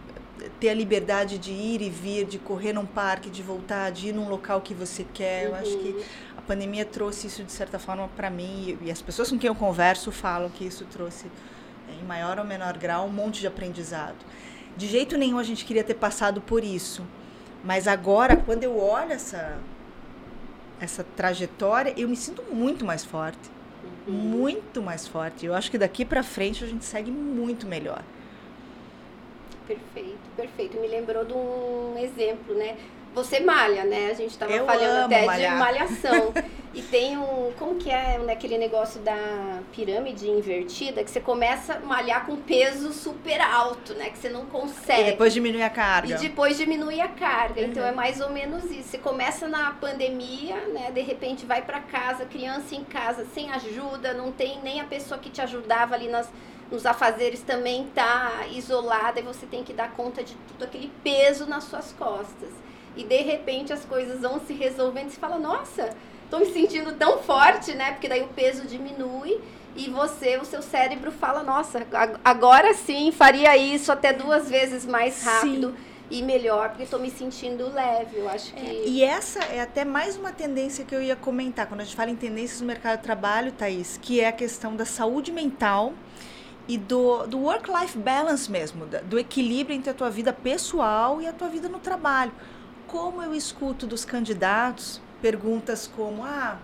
ter 0.59 0.69
a 0.69 0.73
liberdade 0.73 1.37
de 1.37 1.51
ir 1.51 1.81
e 1.81 1.89
vir, 1.89 2.25
de 2.25 2.37
correr 2.37 2.73
num 2.73 2.85
parque, 2.85 3.29
de 3.29 3.41
voltar, 3.41 3.91
de 3.91 4.09
ir 4.09 4.13
num 4.13 4.27
local 4.27 4.61
que 4.61 4.73
você 4.73 5.05
quer. 5.13 5.47
Uhum. 5.47 5.49
Eu 5.49 5.55
acho 5.55 5.77
que 5.77 5.89
uhum. 5.89 6.03
a 6.37 6.41
pandemia 6.41 6.85
trouxe 6.85 7.27
isso 7.27 7.43
de 7.43 7.51
certa 7.51 7.79
forma 7.79 8.09
para 8.15 8.29
mim 8.29 8.77
e, 8.81 8.91
as 8.91 9.01
pessoas 9.01 9.29
com 9.29 9.37
quem 9.37 9.47
eu 9.47 9.55
converso 9.55 10.11
falam 10.11 10.49
que 10.49 10.65
isso 10.65 10.85
trouxe 10.85 11.27
é, 11.89 12.01
em 12.01 12.05
maior 12.05 12.37
ou 12.39 12.45
menor 12.45 12.77
grau 12.77 13.05
um 13.07 13.11
monte 13.11 13.39
de 13.39 13.47
aprendizado. 13.47 14.17
De 14.77 14.87
jeito 14.87 15.17
nenhum 15.17 15.37
a 15.37 15.43
gente 15.43 15.63
queria 15.63 15.83
ter 15.83 15.95
passado 15.95 16.41
por 16.41 16.63
isso, 16.63 17.03
mas 17.63 17.87
agora 17.87 18.35
quando 18.35 18.63
eu 18.63 18.77
olho 18.77 19.13
essa 19.13 19.57
essa 20.77 21.05
trajetória, 21.15 21.93
eu 21.95 22.07
me 22.07 22.17
sinto 22.17 22.43
muito 22.51 22.85
mais 22.85 23.05
forte. 23.05 23.49
Uhum. 24.05 24.13
Muito 24.13 24.81
mais 24.81 25.07
forte. 25.07 25.45
Eu 25.45 25.53
acho 25.53 25.71
que 25.71 25.77
daqui 25.77 26.03
para 26.03 26.21
frente 26.21 26.63
a 26.63 26.67
gente 26.67 26.83
segue 26.83 27.09
muito 27.09 27.65
melhor. 27.65 28.03
Perfeito, 29.67 30.19
perfeito. 30.35 30.77
Me 30.79 30.87
lembrou 30.87 31.25
de 31.25 31.33
um 31.33 31.95
exemplo, 31.97 32.55
né? 32.55 32.77
Você 33.15 33.39
malha, 33.39 33.85
né? 33.85 34.09
A 34.11 34.13
gente 34.13 34.31
estava 34.31 34.51
falando 34.65 35.05
até 35.05 35.25
malhar. 35.25 35.53
de 35.53 35.59
malhação. 35.59 36.33
e 36.75 36.81
tem 36.81 37.17
um. 37.17 37.53
Como 37.57 37.75
que 37.75 37.89
é 37.89 38.19
né, 38.19 38.33
aquele 38.33 38.57
negócio 38.57 38.99
da 38.99 39.61
pirâmide 39.71 40.29
invertida? 40.29 41.01
Que 41.01 41.09
você 41.09 41.21
começa 41.21 41.75
a 41.75 41.79
malhar 41.79 42.25
com 42.25 42.35
peso 42.35 42.91
super 42.91 43.39
alto, 43.39 43.93
né? 43.93 44.09
Que 44.09 44.17
você 44.17 44.27
não 44.27 44.45
consegue. 44.47 45.01
E 45.01 45.05
depois 45.05 45.33
diminui 45.33 45.63
a 45.63 45.69
carga. 45.69 46.13
E 46.13 46.17
depois 46.17 46.57
diminui 46.57 46.99
a 46.99 47.07
carga. 47.07 47.61
Uhum. 47.61 47.67
Então 47.67 47.85
é 47.85 47.93
mais 47.93 48.19
ou 48.19 48.29
menos 48.31 48.65
isso. 48.65 48.89
Você 48.89 48.97
começa 48.97 49.47
na 49.47 49.71
pandemia, 49.71 50.57
né? 50.73 50.91
De 50.91 51.01
repente 51.01 51.45
vai 51.45 51.61
para 51.61 51.79
casa, 51.79 52.25
criança 52.25 52.75
em 52.75 52.83
casa, 52.83 53.25
sem 53.33 53.49
ajuda, 53.49 54.13
não 54.13 54.33
tem 54.33 54.59
nem 54.61 54.81
a 54.81 54.85
pessoa 54.85 55.17
que 55.17 55.29
te 55.29 55.39
ajudava 55.39 55.95
ali 55.95 56.09
nas 56.09 56.29
nos 56.71 56.85
afazeres 56.85 57.41
também 57.41 57.87
tá 57.93 58.45
isolada 58.51 59.19
e 59.19 59.23
você 59.23 59.45
tem 59.45 59.63
que 59.63 59.73
dar 59.73 59.91
conta 59.91 60.23
de 60.23 60.35
tudo 60.47 60.63
aquele 60.63 60.91
peso 61.03 61.45
nas 61.45 61.65
suas 61.65 61.93
costas. 61.93 62.49
E 62.95 63.03
de 63.03 63.21
repente 63.21 63.73
as 63.73 63.85
coisas 63.85 64.21
vão 64.21 64.39
se 64.39 64.53
resolvendo 64.53 65.07
e 65.07 65.11
você 65.11 65.19
fala, 65.19 65.37
nossa, 65.37 65.89
estou 66.23 66.39
me 66.39 66.47
sentindo 66.47 66.93
tão 66.93 67.19
forte, 67.19 67.73
né? 67.73 67.91
Porque 67.91 68.07
daí 68.07 68.23
o 68.23 68.27
peso 68.29 68.65
diminui 68.65 69.39
e 69.75 69.89
você, 69.89 70.37
o 70.37 70.45
seu 70.45 70.61
cérebro 70.61 71.11
fala, 71.11 71.43
nossa, 71.43 71.85
agora 72.23 72.73
sim 72.73 73.11
faria 73.11 73.55
isso 73.57 73.91
até 73.91 74.13
duas 74.13 74.49
vezes 74.49 74.85
mais 74.85 75.23
rápido. 75.23 75.69
Sim. 75.69 75.95
ir 76.17 76.21
melhor, 76.21 76.69
porque 76.69 76.83
estou 76.83 76.99
me 76.99 77.09
sentindo 77.09 77.67
leve. 77.73 78.17
Eu 78.19 78.29
acho 78.29 78.53
que. 78.53 78.65
É, 78.65 78.87
e 78.87 79.03
essa 79.03 79.39
é 79.45 79.59
até 79.59 79.83
mais 79.83 80.15
uma 80.15 80.31
tendência 80.31 80.85
que 80.85 80.95
eu 80.95 81.01
ia 81.01 81.15
comentar 81.15 81.67
quando 81.67 81.81
a 81.81 81.83
gente 81.83 81.95
fala 81.95 82.11
em 82.11 82.15
tendências 82.15 82.61
no 82.61 82.67
mercado 82.67 82.97
de 82.97 83.03
trabalho, 83.03 83.51
Thaís, 83.51 83.99
que 84.01 84.21
é 84.21 84.27
a 84.27 84.31
questão 84.31 84.75
da 84.75 84.85
saúde 84.85 85.31
mental 85.31 85.93
e 86.67 86.77
do, 86.77 87.27
do 87.27 87.37
work-life 87.39 87.97
balance 87.97 88.49
mesmo, 88.49 88.85
do 88.85 89.19
equilíbrio 89.19 89.75
entre 89.75 89.89
a 89.89 89.93
tua 89.93 90.09
vida 90.09 90.33
pessoal 90.33 91.21
e 91.21 91.27
a 91.27 91.33
tua 91.33 91.47
vida 91.47 91.69
no 91.69 91.79
trabalho. 91.79 92.31
Como 92.87 93.21
eu 93.21 93.33
escuto 93.33 93.85
dos 93.85 94.05
candidatos 94.05 95.01
perguntas 95.21 95.89
como: 95.95 96.23
ah 96.23 96.57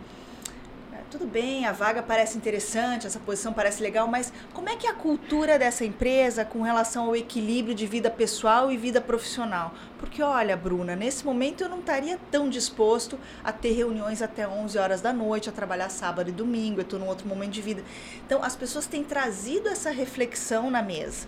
tudo 1.12 1.28
bem, 1.28 1.65
a 1.65 1.74
vaga 1.74 2.02
parece 2.02 2.38
interessante, 2.38 3.06
essa 3.06 3.19
posição 3.19 3.52
parece 3.52 3.84
legal, 3.84 4.08
mas 4.08 4.32
como 4.54 4.69
é 4.69 4.78
que 4.78 4.88
é 4.88 4.89
a 4.89 4.93
cultura 4.93 5.60
dessa 5.60 5.84
empresa 5.84 6.45
com 6.45 6.62
relação 6.62 7.08
ao 7.08 7.15
equilíbrio 7.17 7.76
de 7.76 7.86
vida 7.86 8.10
pessoal 8.10 8.71
e 8.71 8.78
vida 8.78 9.02
profissional? 9.02 9.74
Porque 10.00 10.24
olha, 10.24 10.56
Bruna, 10.56 10.95
nesse 10.95 11.26
momento 11.26 11.65
eu 11.65 11.69
não 11.69 11.80
estaria 11.80 12.17
tão 12.32 12.50
disposto 12.50 13.19
a 13.43 13.52
ter 13.52 13.74
reuniões 13.74 14.21
até 14.21 14.47
11 14.47 14.78
horas 14.78 15.02
da 15.02 15.12
noite, 15.12 15.50
a 15.50 15.52
trabalhar 15.52 15.89
sábado 15.89 16.30
e 16.30 16.32
domingo, 16.32 16.80
eu 16.80 16.84
estou 16.84 16.97
num 16.97 17.08
outro 17.08 17.28
momento 17.28 17.52
de 17.52 17.62
vida. 17.62 17.84
Então, 18.26 18.41
as 18.41 18.56
pessoas 18.56 18.88
têm 18.88 19.04
trazido 19.04 19.67
essa 19.67 19.91
reflexão 19.91 20.71
na 20.71 20.82
mesa. 20.82 21.28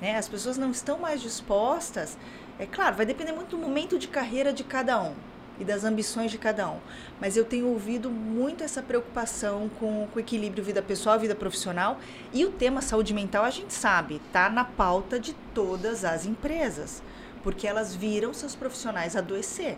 Né? 0.00 0.16
As 0.16 0.28
pessoas 0.28 0.56
não 0.56 0.70
estão 0.70 0.98
mais 0.98 1.20
dispostas. 1.20 2.16
É 2.58 2.64
claro, 2.64 2.96
vai 2.96 3.04
depender 3.04 3.32
muito 3.32 3.50
do 3.50 3.58
momento 3.58 3.98
de 3.98 4.08
carreira 4.08 4.50
de 4.50 4.64
cada 4.64 4.98
um 4.98 5.14
e 5.60 5.64
das 5.64 5.84
ambições 5.84 6.30
de 6.30 6.38
cada 6.38 6.68
um. 6.68 6.78
Mas 7.20 7.36
eu 7.36 7.44
tenho 7.44 7.66
ouvido 7.66 8.10
muito 8.10 8.64
essa 8.64 8.82
preocupação 8.82 9.70
com, 9.78 10.08
com 10.10 10.18
o 10.18 10.20
equilíbrio 10.20 10.64
vida 10.64 10.82
pessoal 10.82 11.20
vida 11.20 11.34
profissional. 11.34 11.98
E 12.32 12.44
o 12.44 12.50
tema 12.50 12.80
saúde 12.80 13.12
mental, 13.12 13.44
a 13.44 13.50
gente 13.50 13.74
sabe, 13.74 14.20
está 14.26 14.48
na 14.48 14.64
pauta 14.64 15.20
de 15.20 15.34
todas 15.54 16.04
as 16.04 16.24
empresas, 16.24 17.02
porque 17.44 17.66
elas 17.66 17.94
viram 17.94 18.32
seus 18.32 18.56
profissionais 18.56 19.14
adoecer. 19.14 19.76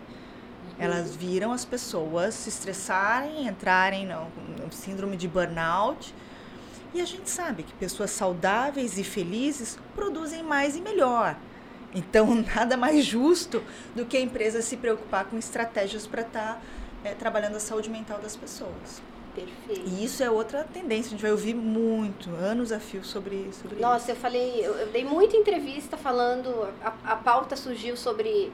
Elas 0.79 1.15
viram 1.15 1.51
as 1.51 1.65
pessoas 1.65 2.33
se 2.33 2.49
estressarem, 2.49 3.47
entrarem 3.47 4.07
no, 4.07 4.27
no 4.63 4.71
síndrome 4.71 5.17
de 5.17 5.27
burnout. 5.27 6.15
E 6.93 7.01
a 7.01 7.05
gente 7.05 7.29
sabe 7.29 7.63
que 7.63 7.73
pessoas 7.73 8.11
saudáveis 8.11 8.97
e 8.97 9.03
felizes 9.03 9.77
produzem 9.95 10.41
mais 10.43 10.75
e 10.75 10.81
melhor. 10.81 11.35
Então, 11.93 12.33
nada 12.55 12.75
mais 12.77 13.05
justo 13.05 13.63
do 13.95 14.05
que 14.05 14.17
a 14.17 14.21
empresa 14.21 14.61
se 14.61 14.77
preocupar 14.77 15.25
com 15.25 15.37
estratégias 15.37 16.07
para 16.07 16.21
estar 16.21 16.55
tá, 16.55 16.61
é, 17.03 17.13
trabalhando 17.13 17.55
a 17.55 17.59
saúde 17.59 17.89
mental 17.89 18.19
das 18.19 18.35
pessoas. 18.35 19.01
Perfeito. 19.35 19.89
E 19.89 20.03
isso 20.03 20.21
é 20.23 20.29
outra 20.29 20.63
tendência, 20.63 21.07
a 21.07 21.11
gente 21.11 21.21
vai 21.21 21.31
ouvir 21.31 21.55
muito, 21.55 22.29
anos 22.35 22.71
a 22.71 22.79
fio 22.79 23.03
sobre, 23.03 23.49
sobre 23.51 23.79
Nossa, 23.79 24.03
isso. 24.03 24.11
eu 24.11 24.15
falei, 24.15 24.59
eu, 24.63 24.73
eu, 24.75 24.87
dei 24.87 25.03
muita 25.03 25.35
entrevista 25.35 25.97
falando, 25.97 26.67
a, 26.83 26.93
a 27.03 27.15
pauta 27.15 27.55
surgiu 27.55 27.97
sobre 27.97 28.51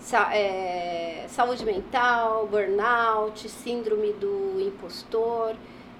sa, 0.00 0.34
é, 0.34 1.26
saúde 1.28 1.64
mental, 1.64 2.48
burnout, 2.48 3.48
síndrome 3.48 4.12
do 4.14 4.60
impostor. 4.60 5.54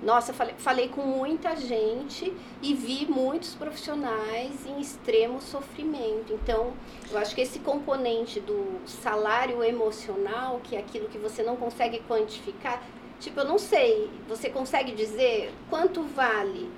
Nossa, 0.06 0.32
falei, 0.32 0.54
falei 0.56 0.88
com 0.88 1.02
muita 1.02 1.56
gente 1.56 2.32
e 2.62 2.72
vi 2.74 3.06
muitos 3.06 3.56
profissionais 3.56 4.64
em 4.64 4.80
extremo 4.80 5.42
sofrimento. 5.42 6.32
Então, 6.32 6.74
eu 7.10 7.18
acho 7.18 7.34
que 7.34 7.40
esse 7.40 7.58
componente 7.58 8.38
do 8.38 8.78
salário 8.86 9.64
emocional, 9.64 10.60
que 10.62 10.76
é 10.76 10.78
aquilo 10.78 11.08
que 11.08 11.18
você 11.18 11.42
não 11.42 11.56
consegue 11.56 12.00
quantificar, 12.06 12.80
tipo, 13.18 13.40
eu 13.40 13.44
não 13.44 13.58
sei, 13.58 14.08
você 14.28 14.48
consegue 14.48 14.92
dizer 14.92 15.52
quanto 15.68 16.04
vale 16.04 16.70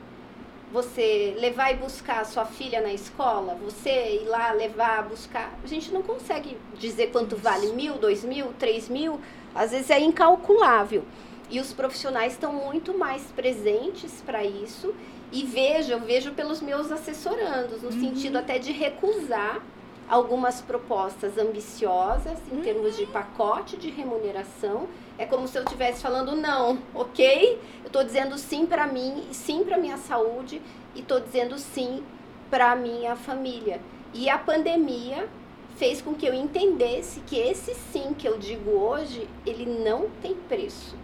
você 0.72 1.34
levar 1.38 1.70
e 1.70 1.76
buscar 1.76 2.22
a 2.22 2.24
sua 2.24 2.46
filha 2.46 2.80
na 2.80 2.94
escola, 2.94 3.58
você 3.62 4.22
ir 4.22 4.26
lá 4.26 4.52
levar, 4.52 5.02
buscar. 5.02 5.52
A 5.62 5.66
gente 5.66 5.92
não 5.92 6.00
consegue 6.00 6.56
dizer 6.78 7.08
quanto 7.08 7.36
vale 7.36 7.74
mil, 7.74 7.98
dois 7.98 8.24
mil, 8.24 8.54
três 8.58 8.88
mil, 8.88 9.20
às 9.54 9.72
vezes 9.72 9.90
é 9.90 10.00
incalculável. 10.00 11.04
E 11.50 11.60
os 11.60 11.72
profissionais 11.72 12.34
estão 12.34 12.52
muito 12.52 12.96
mais 12.96 13.22
presentes 13.32 14.20
para 14.24 14.44
isso. 14.44 14.94
E 15.32 15.44
vejo, 15.44 15.92
eu 15.92 16.00
vejo 16.00 16.32
pelos 16.32 16.60
meus 16.60 16.90
assessorandos, 16.90 17.82
no 17.82 17.90
uhum. 17.90 18.00
sentido 18.00 18.36
até 18.36 18.58
de 18.58 18.72
recusar 18.72 19.62
algumas 20.08 20.62
propostas 20.62 21.36
ambiciosas 21.36 22.38
em 22.50 22.56
uhum. 22.56 22.62
termos 22.62 22.96
de 22.96 23.06
pacote 23.06 23.76
de 23.76 23.90
remuneração. 23.90 24.88
É 25.18 25.26
como 25.26 25.46
se 25.46 25.58
eu 25.58 25.64
estivesse 25.64 26.02
falando 26.02 26.34
não, 26.34 26.78
ok? 26.94 27.60
Eu 27.82 27.88
estou 27.88 28.04
dizendo 28.04 28.38
sim 28.38 28.64
para 28.64 28.86
mim, 28.86 29.26
sim 29.32 29.64
para 29.64 29.76
minha 29.76 29.98
saúde 29.98 30.62
e 30.94 31.00
estou 31.00 31.20
dizendo 31.20 31.58
sim 31.58 32.02
para 32.50 32.74
minha 32.74 33.16
família. 33.16 33.80
E 34.14 34.30
a 34.30 34.38
pandemia 34.38 35.28
fez 35.76 36.00
com 36.00 36.14
que 36.14 36.26
eu 36.26 36.32
entendesse 36.32 37.20
que 37.20 37.36
esse 37.36 37.74
sim 37.74 38.14
que 38.14 38.26
eu 38.26 38.38
digo 38.38 38.70
hoje, 38.70 39.28
ele 39.44 39.66
não 39.66 40.08
tem 40.22 40.34
preço 40.34 40.96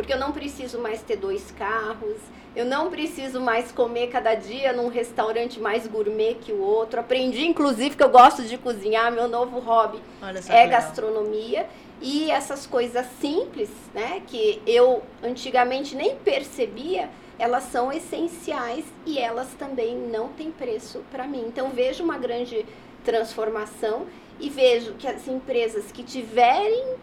porque 0.00 0.14
eu 0.14 0.18
não 0.18 0.32
preciso 0.32 0.78
mais 0.78 1.02
ter 1.02 1.16
dois 1.16 1.50
carros, 1.50 2.16
eu 2.56 2.64
não 2.64 2.88
preciso 2.88 3.38
mais 3.38 3.70
comer 3.70 4.06
cada 4.06 4.34
dia 4.34 4.72
num 4.72 4.88
restaurante 4.88 5.60
mais 5.60 5.86
gourmet 5.86 6.36
que 6.40 6.52
o 6.52 6.62
outro. 6.62 7.00
Aprendi, 7.00 7.46
inclusive, 7.46 7.94
que 7.94 8.02
eu 8.02 8.08
gosto 8.08 8.42
de 8.44 8.56
cozinhar, 8.56 9.12
meu 9.12 9.28
novo 9.28 9.58
hobby 9.58 10.00
é 10.48 10.66
gastronomia. 10.66 11.66
E 12.00 12.30
essas 12.30 12.66
coisas 12.66 13.04
simples, 13.20 13.68
né, 13.94 14.22
que 14.26 14.62
eu 14.66 15.02
antigamente 15.22 15.94
nem 15.94 16.16
percebia, 16.16 17.10
elas 17.38 17.64
são 17.64 17.92
essenciais 17.92 18.86
e 19.04 19.18
elas 19.18 19.48
também 19.58 19.94
não 19.94 20.28
têm 20.28 20.50
preço 20.50 21.04
para 21.10 21.26
mim. 21.26 21.44
Então 21.46 21.68
vejo 21.68 22.02
uma 22.02 22.16
grande 22.16 22.64
transformação 23.04 24.06
e 24.40 24.48
vejo 24.48 24.94
que 24.94 25.06
as 25.06 25.28
empresas 25.28 25.92
que 25.92 26.02
tiverem 26.02 26.94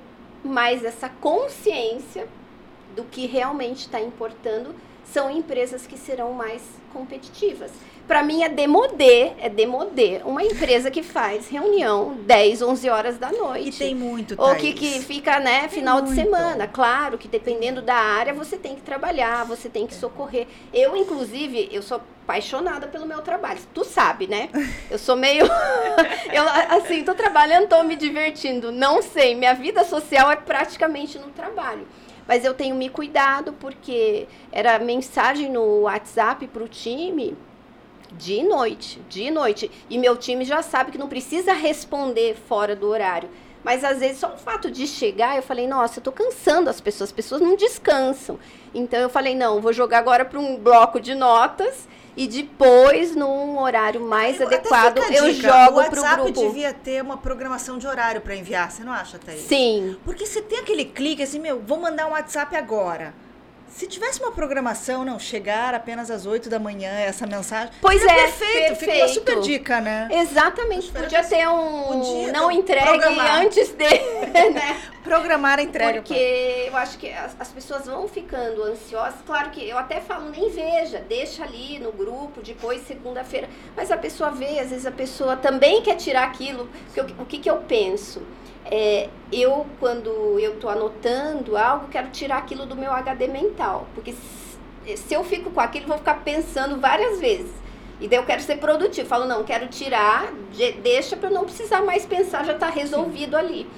mais 0.43 0.83
essa 0.83 1.09
consciência 1.09 2.27
do 2.97 3.03
que 3.03 3.27
realmente 3.27 3.81
está 3.81 4.01
importando 4.01 4.75
são 5.05 5.29
empresas 5.29 5.87
que 5.87 5.97
serão 5.97 6.33
mais 6.33 6.61
competitivas. 6.91 7.71
Para 8.07 8.23
mim 8.23 8.41
é 8.41 8.49
demodê, 8.49 9.33
é 9.37 9.49
demodê. 9.49 10.21
Uma 10.23 10.41
empresa 10.41 10.89
que 10.89 11.03
faz 11.03 11.49
reunião 11.49 12.15
10, 12.25 12.61
11 12.61 12.89
horas 12.89 13.17
da 13.17 13.31
noite. 13.31 13.67
E 13.67 13.87
tem 13.87 13.95
muito, 13.95 14.35
Thaís. 14.35 14.49
Ou 14.49 14.55
que, 14.55 14.73
que 14.73 15.01
fica, 15.01 15.39
né, 15.39 15.61
tem 15.61 15.69
final 15.69 15.97
muito. 15.97 16.09
de 16.09 16.15
semana. 16.15 16.67
Claro 16.67 17.17
que 17.17 17.27
dependendo 17.27 17.81
da 17.81 17.95
área, 17.95 18.33
você 18.33 18.55
tem 18.55 18.75
que 18.75 18.81
trabalhar, 18.81 19.45
você 19.45 19.67
tem 19.67 19.85
que 19.85 19.93
socorrer. 19.93 20.47
Eu, 20.73 20.95
inclusive, 20.95 21.67
eu 21.69 21.81
sou 21.81 22.01
apaixonada 22.23 22.87
pelo 22.87 23.05
meu 23.05 23.21
trabalho. 23.21 23.59
Tu 23.73 23.83
sabe, 23.83 24.25
né? 24.25 24.49
Eu 24.89 24.97
sou 24.97 25.17
meio... 25.17 25.45
eu, 26.31 26.43
assim, 26.77 27.03
tô 27.03 27.13
trabalhando, 27.13 27.67
tô 27.67 27.83
me 27.83 27.97
divertindo. 27.97 28.71
Não 28.71 29.01
sei, 29.01 29.35
minha 29.35 29.53
vida 29.53 29.83
social 29.83 30.31
é 30.31 30.37
praticamente 30.37 31.19
no 31.19 31.27
trabalho. 31.27 31.85
Mas 32.27 32.43
eu 32.43 32.53
tenho 32.53 32.75
me 32.75 32.89
cuidado 32.89 33.53
porque 33.53 34.27
era 34.51 34.77
mensagem 34.79 35.49
no 35.49 35.81
WhatsApp 35.81 36.47
para 36.47 36.63
o 36.63 36.67
time 36.67 37.35
de 38.11 38.43
noite, 38.43 39.01
de 39.09 39.31
noite. 39.31 39.71
E 39.89 39.97
meu 39.97 40.17
time 40.17 40.43
já 40.43 40.61
sabe 40.61 40.91
que 40.91 40.97
não 40.97 41.07
precisa 41.07 41.53
responder 41.53 42.35
fora 42.35 42.75
do 42.75 42.87
horário. 42.87 43.29
Mas 43.63 43.83
às 43.83 43.99
vezes 43.99 44.19
só 44.19 44.33
o 44.33 44.37
fato 44.37 44.71
de 44.71 44.87
chegar, 44.87 45.35
eu 45.35 45.43
falei, 45.43 45.67
nossa, 45.67 45.99
eu 45.99 46.03
tô 46.03 46.11
cansando 46.11 46.69
as 46.69 46.79
pessoas, 46.79 47.09
as 47.09 47.13
pessoas 47.13 47.41
não 47.41 47.55
descansam. 47.55 48.39
Então 48.73 48.99
eu 48.99 49.09
falei, 49.09 49.35
não, 49.35 49.59
vou 49.59 49.73
jogar 49.73 49.99
agora 49.99 50.23
para 50.23 50.39
um 50.39 50.57
bloco 50.57 50.99
de 50.99 51.15
notas 51.15 51.87
e 52.17 52.27
depois, 52.27 53.15
num 53.15 53.59
horário 53.59 54.01
mais 54.01 54.41
eu 54.41 54.47
adequado, 54.47 54.97
eu 54.97 55.31
jogo 55.31 55.43
para 55.43 55.69
o 55.71 55.75
grupo. 55.75 55.81
O 55.81 55.85
WhatsApp 55.85 56.31
devia 56.33 56.73
ter 56.73 57.01
uma 57.01 57.15
programação 57.15 57.77
de 57.77 57.85
horário 57.85 58.21
para 58.21 58.35
enviar, 58.35 58.71
você 58.71 58.83
não 58.83 58.91
acha, 58.91 59.19
Thaís? 59.19 59.41
Sim. 59.41 59.95
Porque 60.03 60.25
você 60.25 60.41
tem 60.41 60.57
aquele 60.57 60.83
clique 60.83 61.21
assim, 61.21 61.39
meu, 61.39 61.61
vou 61.61 61.79
mandar 61.79 62.07
um 62.07 62.11
WhatsApp 62.11 62.55
agora. 62.55 63.13
Se 63.77 63.85
tivesse 63.85 64.19
uma 64.19 64.31
programação, 64.31 65.05
não, 65.05 65.19
chegar 65.19 65.75
apenas 65.75 66.09
às 66.09 66.25
8 66.25 66.49
da 66.49 66.57
manhã, 66.57 66.89
essa 66.89 67.27
mensagem. 67.27 67.71
Pois 67.79 68.03
é, 68.03 68.07
perfeito. 68.07 68.51
perfeito. 68.69 68.79
Fica 68.79 68.95
uma 68.95 69.07
super 69.07 69.39
dica, 69.41 69.79
né? 69.79 70.07
Exatamente. 70.11 70.89
Podia 70.89 71.23
ter 71.23 71.47
um. 71.47 71.83
Podia, 71.83 72.31
não 72.31 72.51
entregue 72.51 72.83
programar. 72.83 73.41
antes 73.41 73.69
de. 73.69 73.83
né? 74.49 74.81
Programar 75.03 75.59
a 75.59 75.61
entrega. 75.61 76.01
Porque 76.01 76.65
eu 76.67 76.75
acho 76.75 76.97
que 76.97 77.11
as, 77.11 77.39
as, 77.39 77.49
pessoas 77.49 77.85
vão 77.85 78.07
ficando 78.07 78.63
ansiosas. 78.63 79.19
Claro 79.23 79.51
que 79.51 79.69
eu 79.69 79.77
até 79.77 80.01
falo, 80.01 80.31
nem 80.31 80.49
veja, 80.49 80.97
deixa 81.07 81.43
ali 81.43 81.77
no 81.77 81.91
grupo, 81.91 82.41
depois 82.41 82.81
segunda-feira. 82.87 83.47
Mas 83.75 83.91
a 83.91 83.97
pessoa 83.97 84.31
vê, 84.31 84.59
às 84.59 84.71
vezes 84.71 84.87
a 84.87 84.91
pessoa 84.91 85.37
também 85.37 85.83
quer 85.83 85.97
tirar 85.97 86.23
aquilo. 86.23 86.67
Eu, 86.95 87.05
o 87.19 87.25
que, 87.25 87.37
que 87.37 87.49
eu 87.49 87.57
penso? 87.57 88.23
É, 88.71 89.09
eu, 89.31 89.65
quando 89.79 90.09
eu 90.39 90.53
estou 90.53 90.69
anotando 90.69 91.57
algo, 91.57 91.87
quero 91.87 92.09
tirar 92.09 92.37
aquilo 92.37 92.65
do 92.65 92.75
meu 92.75 92.91
HD 92.91 93.27
mental. 93.27 93.87
Porque 93.93 94.13
se, 94.95 95.13
eu 95.13 95.23
fico 95.23 95.49
com 95.51 95.59
aquilo, 95.59 95.87
vou 95.87 95.97
ficar 95.97 96.23
pensando 96.23 96.79
várias 96.79 97.19
vezes. 97.19 97.51
E 97.99 98.07
daí 98.07 98.19
eu 98.19 98.25
quero 98.25 98.41
ser 98.41 98.57
produtivo. 98.57 99.07
Falo, 99.07 99.25
não, 99.25 99.43
quero 99.43 99.67
tirar, 99.67 100.31
deixa 100.83 101.17
para 101.17 101.29
não 101.29 101.43
precisar 101.43 101.81
mais 101.81 102.05
pensar, 102.05 102.45
já 102.45 102.53
está 102.53 102.69
resolvido 102.69 103.31
Sim. 103.31 103.43
ali. 103.43 103.69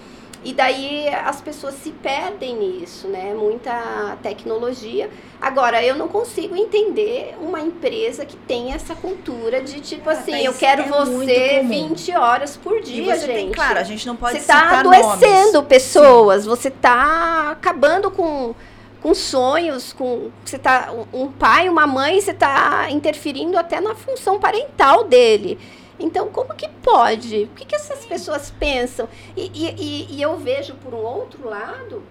E 0.44 0.54
daí 0.54 1.10
as 1.10 1.42
pessoas 1.42 1.76
se 1.76 1.92
perdem 1.92 2.56
nisso, 2.56 3.08
né? 3.08 3.34
Muita 3.34 4.18
tecnologia. 4.24 5.10
Agora, 5.42 5.84
eu 5.84 5.96
não 5.96 6.08
consigo 6.08 6.56
entender 6.56 7.36
uma 7.42 7.60
empresa 7.60 8.26
que 8.26 8.38
tem 8.38 8.74
essa 8.74 8.96
cultura 8.96 9.62
de 9.62 9.82
tipo 9.82 10.10
assim, 10.10 10.46
eu 10.46 10.54
quero 10.54 10.84
é 10.84 10.88
você 10.88 11.62
20 11.68 12.16
horas 12.16 12.56
por 12.56 12.82
dia, 12.82 13.16
gente. 13.18 13.28
Tem, 13.28 13.52
claro, 13.52 13.80
a 13.80 13.84
gente 13.84 14.08
não 14.08 14.16
pode 14.16 14.34
Você 14.34 14.40
está 14.40 14.80
adoecendo 14.80 15.54
nomes. 15.54 15.68
pessoas, 15.68 16.44
Sim. 16.44 16.50
você 16.50 16.68
está 16.70 17.52
acabando 17.52 18.10
com 18.10 18.56
com 19.02 19.14
sonhos, 19.14 19.94
com 19.94 20.30
você 20.44 20.60
tá 20.60 20.94
um 21.14 21.32
pai, 21.32 21.70
uma 21.70 21.88
mãe, 21.88 22.20
você 22.20 22.32
está 22.32 22.92
interferindo 22.92 23.58
até 23.58 23.80
na 23.80 23.96
função 23.96 24.40
parental 24.40 25.06
dele. 25.06 25.58
Então, 26.00 26.30
como 26.30 26.56
que 26.56 26.70
pode? 26.82 27.44
O 27.44 27.48
que, 27.50 27.66
que 27.66 27.76
essas 27.76 28.06
pessoas 28.06 28.50
pensam? 28.52 29.08
E, 29.36 29.52
e, 29.54 30.16
e 30.16 30.22
eu 30.22 30.38
vejo, 30.38 30.76
por 30.76 30.94
um 30.94 31.04
outro 31.04 31.48
lado, 31.48 32.02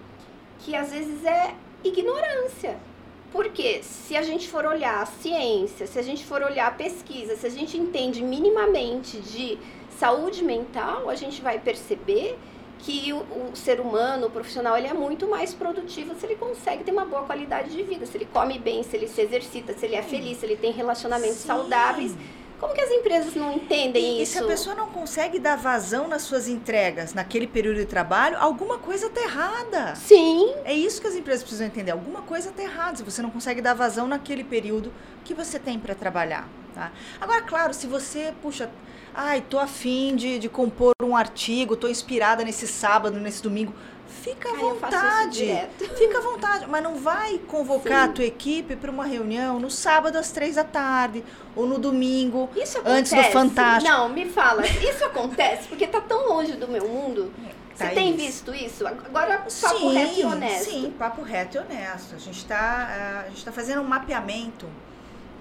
que 0.59 0.75
às 0.75 0.91
vezes 0.91 1.25
é 1.25 1.55
ignorância. 1.83 2.77
Porque 3.31 3.83
se 3.83 4.17
a 4.17 4.21
gente 4.21 4.47
for 4.47 4.65
olhar 4.65 5.01
a 5.01 5.05
ciência, 5.05 5.85
se 5.85 5.99
a 5.99 6.01
gente 6.01 6.25
for 6.25 6.41
olhar 6.41 6.67
a 6.67 6.71
pesquisa, 6.71 7.35
se 7.35 7.45
a 7.45 7.49
gente 7.49 7.77
entende 7.77 8.23
minimamente 8.23 9.19
de 9.19 9.57
saúde 9.97 10.43
mental, 10.43 11.09
a 11.09 11.15
gente 11.15 11.41
vai 11.41 11.59
perceber 11.59 12.37
que 12.79 13.11
o, 13.11 13.17
o, 13.17 13.51
ser 13.53 13.79
humano, 13.79 14.27
o 14.27 14.29
profissional, 14.29 14.77
ele 14.77 14.87
é 14.87 14.93
muito 14.93 15.27
mais 15.27 15.53
produtivo 15.53 16.15
se 16.15 16.25
ele 16.25 16.37
consegue 16.37 16.83
ter 16.83 16.91
uma 16.91 17.05
boa 17.05 17.23
qualidade 17.23 17.69
de 17.71 17.83
vida, 17.83 18.05
se 18.05 18.17
ele 18.17 18.25
come 18.25 18.57
bem, 18.57 18.81
se 18.83 18.95
ele 18.95 19.07
se 19.07 19.21
exercita, 19.21 19.73
se 19.73 19.85
ele 19.85 19.95
é 19.95 20.01
feliz, 20.01 20.37
se 20.37 20.45
ele 20.45 20.55
tem 20.55 20.71
relacionamentos 20.71 21.37
Sim. 21.37 21.47
saudáveis. 21.47 22.15
Como 22.59 22.73
que 22.73 22.81
as 22.81 22.91
empresas 22.91 23.35
não 23.35 23.53
entendem 23.53 24.03
e, 24.03 24.23
isso? 24.23 24.33
E 24.33 24.37
se 24.37 24.39
a 24.39 24.47
pessoa 24.47 24.75
não 24.75 24.89
consegue 24.89 25.39
dar 25.39 25.55
vazão 25.55 26.07
nas 26.07 26.23
suas 26.23 26.47
entregas 26.47 27.13
naquele 27.13 27.47
período 27.47 27.77
de 27.77 27.85
trabalho, 27.85 28.37
alguma 28.37 28.77
coisa 28.77 29.07
está 29.07 29.21
errada. 29.21 29.95
Sim. 29.95 30.53
É 30.65 30.73
isso 30.73 30.99
que 30.99 31.07
as 31.07 31.15
empresas 31.15 31.41
precisam 31.41 31.67
entender. 31.67 31.91
Alguma 31.91 32.21
coisa 32.21 32.49
está 32.49 32.61
errada 32.61 32.97
se 32.97 33.03
você 33.03 33.21
não 33.21 33.29
consegue 33.29 33.61
dar 33.61 33.73
vazão 33.73 34.07
naquele 34.07 34.43
período 34.43 34.91
que 35.23 35.33
você 35.33 35.57
tem 35.57 35.79
para 35.79 35.95
trabalhar. 35.95 36.47
Tá? 36.75 36.91
Agora, 37.19 37.41
claro, 37.41 37.73
se 37.73 37.87
você, 37.87 38.33
puxa, 38.41 38.69
ai, 39.13 39.41
tô 39.41 39.57
afim 39.57 40.15
de, 40.15 40.37
de 40.37 40.49
compor 40.49 40.93
um 41.01 41.15
artigo, 41.15 41.75
tô 41.75 41.87
inspirada 41.87 42.43
nesse 42.43 42.67
sábado, 42.67 43.19
nesse 43.19 43.41
domingo 43.41 43.73
Fica 44.29 44.49
à 44.49 44.53
vontade. 44.53 45.67
Fica 45.97 46.17
à 46.17 46.21
vontade. 46.21 46.65
Mas 46.67 46.83
não 46.83 46.95
vai 46.95 47.39
convocar 47.39 48.05
Sim. 48.05 48.09
a 48.09 48.13
tua 48.13 48.25
equipe 48.25 48.75
para 48.75 48.91
uma 48.91 49.05
reunião 49.05 49.59
no 49.59 49.69
sábado 49.69 50.17
às 50.17 50.31
três 50.31 50.55
da 50.55 50.63
tarde 50.63 51.23
ou 51.55 51.65
no 51.65 51.79
domingo 51.79 52.49
antes 52.85 53.11
do 53.11 53.23
Fantástico. 53.23 53.91
Não, 53.91 54.09
me 54.09 54.25
fala. 54.29 54.65
Isso 54.65 55.03
acontece 55.03 55.67
porque 55.67 55.87
tá 55.87 56.01
tão 56.01 56.29
longe 56.29 56.53
do 56.53 56.67
meu 56.67 56.87
mundo. 56.87 57.31
Você 57.73 57.85
tá 57.85 57.91
tem 57.91 58.15
visto 58.15 58.53
isso? 58.53 58.85
Agora, 58.85 59.37
papo 59.37 59.49
sim, 59.49 59.93
reto 59.93 60.19
e 60.19 60.25
honesto. 60.25 60.69
Sim, 60.69 60.93
papo 60.99 61.21
reto 61.21 61.57
e 61.57 61.59
honesto. 61.61 62.15
A 62.15 62.17
gente 62.19 62.37
está 62.37 63.25
uh, 63.29 63.41
tá 63.41 63.51
fazendo 63.53 63.81
um 63.81 63.85
mapeamento 63.85 64.67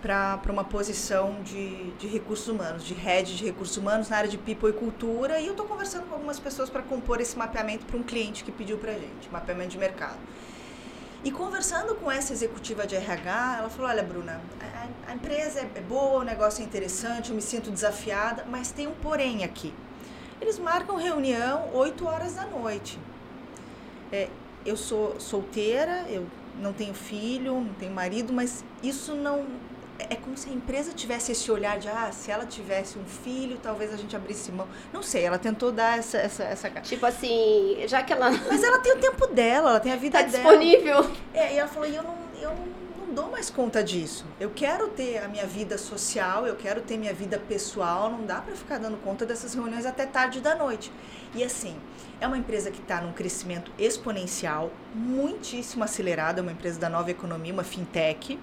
para 0.00 0.40
uma 0.48 0.64
posição 0.64 1.42
de, 1.42 1.90
de 1.92 2.06
recursos 2.06 2.48
humanos, 2.48 2.84
de 2.84 2.94
head 2.94 3.36
de 3.36 3.44
recursos 3.44 3.76
humanos 3.76 4.08
na 4.08 4.16
área 4.16 4.30
de 4.30 4.38
people 4.38 4.70
e 4.70 4.72
cultura. 4.72 5.40
E 5.40 5.46
eu 5.46 5.52
estou 5.52 5.66
conversando 5.66 6.06
com 6.06 6.14
algumas 6.14 6.38
pessoas 6.38 6.70
para 6.70 6.82
compor 6.82 7.20
esse 7.20 7.36
mapeamento 7.36 7.84
para 7.86 7.96
um 7.96 8.02
cliente 8.02 8.44
que 8.44 8.52
pediu 8.52 8.78
para 8.78 8.92
a 8.92 8.94
gente, 8.94 9.28
mapeamento 9.30 9.70
de 9.70 9.78
mercado. 9.78 10.18
E 11.24 11.32
conversando 11.32 11.96
com 11.96 12.10
essa 12.10 12.32
executiva 12.32 12.86
de 12.86 12.94
RH, 12.94 13.56
ela 13.58 13.70
falou: 13.70 13.90
Olha, 13.90 14.02
Bruna, 14.02 14.40
a, 14.60 15.10
a 15.10 15.14
empresa 15.14 15.60
é 15.60 15.80
boa, 15.80 16.20
o 16.20 16.24
negócio 16.24 16.62
é 16.62 16.64
interessante, 16.64 17.30
eu 17.30 17.34
me 17.34 17.42
sinto 17.42 17.70
desafiada, 17.70 18.44
mas 18.48 18.70
tem 18.70 18.86
um 18.86 18.94
porém 18.94 19.42
aqui. 19.42 19.74
Eles 20.40 20.58
marcam 20.58 20.96
reunião 20.96 21.70
8 21.74 22.06
horas 22.06 22.34
da 22.34 22.46
noite. 22.46 22.98
É, 24.12 24.28
eu 24.64 24.76
sou 24.76 25.18
solteira, 25.18 26.04
eu 26.08 26.24
não 26.60 26.72
tenho 26.72 26.94
filho, 26.94 27.54
não 27.54 27.74
tenho 27.74 27.92
marido, 27.92 28.32
mas 28.32 28.64
isso 28.82 29.14
não 29.14 29.46
é 29.98 30.14
como 30.14 30.36
se 30.36 30.48
a 30.48 30.52
empresa 30.52 30.92
tivesse 30.92 31.32
esse 31.32 31.50
olhar 31.50 31.78
de, 31.78 31.88
ah, 31.88 32.10
se 32.12 32.30
ela 32.30 32.46
tivesse 32.46 32.98
um 32.98 33.04
filho, 33.04 33.58
talvez 33.62 33.92
a 33.92 33.96
gente 33.96 34.14
abrisse 34.14 34.52
mão. 34.52 34.68
Não 34.92 35.02
sei, 35.02 35.24
ela 35.24 35.38
tentou 35.38 35.72
dar 35.72 35.98
essa. 35.98 36.18
essa, 36.18 36.44
essa... 36.44 36.70
Tipo 36.82 37.06
assim, 37.06 37.76
já 37.86 38.02
que 38.02 38.12
ela. 38.12 38.30
Mas 38.30 38.62
ela 38.62 38.78
tem 38.78 38.92
o 38.92 38.98
tempo 38.98 39.26
dela, 39.26 39.70
ela 39.70 39.80
tem 39.80 39.92
a 39.92 39.96
vida 39.96 40.18
tá 40.18 40.24
dela. 40.24 40.56
disponível. 40.56 41.10
É, 41.34 41.54
e 41.54 41.58
ela 41.58 41.68
falou, 41.68 41.88
e 41.88 41.94
eu 41.94 42.02
não, 42.02 42.16
eu 42.40 42.50
não 42.50 43.14
dou 43.14 43.30
mais 43.30 43.50
conta 43.50 43.82
disso. 43.82 44.24
Eu 44.38 44.50
quero 44.54 44.88
ter 44.88 45.18
a 45.18 45.28
minha 45.28 45.46
vida 45.46 45.76
social, 45.76 46.46
eu 46.46 46.54
quero 46.54 46.80
ter 46.80 46.96
minha 46.96 47.12
vida 47.12 47.38
pessoal, 47.38 48.10
não 48.10 48.24
dá 48.24 48.40
para 48.40 48.54
ficar 48.54 48.78
dando 48.78 48.96
conta 48.98 49.26
dessas 49.26 49.54
reuniões 49.54 49.84
até 49.84 50.06
tarde 50.06 50.40
da 50.40 50.54
noite. 50.54 50.92
E 51.34 51.42
assim, 51.42 51.76
é 52.20 52.26
uma 52.26 52.38
empresa 52.38 52.70
que 52.70 52.80
está 52.80 53.00
num 53.00 53.12
crescimento 53.12 53.72
exponencial, 53.78 54.70
muitíssimo 54.94 55.82
acelerado, 55.82 56.38
é 56.38 56.42
uma 56.42 56.52
empresa 56.52 56.78
da 56.78 56.88
nova 56.88 57.10
economia, 57.10 57.52
uma 57.52 57.64
fintech. 57.64 58.38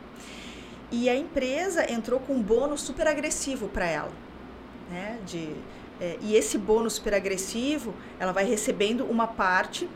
E 0.91 1.09
a 1.09 1.15
empresa 1.15 1.91
entrou 1.91 2.19
com 2.19 2.33
um 2.33 2.41
bônus 2.41 2.81
super 2.81 3.07
agressivo 3.07 3.67
para 3.67 3.85
ela. 3.85 4.11
Né? 4.89 5.19
De, 5.25 5.55
é, 5.99 6.17
e 6.21 6.35
esse 6.35 6.57
bônus 6.57 6.93
super 6.93 7.13
agressivo, 7.13 7.93
ela 8.19 8.31
vai 8.31 8.45
recebendo 8.45 9.05
uma 9.05 9.27
parte 9.27 9.89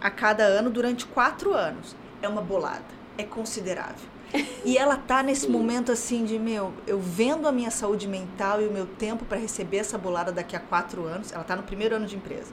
a 0.00 0.10
cada 0.10 0.44
ano 0.44 0.70
durante 0.70 1.06
quatro 1.06 1.54
anos. 1.54 1.96
É 2.20 2.28
uma 2.28 2.42
bolada, 2.42 2.84
é 3.16 3.22
considerável. 3.22 4.16
E 4.64 4.76
ela 4.76 4.96
tá 4.96 5.22
nesse 5.22 5.48
momento 5.48 5.92
assim 5.92 6.24
de, 6.24 6.38
meu, 6.38 6.72
eu 6.86 7.00
vendo 7.00 7.46
a 7.46 7.52
minha 7.52 7.70
saúde 7.70 8.08
mental 8.08 8.60
e 8.60 8.66
o 8.66 8.72
meu 8.72 8.86
tempo 8.86 9.24
para 9.24 9.38
receber 9.38 9.78
essa 9.78 9.96
bolada 9.96 10.32
daqui 10.32 10.56
a 10.56 10.60
quatro 10.60 11.04
anos, 11.04 11.32
ela 11.32 11.44
tá 11.44 11.54
no 11.54 11.62
primeiro 11.62 11.94
ano 11.94 12.06
de 12.06 12.16
empresa. 12.16 12.52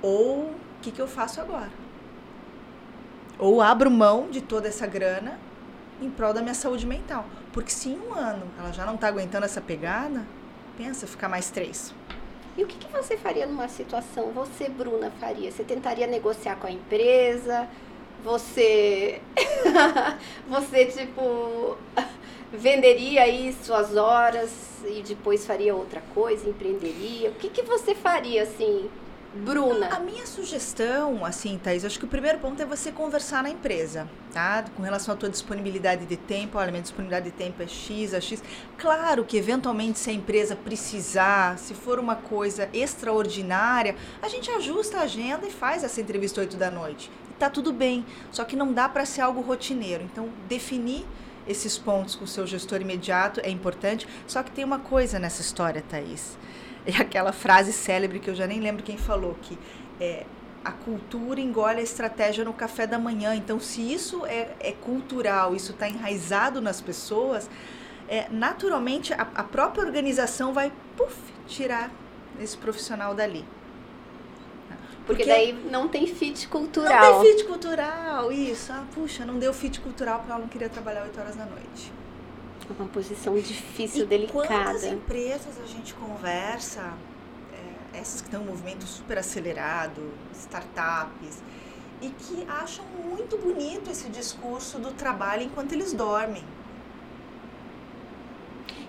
Ou 0.00 0.42
o 0.42 0.54
que, 0.80 0.92
que 0.92 1.00
eu 1.00 1.08
faço 1.08 1.40
agora? 1.40 1.70
Ou 3.38 3.60
abro 3.60 3.90
mão 3.90 4.28
de 4.30 4.40
toda 4.40 4.68
essa 4.68 4.86
grana 4.86 5.38
em 6.00 6.10
prol 6.10 6.32
da 6.32 6.40
minha 6.40 6.54
saúde 6.54 6.86
mental. 6.86 7.24
Porque 7.52 7.70
se 7.70 7.90
em 7.90 7.98
um 7.98 8.14
ano 8.14 8.46
ela 8.58 8.72
já 8.72 8.84
não 8.84 8.94
está 8.94 9.08
aguentando 9.08 9.44
essa 9.44 9.60
pegada, 9.60 10.24
pensa 10.76 11.06
ficar 11.06 11.28
mais 11.28 11.50
três. 11.50 11.94
E 12.56 12.64
o 12.64 12.66
que, 12.66 12.76
que, 12.76 12.92
você 12.92 13.16
faria 13.16 13.46
numa 13.46 13.68
situação, 13.68 14.32
você, 14.32 14.68
Bruna, 14.68 15.12
faria? 15.20 15.50
Você 15.50 15.62
tentaria 15.62 16.06
negociar 16.06 16.56
com 16.56 16.66
a 16.66 16.70
empresa? 16.70 17.68
Você. 18.24 19.20
você, 20.48 20.86
tipo. 20.86 21.76
venderia 22.52 23.22
aí 23.22 23.54
suas 23.62 23.94
horas 23.96 24.50
e 24.86 25.02
depois 25.02 25.46
faria 25.46 25.74
outra 25.74 26.02
coisa, 26.14 26.48
empreenderia? 26.48 27.30
O 27.30 27.34
que, 27.34 27.48
que 27.48 27.62
você 27.62 27.94
faria, 27.94 28.42
assim, 28.42 28.88
Bruna. 29.34 29.88
A 29.88 30.00
minha 30.00 30.26
sugestão, 30.26 31.22
assim, 31.24 31.58
Thaís, 31.58 31.84
acho 31.84 31.98
que 31.98 32.04
o 32.06 32.08
primeiro 32.08 32.38
ponto 32.38 32.62
é 32.62 32.64
você 32.64 32.90
conversar 32.90 33.42
na 33.42 33.50
empresa, 33.50 34.08
tá? 34.32 34.64
Com 34.74 34.82
relação 34.82 35.14
à 35.14 35.16
tua 35.18 35.28
disponibilidade 35.28 36.06
de 36.06 36.16
tempo, 36.16 36.56
olha, 36.56 36.70
minha 36.70 36.82
disponibilidade 36.82 37.26
de 37.26 37.36
tempo 37.36 37.62
é 37.62 37.66
X, 37.66 38.14
é 38.14 38.20
X. 38.20 38.42
Claro 38.78 39.24
que 39.24 39.36
eventualmente 39.36 39.98
se 39.98 40.08
a 40.08 40.12
empresa 40.14 40.56
precisar, 40.56 41.58
se 41.58 41.74
for 41.74 41.98
uma 41.98 42.16
coisa 42.16 42.70
extraordinária, 42.72 43.96
a 44.22 44.28
gente 44.28 44.50
ajusta 44.50 44.98
a 44.98 45.02
agenda 45.02 45.46
e 45.46 45.50
faz 45.50 45.84
essa 45.84 46.00
entrevista 46.00 46.40
8 46.40 46.56
da 46.56 46.70
noite. 46.70 47.10
E 47.30 47.34
tá 47.34 47.50
tudo 47.50 47.70
bem, 47.70 48.06
só 48.30 48.44
que 48.44 48.56
não 48.56 48.72
dá 48.72 48.88
para 48.88 49.04
ser 49.04 49.20
algo 49.20 49.42
rotineiro. 49.42 50.04
Então, 50.04 50.30
definir 50.48 51.04
esses 51.46 51.76
pontos 51.76 52.14
com 52.14 52.24
o 52.24 52.28
seu 52.28 52.46
gestor 52.46 52.80
imediato 52.80 53.40
é 53.40 53.50
importante, 53.50 54.08
só 54.26 54.42
que 54.42 54.50
tem 54.50 54.64
uma 54.64 54.78
coisa 54.78 55.18
nessa 55.18 55.42
história, 55.42 55.84
Thaís 55.86 56.38
é 56.88 56.96
aquela 57.02 57.32
frase 57.32 57.72
célebre 57.72 58.18
que 58.18 58.30
eu 58.30 58.34
já 58.34 58.46
nem 58.46 58.60
lembro 58.60 58.82
quem 58.82 58.96
falou, 58.96 59.36
que 59.42 59.58
é, 60.00 60.24
a 60.64 60.72
cultura 60.72 61.40
engole 61.40 61.80
a 61.80 61.82
estratégia 61.82 62.44
no 62.44 62.52
café 62.52 62.86
da 62.86 62.98
manhã. 62.98 63.34
Então, 63.34 63.60
se 63.60 63.80
isso 63.80 64.24
é, 64.26 64.48
é 64.58 64.72
cultural, 64.72 65.54
isso 65.54 65.72
está 65.72 65.88
enraizado 65.88 66.60
nas 66.60 66.80
pessoas, 66.80 67.48
é, 68.08 68.26
naturalmente 68.30 69.12
a, 69.12 69.26
a, 69.34 69.44
própria 69.44 69.84
organização 69.84 70.52
vai 70.52 70.72
puff, 70.96 71.16
tirar 71.46 71.90
esse 72.40 72.56
profissional 72.56 73.14
dali. 73.14 73.44
Porque, 75.06 75.24
Porque, 75.24 75.24
daí 75.24 75.52
não 75.70 75.88
tem 75.88 76.06
fit 76.06 76.48
cultural. 76.48 77.14
Não 77.14 77.22
tem 77.22 77.32
fit 77.32 77.44
cultural, 77.46 78.30
isso. 78.30 78.70
Ah, 78.72 78.84
puxa, 78.94 79.24
não 79.24 79.38
deu 79.38 79.54
fit 79.54 79.80
cultural 79.80 80.18
porque 80.18 80.30
ela 80.30 80.40
não 80.40 80.48
queria 80.48 80.68
trabalhar 80.68 81.02
8 81.04 81.18
horas 81.18 81.36
da 81.36 81.46
noite 81.46 81.90
uma 82.78 82.88
posição 82.88 83.38
difícil, 83.38 84.04
e 84.04 84.06
delicada. 84.06 84.46
Quantas 84.46 84.84
empresas 84.84 85.58
a 85.62 85.66
gente 85.66 85.94
conversa, 85.94 86.92
é, 87.52 87.98
essas 87.98 88.20
que 88.20 88.28
estão 88.28 88.42
em 88.42 88.44
um 88.44 88.46
movimento 88.48 88.84
super 88.84 89.18
acelerado, 89.18 90.12
startups, 90.32 91.42
e 92.00 92.08
que 92.10 92.46
acham 92.48 92.84
muito 93.04 93.36
bonito 93.36 93.90
esse 93.90 94.08
discurso 94.08 94.78
do 94.78 94.92
trabalho 94.92 95.42
enquanto 95.42 95.72
eles 95.72 95.92
dormem. 95.92 96.44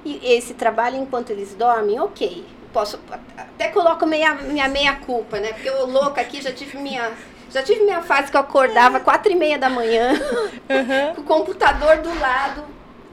E 0.06 0.34
esse 0.34 0.54
trabalho 0.54 0.98
enquanto 0.98 1.32
eles 1.32 1.54
dormem, 1.56 2.00
ok. 2.00 2.46
Posso, 2.72 3.00
até 3.36 3.70
coloco 3.70 4.06
meia, 4.06 4.36
minha 4.36 4.68
meia 4.68 4.96
culpa, 4.98 5.40
né? 5.40 5.54
Porque 5.54 5.70
eu 5.70 5.88
louca 5.88 6.22
aqui 6.22 6.42
já 6.42 6.54
tive 6.54 6.78
minha 6.78 7.12
já 7.52 7.64
tive 7.64 7.84
minha 7.84 8.02
fase 8.04 8.30
que 8.30 8.38
eu 8.38 8.42
acordava 8.42 9.00
quatro 9.00 9.32
e 9.32 9.36
meia 9.36 9.58
da 9.58 9.70
manhã, 9.70 10.14
uhum. 10.70 11.16
com 11.16 11.22
o 11.22 11.24
computador 11.24 11.98
do 11.98 12.20
lado, 12.20 12.64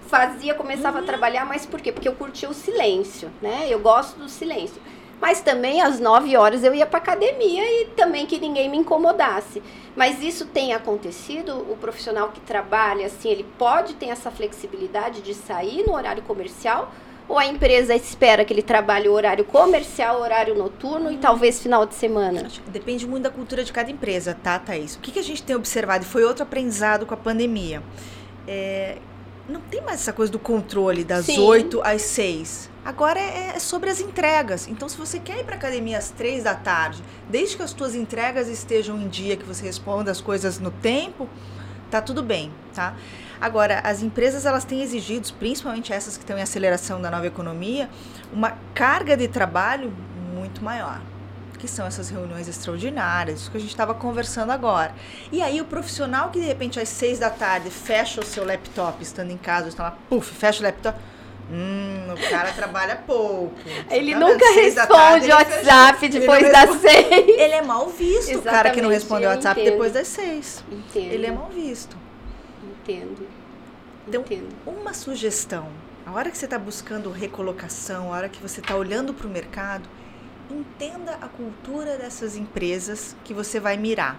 fazia, 0.06 0.54
começava 0.54 0.98
uhum. 0.98 1.04
a 1.04 1.06
trabalhar, 1.06 1.44
mas 1.44 1.66
por 1.66 1.80
quê? 1.80 1.92
Porque 1.92 2.08
eu 2.08 2.14
curtia 2.14 2.48
o 2.48 2.54
silêncio, 2.54 3.30
né? 3.40 3.66
Eu 3.68 3.78
gosto 3.80 4.18
do 4.18 4.28
silêncio. 4.28 4.80
Mas 5.20 5.40
também 5.40 5.80
às 5.80 5.98
9 5.98 6.36
horas 6.36 6.62
eu 6.62 6.74
ia 6.74 6.86
para 6.86 6.98
academia 6.98 7.62
e 7.64 7.86
também 7.96 8.26
que 8.26 8.38
ninguém 8.38 8.68
me 8.68 8.76
incomodasse. 8.76 9.62
Mas 9.94 10.22
isso 10.22 10.46
tem 10.46 10.74
acontecido? 10.74 11.66
O 11.70 11.76
profissional 11.76 12.28
que 12.28 12.40
trabalha 12.40 13.06
assim, 13.06 13.30
ele 13.30 13.46
pode 13.58 13.94
ter 13.94 14.06
essa 14.06 14.30
flexibilidade 14.30 15.22
de 15.22 15.32
sair 15.32 15.84
no 15.86 15.94
horário 15.94 16.22
comercial? 16.22 16.92
Ou 17.28 17.38
a 17.38 17.46
empresa 17.46 17.94
espera 17.94 18.44
que 18.44 18.52
ele 18.52 18.62
trabalhe 18.62 19.08
o 19.08 19.12
horário 19.12 19.44
comercial, 19.44 20.20
horário 20.20 20.54
noturno 20.54 21.10
e 21.10 21.16
talvez 21.16 21.60
final 21.60 21.84
de 21.84 21.94
semana? 21.94 22.46
Depende 22.68 23.06
muito 23.06 23.24
da 23.24 23.30
cultura 23.30 23.64
de 23.64 23.72
cada 23.72 23.90
empresa, 23.90 24.36
tá, 24.40 24.58
Thaís? 24.58 24.94
O 24.94 25.00
que, 25.00 25.10
que 25.10 25.18
a 25.18 25.24
gente 25.24 25.42
tem 25.42 25.56
observado, 25.56 26.04
e 26.04 26.06
foi 26.06 26.24
outro 26.24 26.44
aprendizado 26.44 27.04
com 27.04 27.14
a 27.14 27.16
pandemia, 27.16 27.82
é, 28.46 28.98
não 29.48 29.60
tem 29.60 29.80
mais 29.80 30.00
essa 30.00 30.12
coisa 30.12 30.30
do 30.30 30.38
controle 30.38 31.04
das 31.04 31.26
Sim. 31.26 31.38
8 31.38 31.80
às 31.82 32.02
6. 32.02 32.70
Agora 32.84 33.18
é, 33.18 33.52
é, 33.54 33.58
sobre 33.58 33.90
as 33.90 34.00
entregas. 34.00 34.68
Então, 34.68 34.88
se 34.88 34.96
você 34.96 35.18
quer 35.18 35.40
ir 35.40 35.44
para 35.44 35.56
academia 35.56 35.98
às 35.98 36.10
3 36.10 36.44
da 36.44 36.54
tarde, 36.54 37.02
desde 37.28 37.56
que 37.56 37.62
as 37.62 37.70
suas 37.70 37.94
entregas 37.94 38.48
estejam 38.48 39.00
em 39.00 39.08
dia, 39.08 39.36
que 39.36 39.44
você 39.44 39.64
responda 39.64 40.10
as 40.10 40.20
coisas 40.20 40.58
no 40.58 40.70
tempo, 40.70 41.28
tá 41.90 42.00
tudo 42.00 42.22
bem, 42.22 42.52
tá? 42.74 42.94
Agora, 43.40 43.80
as 43.80 44.02
empresas 44.02 44.46
elas 44.46 44.64
têm 44.64 44.82
exigido, 44.82 45.32
principalmente 45.34 45.92
essas 45.92 46.16
que 46.16 46.22
estão 46.22 46.38
em 46.38 46.42
aceleração 46.42 47.00
da 47.00 47.10
nova 47.10 47.26
economia, 47.26 47.88
uma 48.32 48.56
carga 48.74 49.16
de 49.16 49.28
trabalho 49.28 49.92
muito 50.34 50.62
maior 50.64 51.00
que 51.58 51.68
são 51.68 51.86
essas 51.86 52.08
reuniões 52.08 52.48
extraordinárias, 52.48 53.40
isso 53.40 53.50
que 53.50 53.56
a 53.56 53.60
gente 53.60 53.70
estava 53.70 53.94
conversando 53.94 54.50
agora. 54.52 54.94
E 55.32 55.42
aí 55.42 55.60
o 55.60 55.64
profissional 55.64 56.30
que 56.30 56.40
de 56.40 56.46
repente 56.46 56.78
às 56.78 56.88
seis 56.88 57.18
da 57.18 57.30
tarde 57.30 57.70
fecha 57.70 58.20
o 58.20 58.24
seu 58.24 58.44
laptop, 58.44 59.02
estando 59.02 59.30
em 59.30 59.36
casa, 59.36 59.68
está 59.68 59.84
lá, 59.84 59.98
puf, 60.08 60.34
fecha 60.34 60.60
o 60.60 60.62
laptop. 60.64 60.98
Hum, 61.50 62.12
o 62.12 62.30
cara 62.30 62.52
trabalha 62.52 62.96
pouco. 62.96 63.54
Ele 63.88 64.12
tá 64.12 64.18
nunca 64.18 64.52
responde 64.52 65.30
o 65.30 65.34
WhatsApp 65.34 66.08
depois 66.08 66.52
das 66.52 66.80
seis. 66.80 67.28
Ele 67.28 67.54
é 67.54 67.62
mal 67.62 67.88
visto, 67.88 68.30
Exatamente, 68.30 68.38
o 68.38 68.42
cara 68.42 68.70
que 68.70 68.82
não 68.82 68.90
responde 68.90 69.26
o 69.26 69.28
WhatsApp 69.28 69.60
entendo. 69.60 69.72
depois 69.72 69.92
das 69.92 70.08
seis. 70.08 70.64
Entendo. 70.70 71.12
Ele 71.12 71.26
é 71.26 71.30
mal 71.30 71.48
visto. 71.48 71.96
Entendo. 72.64 73.28
Então, 74.08 74.20
entendo. 74.22 74.48
uma 74.66 74.92
sugestão. 74.92 75.68
A 76.04 76.12
hora 76.12 76.30
que 76.30 76.38
você 76.38 76.44
está 76.46 76.58
buscando 76.58 77.10
recolocação, 77.10 78.12
a 78.12 78.16
hora 78.16 78.28
que 78.28 78.40
você 78.40 78.60
está 78.60 78.76
olhando 78.76 79.12
para 79.12 79.26
o 79.26 79.30
mercado, 79.30 79.88
entenda 80.50 81.18
a 81.20 81.28
cultura 81.28 81.96
dessas 81.96 82.36
empresas 82.36 83.16
que 83.24 83.34
você 83.34 83.58
vai 83.58 83.76
mirar. 83.76 84.18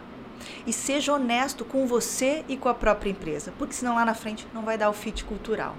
E 0.65 0.73
seja 0.73 1.13
honesto 1.13 1.65
com 1.65 1.88
você 1.88 2.45
e 2.47 2.55
com 2.55 2.69
a 2.69 2.73
própria 2.73 3.09
empresa, 3.09 3.53
porque 3.57 3.73
senão 3.73 3.95
lá 3.95 4.05
na 4.05 4.13
frente 4.13 4.47
não 4.53 4.61
vai 4.61 4.78
dar 4.78 4.89
o 4.89 4.93
fit 4.93 5.23
cultural. 5.23 5.75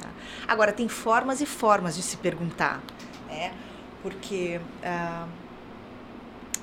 Tá? 0.00 0.08
Agora, 0.48 0.72
tem 0.72 0.88
formas 0.88 1.40
e 1.40 1.46
formas 1.46 1.96
de 1.96 2.02
se 2.02 2.16
perguntar, 2.16 2.82
né? 3.28 3.52
porque. 4.02 4.60
Uh, 4.82 5.50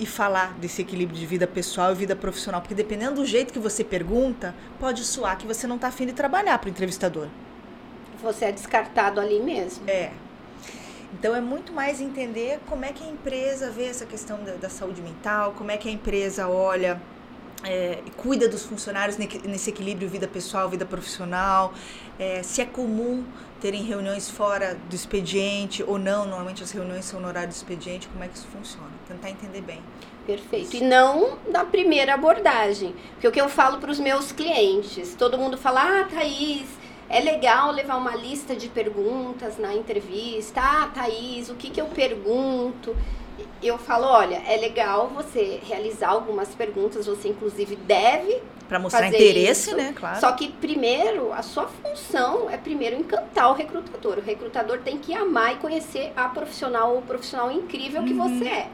e 0.00 0.06
falar 0.06 0.54
desse 0.54 0.80
equilíbrio 0.80 1.18
de 1.18 1.26
vida 1.26 1.46
pessoal 1.46 1.90
e 1.92 1.94
vida 1.94 2.14
profissional, 2.14 2.60
porque 2.60 2.74
dependendo 2.74 3.16
do 3.16 3.26
jeito 3.26 3.52
que 3.52 3.58
você 3.58 3.82
pergunta, 3.82 4.54
pode 4.78 5.02
soar 5.04 5.36
que 5.36 5.46
você 5.46 5.66
não 5.66 5.76
está 5.76 5.88
afim 5.88 6.06
de 6.06 6.12
trabalhar 6.12 6.56
para 6.58 6.68
o 6.68 6.70
entrevistador. 6.70 7.26
Você 8.22 8.46
é 8.46 8.52
descartado 8.52 9.20
ali 9.20 9.40
mesmo. 9.40 9.88
É, 9.88 10.12
então 11.12 11.34
é 11.34 11.40
muito 11.40 11.72
mais 11.72 12.00
entender 12.00 12.60
como 12.68 12.84
é 12.84 12.92
que 12.92 13.02
a 13.02 13.06
empresa 13.06 13.70
vê 13.70 13.84
essa 13.84 14.04
questão 14.04 14.42
da, 14.44 14.52
da 14.52 14.68
saúde 14.68 15.00
mental, 15.00 15.54
como 15.56 15.70
é 15.70 15.76
que 15.76 15.88
a 15.88 15.92
empresa 15.92 16.48
olha 16.48 17.00
é, 17.64 17.98
cuida 18.16 18.48
dos 18.48 18.64
funcionários 18.64 19.16
nesse 19.16 19.70
equilíbrio 19.70 20.08
vida 20.08 20.28
pessoal, 20.28 20.68
vida 20.68 20.84
profissional, 20.84 21.72
é, 22.18 22.42
se 22.42 22.60
é 22.60 22.64
comum 22.64 23.24
terem 23.60 23.82
reuniões 23.82 24.30
fora 24.30 24.76
do 24.88 24.94
expediente 24.94 25.82
ou 25.82 25.98
não, 25.98 26.24
normalmente 26.24 26.62
as 26.62 26.70
reuniões 26.70 27.04
são 27.04 27.20
no 27.20 27.26
horário 27.26 27.48
do 27.48 27.54
expediente, 27.54 28.06
como 28.08 28.22
é 28.22 28.28
que 28.28 28.36
isso 28.36 28.46
funciona? 28.48 28.90
Tentar 29.08 29.30
entender 29.30 29.62
bem. 29.62 29.82
Perfeito. 30.24 30.76
E 30.76 30.82
não 30.82 31.38
na 31.48 31.64
primeira 31.64 32.14
abordagem. 32.14 32.94
Porque 33.14 33.26
o 33.26 33.32
que 33.32 33.40
eu 33.40 33.48
falo 33.48 33.78
para 33.78 33.90
os 33.90 33.98
meus 33.98 34.30
clientes, 34.30 35.14
todo 35.14 35.38
mundo 35.38 35.56
fala, 35.56 36.02
ah, 36.02 36.04
Thaís, 36.04 36.66
é 37.08 37.20
legal 37.20 37.72
levar 37.72 37.96
uma 37.96 38.14
lista 38.14 38.54
de 38.54 38.68
perguntas 38.68 39.58
na 39.58 39.74
entrevista. 39.74 40.60
Ah, 40.60 40.90
Thaís, 40.94 41.48
o 41.48 41.54
que, 41.54 41.70
que 41.70 41.80
eu 41.80 41.86
pergunto? 41.86 42.94
Eu 43.62 43.78
falo, 43.78 44.06
olha, 44.06 44.42
é 44.46 44.56
legal 44.56 45.08
você 45.08 45.60
realizar 45.64 46.08
algumas 46.08 46.54
perguntas, 46.54 47.06
você 47.06 47.28
inclusive 47.28 47.76
deve 47.76 48.42
para 48.68 48.78
mostrar 48.78 49.08
interesse, 49.08 49.70
isso. 49.70 49.76
né? 49.76 49.94
Claro. 49.96 50.20
Só 50.20 50.30
que 50.32 50.48
primeiro, 50.48 51.32
a 51.32 51.42
sua 51.42 51.66
função 51.66 52.50
é 52.50 52.56
primeiro 52.58 52.96
encantar 52.96 53.50
o 53.50 53.54
recrutador. 53.54 54.18
O 54.18 54.20
recrutador 54.20 54.80
tem 54.80 54.98
que 54.98 55.14
amar 55.14 55.54
e 55.54 55.56
conhecer 55.56 56.12
a 56.14 56.28
profissional 56.28 56.94
ou 56.94 57.02
profissional 57.02 57.50
incrível 57.50 58.02
que 58.04 58.12
uhum. 58.12 58.38
você 58.38 58.44
é. 58.44 58.68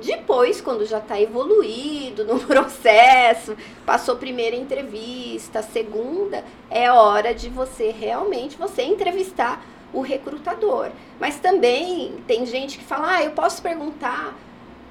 Depois, 0.00 0.60
quando 0.60 0.86
já 0.86 0.98
está 0.98 1.20
evoluído 1.20 2.24
no 2.24 2.40
processo, 2.46 3.56
passou 3.84 4.16
primeira 4.16 4.56
entrevista, 4.56 5.62
segunda, 5.62 6.44
é 6.70 6.90
hora 6.90 7.34
de 7.34 7.48
você 7.48 7.90
realmente 7.90 8.56
você 8.56 8.82
entrevistar 8.82 9.64
o 9.92 10.00
recrutador. 10.00 10.90
Mas 11.20 11.38
também 11.38 12.14
tem 12.26 12.46
gente 12.46 12.78
que 12.78 12.84
fala, 12.84 13.16
ah, 13.16 13.22
eu 13.22 13.32
posso 13.32 13.60
perguntar 13.62 14.34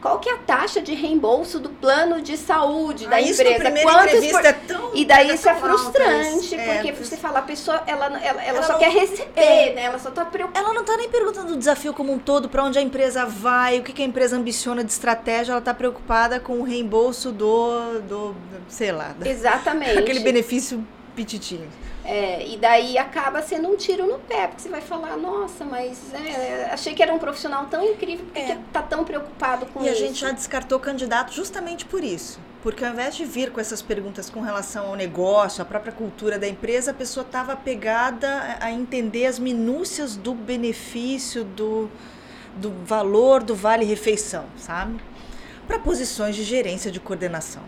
qual 0.01 0.19
que 0.19 0.27
é 0.27 0.33
a 0.33 0.37
taxa 0.37 0.81
de 0.81 0.95
reembolso 0.95 1.59
do 1.59 1.69
plano 1.69 2.21
de 2.21 2.35
saúde 2.35 3.07
da 3.07 3.17
ah, 3.17 3.21
empresa? 3.21 3.71
Quantos 3.83 4.31
por... 4.31 4.45
é 4.45 4.53
tão 4.53 4.91
E 4.95 5.05
daí 5.05 5.35
isso 5.35 5.47
é 5.47 5.53
frustrante, 5.53 6.55
é, 6.55 6.73
porque 6.73 6.91
você 6.91 7.15
fala, 7.15 7.39
a 7.39 7.41
pessoa, 7.43 7.83
ela, 7.85 8.07
ela, 8.07 8.19
ela, 8.19 8.43
ela 8.43 8.63
só 8.63 8.73
não... 8.73 8.79
quer 8.79 8.91
receber, 8.91 9.31
é. 9.35 9.73
né? 9.75 9.83
Ela 9.83 9.99
só 9.99 10.09
tá 10.09 10.25
preocupada. 10.25 10.65
Ela 10.65 10.73
não 10.73 10.83
tá 10.83 10.97
nem 10.97 11.07
perguntando 11.07 11.53
o 11.53 11.57
desafio 11.57 11.93
como 11.93 12.11
um 12.11 12.17
todo, 12.17 12.49
para 12.49 12.63
onde 12.63 12.79
a 12.79 12.81
empresa 12.81 13.25
vai, 13.27 13.79
o 13.79 13.83
que, 13.83 13.93
que 13.93 14.01
a 14.01 14.05
empresa 14.05 14.35
ambiciona 14.35 14.83
de 14.83 14.91
estratégia, 14.91 15.51
ela 15.51 15.61
tá 15.61 15.73
preocupada 15.73 16.39
com 16.39 16.59
o 16.59 16.63
reembolso 16.63 17.31
do, 17.31 17.99
do 18.01 18.35
sei 18.67 18.91
lá. 18.91 19.15
Exatamente. 19.23 19.97
Aquele 19.99 20.21
benefício 20.21 20.83
pititinho. 21.15 21.69
É, 22.03 22.47
e 22.47 22.57
daí 22.57 22.97
acaba 22.97 23.41
sendo 23.43 23.67
um 23.67 23.75
tiro 23.75 24.07
no 24.07 24.17
pé, 24.19 24.47
porque 24.47 24.63
você 24.63 24.69
vai 24.69 24.81
falar, 24.81 25.15
nossa, 25.17 25.63
mas 25.63 26.11
é, 26.13 26.69
achei 26.71 26.95
que 26.95 27.03
era 27.03 27.13
um 27.13 27.19
profissional 27.19 27.67
tão 27.67 27.85
incrível, 27.85 28.25
porque 28.25 28.39
é. 28.39 28.57
tá 28.73 28.81
tão 28.81 29.03
preocupado 29.03 29.67
com 29.67 29.81
e 29.83 29.89
isso? 29.89 30.01
E 30.01 30.03
a 30.03 30.07
gente 30.07 30.19
já 30.19 30.31
descartou 30.31 30.79
candidato 30.79 31.31
justamente 31.31 31.85
por 31.85 32.03
isso. 32.03 32.39
Porque 32.63 32.85
ao 32.85 32.91
invés 32.91 33.15
de 33.15 33.25
vir 33.25 33.51
com 33.51 33.59
essas 33.59 33.81
perguntas 33.81 34.29
com 34.29 34.41
relação 34.41 34.87
ao 34.87 34.95
negócio, 34.95 35.61
à 35.61 35.65
própria 35.65 35.91
cultura 35.91 36.37
da 36.37 36.47
empresa, 36.47 36.91
a 36.91 36.93
pessoa 36.93 37.25
estava 37.25 37.55
pegada 37.55 38.57
a 38.59 38.71
entender 38.71 39.25
as 39.25 39.39
minúcias 39.39 40.15
do 40.15 40.33
benefício, 40.33 41.43
do, 41.43 41.89
do 42.55 42.71
valor 42.85 43.41
do 43.41 43.55
vale-refeição, 43.55 44.45
sabe? 44.57 44.99
Para 45.67 45.79
posições 45.79 46.35
de 46.35 46.43
gerência 46.43 46.91
de 46.91 46.99
coordenação. 46.99 47.63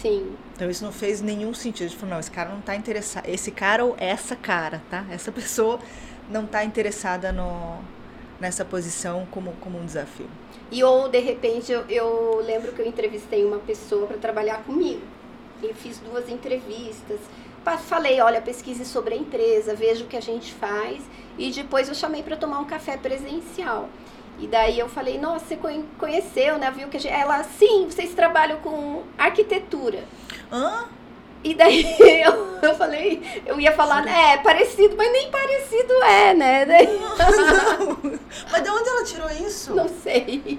Sim. 0.00 0.36
Então 0.58 0.68
isso 0.68 0.82
não 0.82 0.90
fez 0.90 1.22
nenhum 1.22 1.54
sentido. 1.54 1.86
A 1.86 1.88
gente 1.88 1.98
falou, 2.00 2.14
não, 2.14 2.20
esse 2.20 2.32
cara 2.32 2.50
não 2.50 2.58
está 2.58 2.74
interessado. 2.74 3.28
Esse 3.28 3.52
cara 3.52 3.84
ou 3.84 3.94
essa 3.96 4.34
cara, 4.34 4.82
tá? 4.90 5.06
Essa 5.08 5.30
pessoa 5.30 5.78
não 6.28 6.46
está 6.46 6.64
interessada 6.64 7.30
no, 7.30 7.78
nessa 8.40 8.64
posição 8.64 9.24
como, 9.30 9.52
como 9.60 9.78
um 9.78 9.86
desafio. 9.86 10.28
E 10.72 10.82
ou, 10.82 11.08
de 11.08 11.20
repente, 11.20 11.70
eu, 11.70 11.84
eu 11.88 12.42
lembro 12.44 12.72
que 12.72 12.82
eu 12.82 12.86
entrevistei 12.88 13.44
uma 13.44 13.58
pessoa 13.58 14.08
para 14.08 14.16
trabalhar 14.16 14.64
comigo. 14.64 15.02
E 15.62 15.72
fiz 15.74 16.00
duas 16.00 16.28
entrevistas. 16.28 17.20
Falei, 17.86 18.20
olha, 18.20 18.42
pesquise 18.42 18.84
sobre 18.84 19.14
a 19.14 19.16
empresa, 19.16 19.76
veja 19.76 20.02
o 20.02 20.08
que 20.08 20.16
a 20.16 20.20
gente 20.20 20.52
faz. 20.54 21.00
E 21.38 21.52
depois 21.52 21.88
eu 21.88 21.94
chamei 21.94 22.24
para 22.24 22.36
tomar 22.36 22.58
um 22.58 22.64
café 22.64 22.96
presencial. 22.96 23.88
E 24.38 24.46
daí 24.46 24.78
eu 24.78 24.88
falei, 24.88 25.18
nossa, 25.18 25.44
você 25.46 25.58
conheceu, 25.98 26.58
né? 26.58 26.70
Viu 26.70 26.88
que 26.88 26.96
a 26.96 27.00
gente... 27.00 27.12
Ela, 27.12 27.42
sim, 27.42 27.86
vocês 27.90 28.14
trabalham 28.14 28.58
com 28.60 29.02
arquitetura. 29.18 30.04
Hã? 30.50 30.86
E 31.42 31.54
daí 31.54 31.84
eu, 32.22 32.58
eu 32.62 32.74
falei, 32.74 33.22
eu 33.46 33.60
ia 33.60 33.72
falar, 33.72 34.06
é, 34.06 34.38
parecido, 34.38 34.96
mas 34.96 35.12
nem 35.12 35.30
parecido 35.30 35.92
é, 36.04 36.34
né? 36.34 36.64
Daí... 36.64 36.86
Não. 36.86 38.18
Mas 38.50 38.62
de 38.62 38.70
onde 38.70 38.88
ela 38.88 39.04
tirou 39.04 39.30
isso? 39.30 39.74
Não 39.74 39.88
sei. 39.88 40.58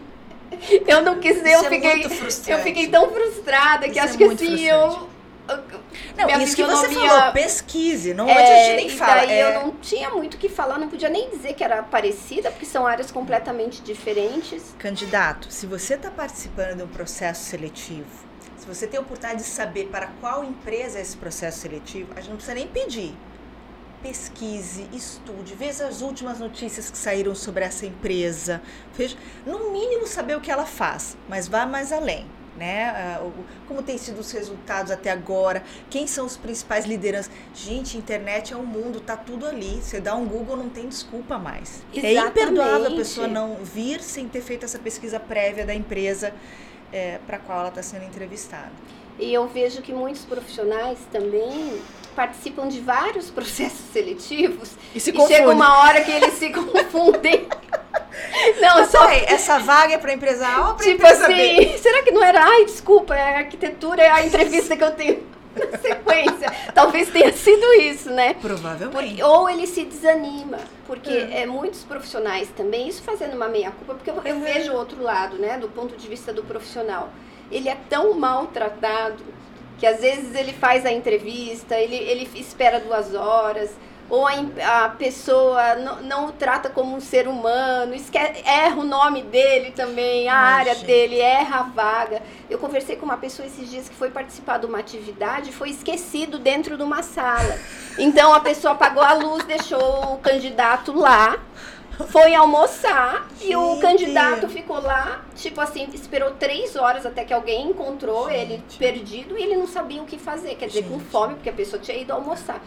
Eu 0.88 1.02
não 1.02 1.20
quis 1.20 1.38
eu 1.38 1.46
é 1.46 1.70
fiquei. 1.70 2.06
eu 2.48 2.60
fiquei 2.60 2.88
tão 2.88 3.10
frustrada 3.12 3.88
que 3.88 4.00
isso 4.00 4.00
acho 4.00 4.14
é 4.16 4.18
que 4.18 4.24
assim, 4.24 4.66
eu 4.66 5.10
não, 6.28 6.42
isso 6.42 6.56
que 6.56 6.64
você 6.64 6.90
falou, 6.90 7.32
pesquise, 7.32 8.14
não 8.14 8.30
é, 8.30 8.76
nem 8.76 8.90
falar. 8.90 9.26
Daí 9.26 9.32
é... 9.32 9.56
eu 9.56 9.66
não 9.66 9.72
tinha 9.78 10.10
muito 10.10 10.36
o 10.36 10.38
que 10.38 10.50
falar, 10.50 10.78
não 10.78 10.90
podia 10.90 11.10
nem 11.10 11.30
dizer 11.30 11.54
que 11.54 11.64
era 11.64 11.82
parecida, 11.84 12.52
porque 12.52 12.66
são 12.66 12.86
áreas 12.86 13.12
completamente 13.12 13.82
diferentes. 13.82 14.76
Candidato, 14.78 15.52
se 15.52 15.66
você 15.66 15.96
está 15.96 16.12
participando 16.12 16.78
de 16.78 16.84
um 16.84 16.88
processo 16.88 17.46
seletivo, 17.46 18.08
se 18.58 18.68
você 18.68 18.86
tem 18.86 18.98
a 18.98 19.02
oportunidade 19.02 19.44
de 19.44 19.50
saber 19.50 19.88
para 19.88 20.08
qual 20.20 20.44
empresa 20.44 21.00
é 21.00 21.02
esse 21.02 21.18
processo 21.18 21.60
seletivo, 21.60 22.12
a 22.16 22.20
gente 22.20 22.30
não 22.30 22.38
precisa 22.38 22.56
nem 22.56 22.68
pedir. 22.68 23.16
Pesquise, 24.02 24.88
estude, 24.94 25.56
veja 25.56 25.86
as 25.86 26.02
últimas 26.02 26.40
notícias 26.40 26.90
que 26.90 26.98
saíram 26.98 27.36
sobre 27.36 27.66
essa 27.66 27.86
empresa. 27.86 28.62
Veja, 28.94 29.18
no 29.46 29.72
mínimo 29.72 30.08
saber 30.08 30.38
o 30.38 30.42
que 30.42 30.50
ela 30.50 30.66
faz, 30.66 31.18
mas 31.28 31.48
vá 31.50 31.66
mais 31.66 31.92
além 31.92 32.26
né? 32.60 33.18
Uh, 33.24 33.32
como 33.68 33.82
tem 33.82 33.97
sido 33.97 34.20
os 34.20 34.32
resultados 34.32 34.91
até 34.91 35.10
agora? 35.10 35.64
Quem 35.89 36.05
são 36.05 36.26
os 36.26 36.36
principais 36.36 36.86
lideranças? 36.86 37.32
Gente, 37.55 37.97
internet 37.97 38.53
é 38.53 38.57
um 38.57 38.66
mundo, 38.66 38.99
tá 38.99 39.16
tudo 39.16 39.47
ali. 39.47 39.80
Você 39.82 40.01
dá 40.01 40.14
um 40.14 40.28
Google, 40.28 40.57
não 40.57 40.70
tem 40.70 40.88
desculpa 40.88 41.38
mais. 41.38 41.82
Exatamente. 41.93 42.18
É 42.18 42.28
imperdoável 42.28 42.88
a 42.88 42.95
pessoa 42.95 43.28
não 43.28 43.55
vir 43.64 44.01
sem 44.01 44.28
ter 44.28 44.41
feito 44.41 44.66
essa 44.66 44.78
pesquisa 44.78 45.20
prévia 45.20 45.66
da 45.66 45.74
empresa 45.74 46.34
é, 46.91 47.20
para 47.26 47.39
qual 47.39 47.60
ela 47.60 47.70
está 47.70 47.82
sendo 47.82 48.03
entrevistada. 48.03 48.72
E 49.18 49.34
eu 49.34 49.47
vejo 49.47 49.82
que 49.82 49.93
muitos 49.93 50.26
profissionais 50.26 50.99
também 51.12 51.82
participam 52.20 52.68
de 52.68 52.82
vários 52.82 53.30
processos 53.32 53.94
seletivos 53.94 54.72
e, 54.94 55.00
se 55.00 55.12
e 55.12 55.28
chega 55.28 55.50
uma 55.50 55.80
hora 55.80 56.02
que 56.02 56.12
eles 56.12 56.34
se 56.34 56.50
confundem. 56.52 57.48
Não, 58.60 58.86
só 58.86 59.10
essa 59.10 59.60
vaga 59.60 59.94
é 59.94 59.98
para 59.98 60.14
empresa 60.14 60.46
A 60.46 60.70
ou 60.70 60.76
para 60.76 60.86
tipo 60.86 60.96
empresa 60.96 61.28
assim, 61.28 61.36
B? 61.36 61.78
Será 61.80 62.04
que 62.04 62.12
não 62.12 62.22
era? 62.22 62.44
Ai, 62.44 62.66
desculpa, 62.66 63.16
é 63.16 63.38
arquitetura, 63.38 64.02
é 64.02 64.10
a 64.10 64.26
entrevista 64.26 64.76
que 64.76 64.84
eu 64.84 64.92
tenho 64.92 65.24
na 65.56 65.78
sequência. 65.78 66.52
Talvez 66.74 67.10
tenha 67.10 67.32
sido 67.32 67.66
isso, 67.76 68.10
né? 68.10 68.34
Provavelmente. 68.34 69.24
Ou 69.24 69.50
ele 69.50 69.66
se 69.66 69.86
desanima, 69.86 70.60
porque 70.86 71.10
é. 71.10 71.44
é 71.44 71.46
muitos 71.46 71.86
profissionais 71.86 72.50
também, 72.50 72.90
isso 72.90 73.02
fazendo 73.02 73.34
uma 73.36 73.48
meia-culpa, 73.48 73.94
porque 73.94 74.10
eu, 74.10 74.22
eu 74.26 74.36
uhum. 74.36 74.42
vejo 74.42 74.74
o 74.74 74.76
outro 74.76 75.02
lado, 75.02 75.38
né, 75.38 75.58
do 75.58 75.70
ponto 75.70 75.96
de 75.96 76.08
vista 76.10 76.34
do 76.34 76.44
profissional. 76.44 77.10
Ele 77.50 77.70
é 77.70 77.78
tão 77.90 78.14
maltratado 78.14 79.24
que 79.80 79.88
às 79.88 80.02
vezes 80.02 80.36
ele 80.36 80.54
faz 80.54 80.86
a 80.86 80.92
entrevista, 80.92 81.76
ele, 81.76 81.96
ele 81.96 82.30
espera 82.36 82.80
duas 82.80 83.16
horas, 83.16 83.72
ou 84.10 84.28
a, 84.28 84.86
a 84.86 84.90
pessoa 84.90 85.76
não, 85.76 86.02
não, 86.02 86.26
o 86.28 86.32
trata 86.32 86.70
como 86.70 86.96
um 86.96 87.00
ser 87.00 87.28
humano, 87.28 87.94
esquece, 87.94 88.42
erra 88.44 88.76
o 88.76 88.84
nome 88.84 89.22
dele 89.22 89.72
também, 89.72 90.28
a 90.28 90.36
Ai, 90.36 90.54
área 90.62 90.74
gente. 90.74 90.86
dele, 90.88 91.20
erra 91.20 91.60
a 91.60 91.64
vaga. 91.64 92.22
Eu 92.50 92.58
conversei 92.58 92.96
com 92.96 93.06
uma 93.06 93.18
pessoa 93.18 93.46
esses 93.46 93.70
dias 93.70 93.88
que 93.88 93.96
foi 93.96 94.10
participar 94.10 94.58
de 94.58 94.66
uma 94.66 94.80
atividade 94.80 95.52
e 95.52 95.54
foi 95.54 95.70
esquecido 95.70 96.40
dentro 96.40 96.76
de 96.76 96.82
uma 96.84 97.04
sala. 97.04 97.58
Então 98.00 98.34
a 98.34 98.40
pessoa 98.40 98.74
apagou 98.74 99.04
a 99.04 99.14
luz, 99.14 99.44
deixou 99.46 100.14
o 100.14 100.18
candidato 100.18 100.92
lá, 100.92 101.38
foi 102.08 102.34
almoçar 102.34 103.28
Gente. 103.38 103.52
e 103.52 103.56
o 103.56 103.78
candidato 103.80 104.47
ficou 104.47 104.80
lá, 104.82 105.24
tipo 105.36 105.60
assim, 105.60 105.88
esperou 105.93 106.32
três 106.32 106.76
horas 106.76 107.06
até 107.06 107.26
que 107.26 107.34
alguém 107.34 107.70
encontrou 107.70 108.30
Gente. 108.30 108.38
ele 108.38 108.64
perdido 108.78 109.38
e 109.38 109.43
ele 109.43 109.58
não 109.58 109.68
sabia 109.68 110.02
o 110.02 110.06
que 110.06 110.18
fazer, 110.18 110.56
quer 110.56 110.68
dizer, 110.68 110.84
Gente. 110.84 110.91
com 110.91 111.00
fome, 111.00 111.36
porque 111.36 111.50
a 111.50 111.54
pessoa 111.54 111.82
tinha 111.82 111.97
ido 111.97 112.14
almoçar. 112.14 112.62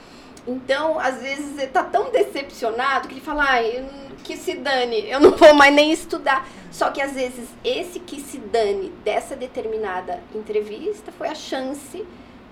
Então, 0.46 0.98
às 0.98 1.22
vezes, 1.22 1.56
ele 1.56 1.68
tá 1.68 1.84
tão 1.84 2.10
decepcionado 2.10 3.06
que 3.06 3.14
ele 3.14 3.20
fala, 3.20 3.44
ai, 3.44 3.88
que 4.24 4.36
se 4.36 4.54
dane, 4.54 5.08
eu 5.08 5.20
não 5.20 5.32
vou 5.36 5.54
mais 5.54 5.72
nem 5.72 5.92
estudar. 5.92 6.48
Só 6.70 6.90
que, 6.90 7.00
às 7.00 7.12
vezes, 7.12 7.48
esse 7.64 8.00
que 8.00 8.20
se 8.20 8.38
dane 8.38 8.88
dessa 9.04 9.36
determinada 9.36 10.20
entrevista 10.34 11.12
foi 11.12 11.28
a 11.28 11.34
chance 11.34 12.04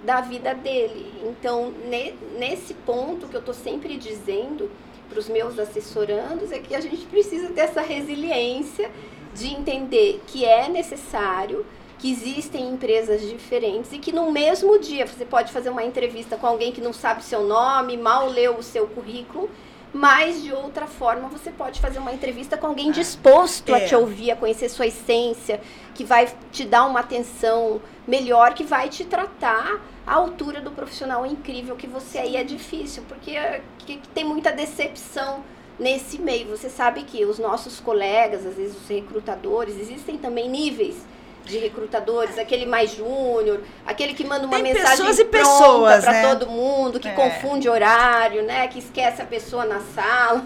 da 0.05 0.21
vida 0.21 0.55
dele. 0.55 1.13
Então, 1.25 1.73
ne, 1.85 2.15
nesse 2.39 2.75
ponto 2.75 3.27
que 3.27 3.37
eu 3.37 3.43
tô 3.43 3.53
sempre 3.53 3.97
dizendo 3.97 4.71
para 5.11 5.19
os 5.19 5.29
meus 5.29 5.59
assessorandos 5.59 6.53
é 6.53 6.61
que 6.61 6.75
a 6.75 6.81
gente 6.81 7.05
precisa 7.07 7.49
ter 7.49 7.63
essa 7.63 7.83
resiliência 7.83 8.91
de 9.35 9.49
entender 9.49 10.23
que 10.27 10.45
é 10.45 10.69
necessário 10.69 11.67
que 11.99 12.11
existem 12.11 12.71
empresas 12.71 13.21
diferentes 13.21 13.93
e 13.93 13.99
que 13.99 14.11
no 14.11 14.33
mesmo 14.33 14.79
dia 14.79 15.07
você 15.07 15.25
pode 15.25 15.53
fazer 15.53 15.69
uma 15.69 15.85
entrevista 15.85 16.37
com 16.37 16.47
alguém 16.47 16.73
que 16.73 16.81
não 16.81 16.95
sabe 16.95 17.23
seu 17.23 17.43
nome, 17.43 17.97
mal 17.97 18.27
leu 18.27 18.57
o 18.57 18.63
seu 18.63 18.87
currículo, 18.87 19.51
mas 19.93 20.43
de 20.43 20.53
outra 20.53 20.87
forma 20.87 21.29
você 21.29 21.51
pode 21.51 21.79
fazer 21.79 21.99
uma 21.99 22.13
entrevista 22.13 22.57
com 22.57 22.69
alguém 22.69 22.89
ah, 22.89 22.93
disposto 22.93 23.75
é. 23.75 23.85
a 23.85 23.87
te 23.87 23.95
ouvir, 23.95 24.31
a 24.31 24.37
conhecer 24.37 24.71
sua 24.71 24.87
essência, 24.87 25.61
que 25.95 26.03
vai 26.03 26.33
te 26.51 26.65
dar 26.65 26.87
uma 26.87 27.01
atenção 27.01 27.83
melhor, 28.07 28.55
que 28.55 28.65
vai 28.65 28.89
te 28.89 29.05
tratar 29.05 29.81
à 30.11 30.15
altura 30.15 30.61
do 30.61 30.73
profissional 30.73 31.25
incrível 31.25 31.77
que 31.77 31.87
você 31.87 32.19
aí 32.19 32.37
é 32.37 32.43
difícil, 32.43 33.05
porque 33.07 33.31
é, 33.31 33.63
que, 33.79 33.97
que 33.97 34.09
tem 34.09 34.25
muita 34.25 34.51
decepção 34.51 35.45
nesse 35.79 36.21
meio. 36.21 36.49
Você 36.49 36.69
sabe 36.69 37.05
que 37.05 37.25
os 37.25 37.39
nossos 37.39 37.79
colegas, 37.79 38.45
às 38.45 38.57
vezes 38.57 38.77
os 38.77 38.89
recrutadores, 38.89 39.79
existem 39.79 40.19
também 40.19 40.49
níveis 40.49 40.97
de 41.45 41.59
recrutadores, 41.59 42.39
aquele 42.39 42.67
mais 42.67 42.93
júnior, 42.93 43.61
aquele 43.87 44.13
que 44.13 44.25
manda 44.25 44.47
uma 44.47 44.57
Tem 44.57 44.75
mensagem 44.75 45.07
pessoas 45.27 46.05
para 46.05 46.13
né? 46.13 46.29
todo 46.29 46.49
mundo, 46.49 46.99
que 46.99 47.09
é. 47.09 47.13
confunde 47.13 47.69
horário, 47.69 48.43
né? 48.43 48.67
Que 48.67 48.81
esquece 48.81 49.23
a 49.23 49.25
pessoa 49.25 49.65
na 49.65 49.81
sala, 49.95 50.45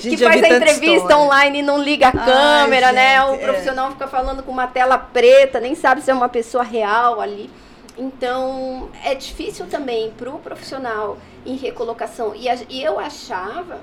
que 0.00 0.16
faz 0.18 0.42
a 0.42 0.48
entrevista 0.48 0.84
história. 0.84 1.16
online 1.16 1.60
e 1.60 1.62
não 1.62 1.82
liga 1.82 2.08
a 2.08 2.12
câmera, 2.12 2.88
Ai, 2.88 2.92
né? 2.92 3.24
o 3.24 3.34
é. 3.34 3.38
profissional 3.38 3.90
fica 3.92 4.06
falando 4.06 4.42
com 4.42 4.52
uma 4.52 4.66
tela 4.66 4.98
preta, 4.98 5.58
nem 5.58 5.74
sabe 5.74 6.02
se 6.02 6.10
é 6.10 6.14
uma 6.14 6.28
pessoa 6.28 6.62
real 6.62 7.18
ali. 7.18 7.50
Então, 7.96 8.88
é 9.04 9.14
difícil 9.14 9.66
também 9.66 10.10
para 10.12 10.30
o 10.30 10.38
profissional 10.38 11.18
em 11.44 11.56
recolocação. 11.56 12.34
E, 12.34 12.48
a, 12.48 12.58
e 12.68 12.82
eu 12.82 12.98
achava, 12.98 13.80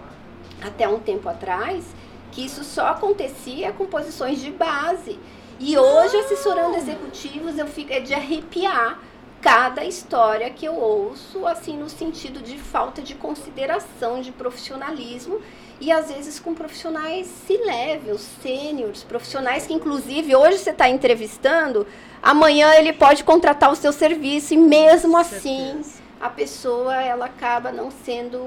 até 0.61 0.87
um 0.87 0.99
tempo 0.99 1.29
atrás, 1.29 1.85
que 2.31 2.45
isso 2.45 2.63
só 2.63 2.87
acontecia 2.87 3.71
com 3.71 3.85
posições 3.85 4.41
de 4.41 4.51
base. 4.51 5.19
E 5.59 5.77
hoje, 5.77 6.15
assessorando 6.17 6.75
executivos, 6.77 7.57
eu 7.57 7.67
fico 7.67 7.91
é 7.91 7.99
de 7.99 8.13
arrepiar 8.13 8.99
cada 9.41 9.85
história 9.85 10.49
que 10.49 10.65
eu 10.65 10.75
ouço, 10.75 11.45
assim, 11.47 11.77
no 11.77 11.89
sentido 11.89 12.41
de 12.41 12.57
falta 12.57 13.01
de 13.01 13.15
consideração, 13.15 14.21
de 14.21 14.31
profissionalismo, 14.31 15.41
e 15.79 15.91
às 15.91 16.11
vezes 16.11 16.39
com 16.39 16.53
profissionais 16.53 17.27
C-levels, 17.47 18.21
sêniores, 18.41 19.03
profissionais 19.03 19.65
que, 19.65 19.73
inclusive, 19.73 20.35
hoje 20.35 20.57
você 20.57 20.71
está 20.71 20.89
entrevistando, 20.89 21.87
amanhã 22.21 22.73
ele 22.75 22.91
pode 22.91 23.23
contratar 23.23 23.71
o 23.71 23.75
seu 23.75 23.93
serviço, 23.93 24.53
e 24.53 24.57
mesmo 24.57 25.17
assim 25.17 25.81
a 26.19 26.29
pessoa 26.29 27.01
ela 27.01 27.25
acaba 27.27 27.71
não 27.71 27.89
sendo 27.89 28.41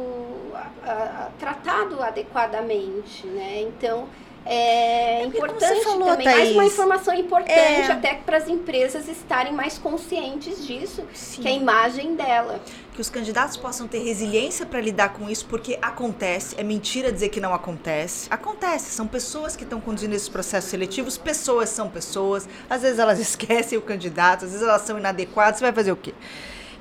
a, 0.54 0.90
a, 0.90 1.28
tratado 1.38 2.02
adequadamente, 2.02 3.26
né? 3.26 3.62
Então 3.62 4.08
é, 4.44 5.22
é 5.22 5.24
importante 5.24 5.84
falou, 5.84 6.08
também, 6.08 6.24
Thaís, 6.24 6.38
mais 6.38 6.52
uma 6.52 6.64
informação 6.64 7.14
importante 7.14 7.52
é... 7.52 7.92
até 7.92 8.14
para 8.14 8.36
as 8.36 8.48
empresas 8.48 9.08
estarem 9.08 9.52
mais 9.52 9.78
conscientes 9.78 10.66
disso, 10.66 11.04
Sim. 11.14 11.42
que 11.42 11.48
é 11.48 11.52
a 11.52 11.54
imagem 11.54 12.16
dela. 12.16 12.60
Que 12.92 13.00
os 13.00 13.08
candidatos 13.08 13.56
possam 13.56 13.86
ter 13.86 14.00
resiliência 14.00 14.66
para 14.66 14.80
lidar 14.80 15.10
com 15.10 15.30
isso, 15.30 15.46
porque 15.46 15.78
acontece, 15.80 16.54
é 16.58 16.62
mentira 16.62 17.12
dizer 17.12 17.28
que 17.28 17.40
não 17.40 17.54
acontece. 17.54 18.26
Acontece, 18.30 18.90
são 18.90 19.06
pessoas 19.06 19.54
que 19.54 19.64
estão 19.64 19.80
conduzindo 19.80 20.14
esses 20.14 20.28
processos 20.28 20.70
seletivos, 20.70 21.16
pessoas 21.16 21.68
são 21.68 21.88
pessoas, 21.88 22.48
às 22.68 22.82
vezes 22.82 22.98
elas 22.98 23.18
esquecem 23.20 23.78
o 23.78 23.82
candidato, 23.82 24.44
às 24.44 24.50
vezes 24.50 24.66
elas 24.66 24.82
são 24.82 24.98
inadequadas, 24.98 25.58
você 25.58 25.64
vai 25.64 25.72
fazer 25.72 25.92
o 25.92 25.96
quê? 25.96 26.12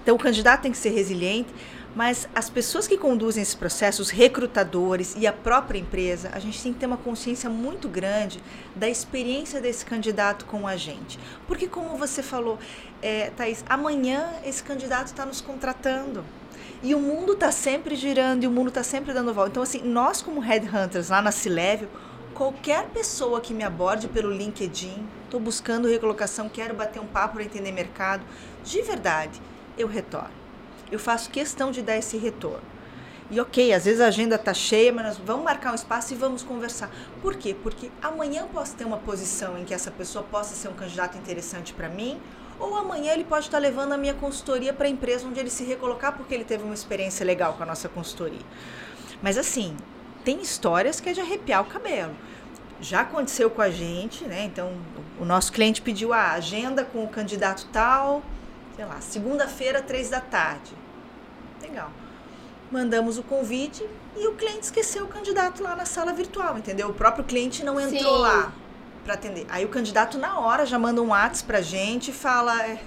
Então 0.01 0.15
o 0.15 0.19
candidato 0.19 0.61
tem 0.61 0.71
que 0.71 0.77
ser 0.77 0.89
resiliente, 0.89 1.53
mas 1.95 2.27
as 2.33 2.49
pessoas 2.49 2.87
que 2.87 2.97
conduzem 2.97 3.43
esse 3.43 3.55
processo, 3.55 4.01
os 4.01 4.09
recrutadores 4.09 5.15
e 5.17 5.27
a 5.27 5.33
própria 5.33 5.77
empresa, 5.77 6.29
a 6.33 6.39
gente 6.39 6.61
tem 6.61 6.71
que 6.73 6.79
ter 6.79 6.85
uma 6.85 6.97
consciência 6.97 7.49
muito 7.49 7.89
grande 7.89 8.41
da 8.75 8.87
experiência 8.87 9.59
desse 9.59 9.85
candidato 9.85 10.45
com 10.45 10.65
a 10.65 10.77
gente. 10.77 11.19
Porque, 11.47 11.67
como 11.67 11.97
você 11.97 12.23
falou, 12.23 12.57
é, 13.01 13.29
Thaís, 13.31 13.65
amanhã 13.67 14.33
esse 14.45 14.63
candidato 14.63 15.07
está 15.07 15.25
nos 15.25 15.41
contratando. 15.41 16.23
E 16.81 16.95
o 16.95 16.99
mundo 16.99 17.33
está 17.33 17.51
sempre 17.51 17.95
girando 17.95 18.43
e 18.43 18.47
o 18.47 18.51
mundo 18.51 18.69
está 18.69 18.83
sempre 18.83 19.13
dando 19.13 19.33
volta. 19.33 19.51
Então, 19.51 19.63
assim, 19.63 19.83
nós, 19.83 20.21
como 20.21 20.39
headhunters 20.39 21.09
lá 21.09 21.21
na 21.21 21.31
Cilevel, 21.31 21.89
qualquer 22.33 22.87
pessoa 22.87 23.41
que 23.41 23.53
me 23.53 23.63
aborde 23.63 24.07
pelo 24.07 24.31
LinkedIn, 24.31 25.05
estou 25.25 25.39
buscando 25.39 25.87
recolocação, 25.87 26.49
quero 26.49 26.73
bater 26.73 26.99
um 26.99 27.05
papo 27.05 27.35
para 27.35 27.43
entender 27.43 27.71
mercado, 27.71 28.23
de 28.63 28.81
verdade, 28.81 29.39
eu 29.77 29.87
retorno 29.87 30.40
eu 30.91 30.99
faço 30.99 31.29
questão 31.29 31.71
de 31.71 31.81
dar 31.81 31.97
esse 31.97 32.17
retorno. 32.17 32.61
E 33.31 33.39
ok, 33.39 33.73
às 33.73 33.85
vezes 33.85 34.01
a 34.01 34.07
agenda 34.07 34.35
está 34.35 34.53
cheia, 34.53 34.91
mas 34.91 35.05
nós 35.05 35.17
vamos 35.17 35.45
marcar 35.45 35.71
um 35.71 35.75
espaço 35.75 36.13
e 36.13 36.17
vamos 36.17 36.43
conversar. 36.43 36.91
Por 37.21 37.35
quê? 37.35 37.55
Porque 37.63 37.89
amanhã 38.01 38.45
posso 38.51 38.75
ter 38.75 38.83
uma 38.83 38.97
posição 38.97 39.57
em 39.57 39.63
que 39.63 39.73
essa 39.73 39.89
pessoa 39.89 40.21
possa 40.21 40.53
ser 40.53 40.67
um 40.67 40.73
candidato 40.73 41.17
interessante 41.17 41.73
para 41.73 41.87
mim, 41.87 42.19
ou 42.59 42.75
amanhã 42.75 43.13
ele 43.13 43.23
pode 43.23 43.45
estar 43.45 43.57
tá 43.57 43.61
levando 43.61 43.93
a 43.93 43.97
minha 43.97 44.13
consultoria 44.13 44.73
para 44.73 44.85
a 44.85 44.89
empresa 44.89 45.25
onde 45.25 45.39
ele 45.39 45.49
se 45.49 45.63
recolocar 45.63 46.17
porque 46.17 46.35
ele 46.35 46.43
teve 46.43 46.63
uma 46.65 46.73
experiência 46.73 47.25
legal 47.25 47.53
com 47.53 47.63
a 47.63 47.65
nossa 47.65 47.87
consultoria. 47.87 48.41
Mas 49.21 49.37
assim, 49.37 49.77
tem 50.25 50.41
histórias 50.41 50.99
que 50.99 51.07
é 51.09 51.13
de 51.13 51.21
arrepiar 51.21 51.61
o 51.61 51.65
cabelo. 51.65 52.13
Já 52.81 53.01
aconteceu 53.01 53.49
com 53.49 53.61
a 53.61 53.69
gente, 53.69 54.25
né? 54.25 54.43
Então, 54.43 54.73
o 55.17 55.23
nosso 55.23 55.53
cliente 55.53 55.81
pediu 55.81 56.11
a 56.13 56.31
agenda 56.31 56.83
com 56.83 57.01
o 57.01 57.07
candidato 57.07 57.65
tal, 57.71 58.21
sei 58.75 58.83
lá, 58.83 58.99
segunda-feira, 58.99 59.81
três 59.81 60.09
da 60.09 60.19
tarde. 60.19 60.80
Legal. 61.61 61.91
Mandamos 62.71 63.17
o 63.17 63.23
convite 63.23 63.85
e 64.15 64.27
o 64.27 64.35
cliente 64.35 64.61
esqueceu 64.61 65.05
o 65.05 65.07
candidato 65.07 65.61
lá 65.61 65.75
na 65.75 65.85
sala 65.85 66.13
virtual, 66.13 66.57
entendeu? 66.57 66.89
O 66.89 66.93
próprio 66.93 67.23
cliente 67.23 67.63
não 67.63 67.79
entrou 67.79 68.15
Sim. 68.15 68.21
lá 68.21 68.53
para 69.03 69.15
atender. 69.15 69.45
Aí 69.49 69.65
o 69.65 69.69
candidato 69.69 70.17
na 70.17 70.39
hora 70.39 70.65
já 70.65 70.79
manda 70.79 71.01
um 71.01 71.09
WhatsApp 71.09 71.47
pra 71.47 71.61
gente 71.61 72.11
e 72.11 72.13
fala 72.13 72.61
é, 72.63 72.79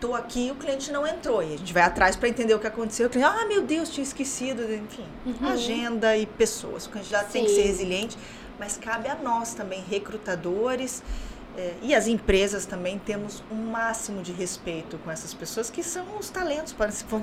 tô 0.00 0.14
aqui, 0.14 0.50
o 0.50 0.54
cliente 0.54 0.92
não 0.92 1.06
entrou. 1.06 1.42
E 1.42 1.54
a 1.54 1.56
gente 1.56 1.72
vai 1.72 1.82
atrás 1.82 2.14
para 2.14 2.28
entender 2.28 2.54
o 2.54 2.58
que 2.58 2.66
aconteceu. 2.66 3.06
O 3.06 3.10
cliente, 3.10 3.30
ah, 3.34 3.46
meu 3.46 3.62
Deus, 3.62 3.88
tinha 3.88 4.04
esquecido, 4.04 4.62
enfim, 4.72 5.06
uhum. 5.24 5.48
agenda 5.48 6.16
e 6.16 6.26
pessoas. 6.26 6.86
O 6.86 6.90
candidato 6.90 7.26
Sim. 7.26 7.32
tem 7.32 7.44
que 7.44 7.50
ser 7.50 7.62
resiliente, 7.62 8.18
mas 8.58 8.76
cabe 8.76 9.08
a 9.08 9.14
nós 9.14 9.54
também, 9.54 9.82
recrutadores, 9.88 11.02
é, 11.56 11.74
e 11.82 11.94
as 11.94 12.06
empresas 12.08 12.66
também 12.66 12.98
temos 12.98 13.42
um 13.50 13.70
máximo 13.70 14.22
de 14.22 14.32
respeito 14.32 14.98
com 14.98 15.10
essas 15.10 15.32
pessoas 15.32 15.70
que 15.70 15.82
são 15.82 16.04
os 16.18 16.28
talentos, 16.28 16.74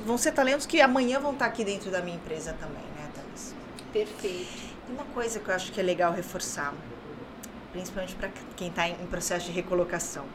vão 0.06 0.18
ser 0.18 0.32
talentos 0.32 0.66
que 0.66 0.80
amanhã 0.80 1.20
vão 1.20 1.34
estar 1.34 1.46
aqui 1.46 1.66
dentro 1.66 1.92
da 1.92 2.02
minha 2.02 2.16
empresa 2.16 2.56
também, 2.60 2.84
né, 2.96 3.10
Thaís? 3.14 3.54
Perfeito. 3.92 4.72
E 4.88 4.92
uma 4.92 5.04
coisa 5.06 5.40
que 5.40 5.50
eu 5.50 5.56
acho 5.56 5.72
que 5.72 5.80
é 5.80 5.84
legal 5.84 6.14
reforçar, 6.14 6.74
principalmente 7.74 8.16
para 8.16 8.30
quem 8.56 8.70
está 8.70 8.88
em 8.88 8.96
processo 9.08 9.48
de 9.48 9.52
recolocação. 9.52 10.26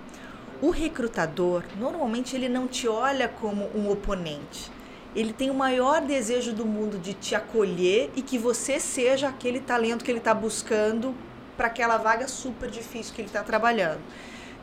O 0.61 0.71
recrutador, 0.71 1.63
normalmente, 1.79 2.35
ele 2.35 2.49
não 2.49 2.67
te 2.67 2.89
olha 2.89 3.29
como 3.29 3.71
um 3.75 3.91
oponente. 3.91 4.71
Ele 5.15 5.33
tem 5.33 5.51
o 5.51 5.55
maior 5.55 6.03
desejo 6.03 6.53
do 6.53 6.67
mundo 6.67 6.99
de 6.99 7.15
te 7.15 7.35
acolher 7.35 8.11
e 8.15 8.21
que 8.21 8.37
você 8.37 8.79
seja 8.79 9.29
aquele 9.29 9.61
talento 9.61 10.05
que 10.05 10.11
ele 10.11 10.19
está 10.19 10.35
buscando 10.35 11.15
para 11.57 11.69
aquela 11.69 11.97
vaga 11.97 12.29
super 12.29 12.71
difícil 12.71 13.15
que 13.15 13.21
ele 13.21 13.29
está 13.29 13.43
trabalhando. 13.43 14.01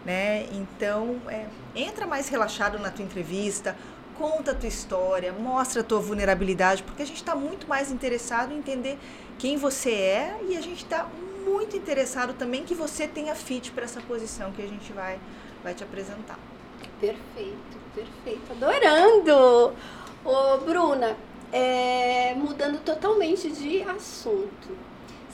Né? 0.05 0.47
Então, 0.51 1.21
é, 1.27 1.45
entra 1.75 2.05
mais 2.05 2.27
relaxado 2.27 2.77
na 2.77 2.91
tua 2.91 3.05
entrevista, 3.05 3.75
conta 4.17 4.51
a 4.51 4.55
tua 4.55 4.67
história, 4.67 5.31
mostra 5.31 5.81
a 5.81 5.83
tua 5.83 5.99
vulnerabilidade, 5.99 6.83
porque 6.83 7.01
a 7.01 7.05
gente 7.05 7.17
está 7.17 7.35
muito 7.35 7.67
mais 7.67 7.91
interessado 7.91 8.53
em 8.53 8.57
entender 8.57 8.97
quem 9.39 9.57
você 9.57 9.91
é 9.91 10.39
e 10.47 10.57
a 10.57 10.61
gente 10.61 10.83
está 10.83 11.07
muito 11.45 11.75
interessado 11.75 12.33
também 12.33 12.63
que 12.63 12.75
você 12.75 13.07
tenha 13.07 13.35
fit 13.35 13.71
para 13.71 13.83
essa 13.83 14.01
posição 14.01 14.51
que 14.51 14.61
a 14.61 14.67
gente 14.67 14.91
vai, 14.93 15.19
vai 15.63 15.73
te 15.73 15.83
apresentar. 15.83 16.37
Perfeito, 16.99 17.77
perfeito. 17.93 18.51
Adorando! 18.51 19.73
Ô, 20.23 20.57
Bruna, 20.59 21.17
é, 21.51 22.33
mudando 22.35 22.81
totalmente 22.83 23.51
de 23.51 23.83
assunto. 23.83 24.82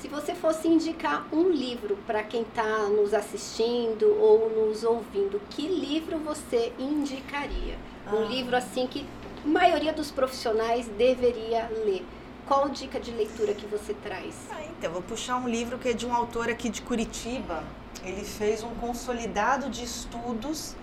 Se 0.02 0.08
você 0.08 0.34
fosse 0.34 0.66
indicar 0.66 1.28
um 1.30 1.50
livro 1.50 1.98
para 2.08 2.24
quem 2.24 2.44
está 2.44 2.88
nos 2.88 3.14
assistindo 3.14 4.18
ou 4.18 4.50
nos 4.50 4.82
ouvindo, 4.86 5.42
que 5.50 5.68
livro 5.68 6.18
você 6.20 6.72
indicaria? 6.80 7.78
Ah. 8.08 8.16
Um 8.16 8.24
livro 8.30 8.56
assim 8.56 8.88
que 8.88 9.06
a 9.44 9.48
maioria 9.48 9.92
dos 9.92 10.10
profissionais 10.10 10.88
deveria 10.98 11.70
ler. 11.84 12.06
Qual 12.48 12.70
dica 12.70 12.98
de 12.98 13.12
leitura 13.12 13.54
que 13.54 13.66
você 13.68 13.94
traz? 13.94 14.36
Ah, 14.50 14.64
então, 14.64 14.90
vou 14.90 15.02
puxar 15.02 15.36
um 15.36 15.50
livro 15.50 15.78
que 15.78 15.90
é 15.90 15.94
de 15.94 16.06
um 16.06 16.16
autor 16.16 16.50
aqui 16.50 16.70
de 16.70 16.82
Curitiba. 16.82 17.62
Ele 18.02 18.24
fez 18.24 18.64
um 18.64 18.74
consolidado 18.76 19.70
de 19.70 19.84
estudos 19.84 20.78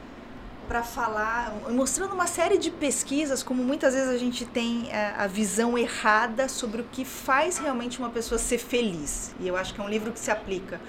para 0.67 0.83
falar, 0.83 1.53
mostrando 1.71 2.13
uma 2.13 2.27
série 2.27 2.59
de 2.59 2.71
pesquisas, 2.71 3.43
como 3.43 3.63
muitas 3.63 3.95
vezes 3.95 4.09
a 4.09 4.19
gente 4.19 4.45
tem 4.45 4.91
é, 4.91 5.15
a 5.17 5.27
visão 5.27 5.79
errada 5.79 6.49
sobre 6.49 6.81
o 6.81 6.85
que 6.85 7.05
faz 7.05 7.59
realmente 7.59 7.99
uma 7.99 8.11
pessoa 8.11 8.39
ser 8.39 8.59
feliz. 8.59 9.35
E 9.41 9.49
eu 9.49 9.57
acho 9.57 9.75
que 9.75 9.81
é 9.81 9.85
um 9.85 9.89
livro 9.89 10.13
que 10.13 10.21
se 10.21 10.31
aplica 10.31 10.81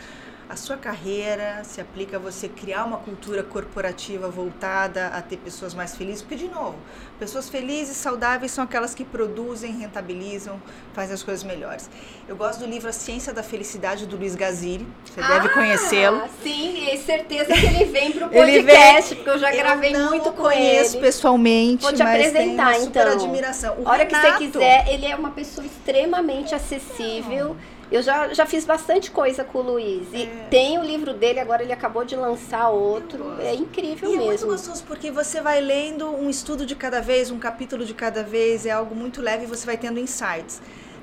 a 0.49 0.55
sua 0.55 0.77
carreira, 0.77 1.61
se 1.63 1.81
aplica 1.81 2.15
a 2.15 2.19
você 2.19 2.47
criar 2.47 2.85
uma 2.85 2.97
cultura 2.97 3.43
corporativa 3.43 4.29
voltada 4.29 5.07
a 5.07 5.21
ter 5.21 5.37
pessoas 5.37 5.73
mais 5.73 5.95
felizes, 5.95 6.21
porque, 6.21 6.35
de 6.35 6.47
novo, 6.47 6.75
pessoas 7.19 7.49
felizes, 7.49 7.97
saudáveis 7.97 8.51
são 8.51 8.63
aquelas 8.63 8.95
que 8.95 9.03
produzem, 9.03 9.77
rentabilizam, 9.77 10.61
fazem 10.93 11.13
as 11.13 11.21
coisas 11.21 11.43
melhores. 11.43 11.89
Eu 12.27 12.35
gosto 12.37 12.59
do 12.59 12.65
livro 12.65 12.87
A 12.87 12.93
Ciência 12.93 13.33
da 13.33 13.43
Felicidade, 13.43 14.05
do 14.05 14.15
Luiz 14.15 14.35
Gaziri, 14.35 14.87
você 15.05 15.19
ah, 15.19 15.27
deve 15.27 15.49
conhecê-lo. 15.49 16.21
Sim, 16.41 16.93
e 16.93 16.97
certeza 16.97 17.53
que 17.53 17.65
ele 17.65 17.85
vem 17.85 18.13
para 18.13 18.27
o 18.27 18.29
podcast, 18.31 19.15
porque 19.15 19.29
eu 19.29 19.39
já 19.39 19.51
gravei 19.51 19.93
eu 19.93 20.05
muito 20.05 20.31
com 20.31 20.49
ele. 20.49 20.61
conheço 20.61 20.97
pessoalmente, 20.99 21.83
Vou 21.83 21.93
te 21.93 22.01
apresentar, 22.01 22.71
então. 22.75 22.85
super 22.85 23.07
admiração. 23.07 23.75
O 23.79 23.87
hora 23.87 24.03
Renato, 24.03 24.37
que 24.37 24.45
você 24.45 24.51
quiser, 24.51 24.87
ele 24.93 25.05
é 25.05 25.15
uma 25.15 25.31
pessoa 25.31 25.65
extremamente 25.65 26.55
acessível. 26.55 27.49
Não 27.49 27.76
eu 27.91 28.01
já, 28.01 28.33
já 28.33 28.45
fiz 28.45 28.65
bastante 28.65 29.09
coisa 29.11 29.43
com 29.43 29.59
o 29.59 29.61
Luiz. 29.61 30.07
E 30.11 30.23
é. 30.23 30.47
tem 30.49 30.77
o 30.77 30.83
livro 30.83 31.13
dele, 31.13 31.39
agora 31.39 31.63
ele 31.63 31.71
acabou 31.71 32.03
de 32.03 32.15
lançar 32.15 32.69
outro. 32.69 33.39
É 33.39 33.53
incrível 33.53 34.09
e 34.09 34.17
mesmo. 34.17 34.23
É 34.23 34.27
muito 34.27 34.45
gostoso, 34.45 34.83
porque 34.85 35.09
você 35.11 35.41
vai 35.41 35.61
lendo 35.61 36.09
um 36.09 36.29
estudo 36.29 36.65
de 36.65 36.75
cada 36.75 37.01
vez, 37.01 37.31
um 37.31 37.39
capítulo 37.39 37.85
de 37.85 37.93
cada 37.93 38.23
vez, 38.23 38.65
é 38.65 38.71
algo 38.71 38.93
muito 38.93 39.21
leve 39.21 39.45
e 39.45 39.47
você 39.47 39.65
vai 39.65 39.77
tendo 39.77 39.99
insights. 39.99 40.61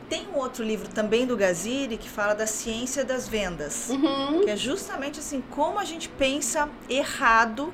Tem 0.09 0.27
um 0.35 0.39
outro 0.39 0.63
livro 0.63 0.89
também 0.89 1.27
do 1.27 1.37
Gaziri 1.37 1.97
que 1.97 2.11
fala 2.11 2.35
da 2.35 2.47
ciência 2.47 3.05
das 3.05 3.27
vendas, 3.27 3.89
uhum. 3.89 4.43
que 4.43 4.51
é 4.51 4.57
justamente 4.57 5.19
assim 5.19 5.43
como 5.51 5.79
a 5.79 5.85
gente 5.85 6.11
pensa 6.11 6.69
errado 6.91 7.73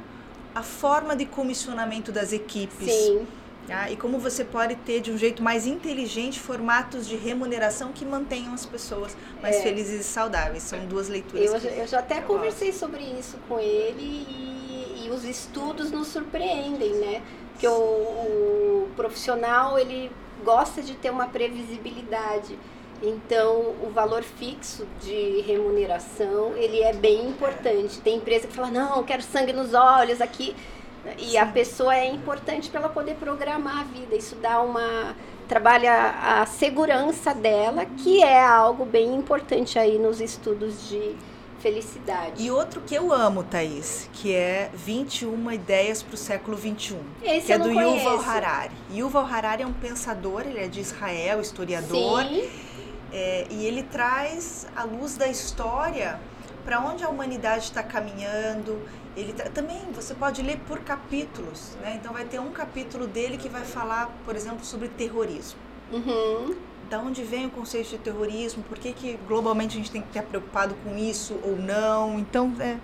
a 0.55 0.63
forma 0.63 1.17
de 1.17 1.27
comissionamento 1.27 2.13
das 2.13 2.33
equipes. 2.33 2.93
Sim. 2.93 3.27
Tá? 3.67 3.91
E 3.91 3.97
como 3.97 4.19
você 4.19 4.45
pode 4.45 4.75
ter 4.77 5.01
de 5.01 5.13
um 5.13 5.19
jeito 5.19 5.43
mais 5.43 5.67
inteligente 5.67 6.41
formatos 6.41 7.07
de 7.07 7.17
remuneração 7.17 7.93
que 7.93 8.05
mantenham 8.05 8.53
as 8.53 8.67
pessoas 8.67 9.17
mais 9.41 9.57
é. 9.57 9.63
felizes 9.63 10.01
e 10.01 10.05
saudáveis. 10.05 10.63
São 10.63 10.87
duas 10.87 11.09
leituras. 11.09 11.65
Eu, 11.65 11.71
eu 11.71 11.87
já 11.87 12.01
até 12.01 12.19
eu 12.19 12.23
conversei 12.23 12.69
gosto. 12.69 12.81
sobre 12.81 13.03
isso 13.03 13.39
com 13.49 13.61
ele 13.61 14.03
e, 14.03 15.05
e, 15.07 15.11
os 15.11 15.25
estudos 15.25 15.91
nos 15.91 16.09
surpreendem, 16.09 16.95
né? 16.95 17.23
Porque 17.53 17.69
o, 17.69 17.73
o 17.73 18.91
profissional 18.97 19.79
ele 19.79 20.11
gosta 20.45 20.83
de 20.83 20.95
ter 20.95 21.11
uma 21.11 21.27
previsibilidade. 21.27 22.59
Então, 23.03 23.75
o 23.83 23.91
valor 23.91 24.23
fixo 24.23 24.87
de 25.01 25.41
remuneração, 25.43 26.55
ele 26.57 26.83
é 26.83 26.93
bem 26.93 27.29
importante. 27.29 27.99
Tem 28.01 28.17
empresa 28.17 28.47
que 28.47 28.55
fala, 28.55 28.71
não, 28.71 28.97
eu 28.97 29.05
quero 29.05 29.23
sangue 29.23 29.53
nos 29.53 29.73
olhos 29.73 30.21
aqui. 30.21 30.55
E 31.19 31.31
Sim. 31.31 31.39
a 31.39 31.47
pessoa 31.47 31.95
é 31.95 32.07
importante 32.07 32.69
para 32.69 32.81
ela 32.81 32.89
poder 32.89 33.15
programar 33.15 33.81
a 33.81 33.85
vida. 33.85 34.15
Isso 34.15 34.37
dá 34.37 34.61
uma 34.61 35.15
trabalha 35.49 36.15
a 36.23 36.47
segurança 36.47 37.35
dela, 37.35 37.85
que 37.85 38.23
é 38.23 38.41
algo 38.41 38.85
bem 38.85 39.17
importante 39.17 39.81
aí 39.81 39.99
nos 39.99 40.21
estudos 40.21 40.89
de 40.89 41.17
felicidade. 41.59 42.43
E 42.43 42.51
outro 42.53 42.81
que 42.81 42.95
eu 42.95 43.13
amo, 43.13 43.43
Thaís, 43.43 44.09
que 44.13 44.33
é 44.33 44.71
21 44.73 45.51
ideias 45.51 46.05
para 46.05 46.15
o 46.15 46.17
século 46.17 46.57
21. 46.57 46.99
Esse 47.23 47.47
que 47.47 47.53
é 47.53 47.59
do 47.59 47.65
conheço. 47.65 48.09
Yuval 48.09 48.21
Harari. 48.21 48.75
Yuval 48.93 49.27
Harari 49.27 49.63
é 49.65 49.67
um 49.67 49.73
pensador, 49.73 50.43
ele 50.43 50.61
é 50.61 50.69
de 50.69 50.81
Israel, 50.81 51.41
historiador. 51.41 52.25
Sim. 52.25 52.49
É, 53.13 53.47
e 53.51 53.67
ele 53.67 53.83
traz 53.83 54.69
a 54.77 54.85
luz 54.85 55.17
da 55.17 55.27
história 55.27 56.21
para 56.65 56.79
onde 56.81 57.03
a 57.03 57.09
humanidade 57.09 57.65
está 57.65 57.83
caminhando 57.83 58.81
ele 59.17 59.33
também 59.33 59.81
você 59.93 60.15
pode 60.15 60.43
ler 60.43 60.59
por 60.69 60.81
capítulos, 60.81 61.77
né? 61.81 61.97
Então 62.01 62.13
vai 62.13 62.25
ter 62.25 62.39
um 62.39 62.51
capítulo 62.51 63.07
dele 63.07 63.37
que 63.37 63.49
vai 63.49 63.65
falar, 63.65 64.11
por 64.25 64.37
exemplo, 64.37 64.65
sobre 64.65 64.89
terrorismo. 64.89 65.59
Uhum. 65.93 66.55
Da 66.89 66.99
onde 66.99 67.23
vem 67.23 67.47
o 67.47 67.51
conceito 67.51 67.91
de 67.91 67.99
terrorismo? 67.99 68.63
Por 68.65 68.79
que, 68.79 68.93
que 68.93 69.19
globalmente 69.27 69.75
a 69.75 69.79
gente 69.79 69.91
tem 69.91 70.03
que 70.03 70.09
estar 70.09 70.23
preocupado 70.23 70.75
com 70.85 70.97
isso 70.97 71.39
ou 71.43 71.57
não? 71.57 72.19
Então 72.19 72.53
é, 72.61 72.79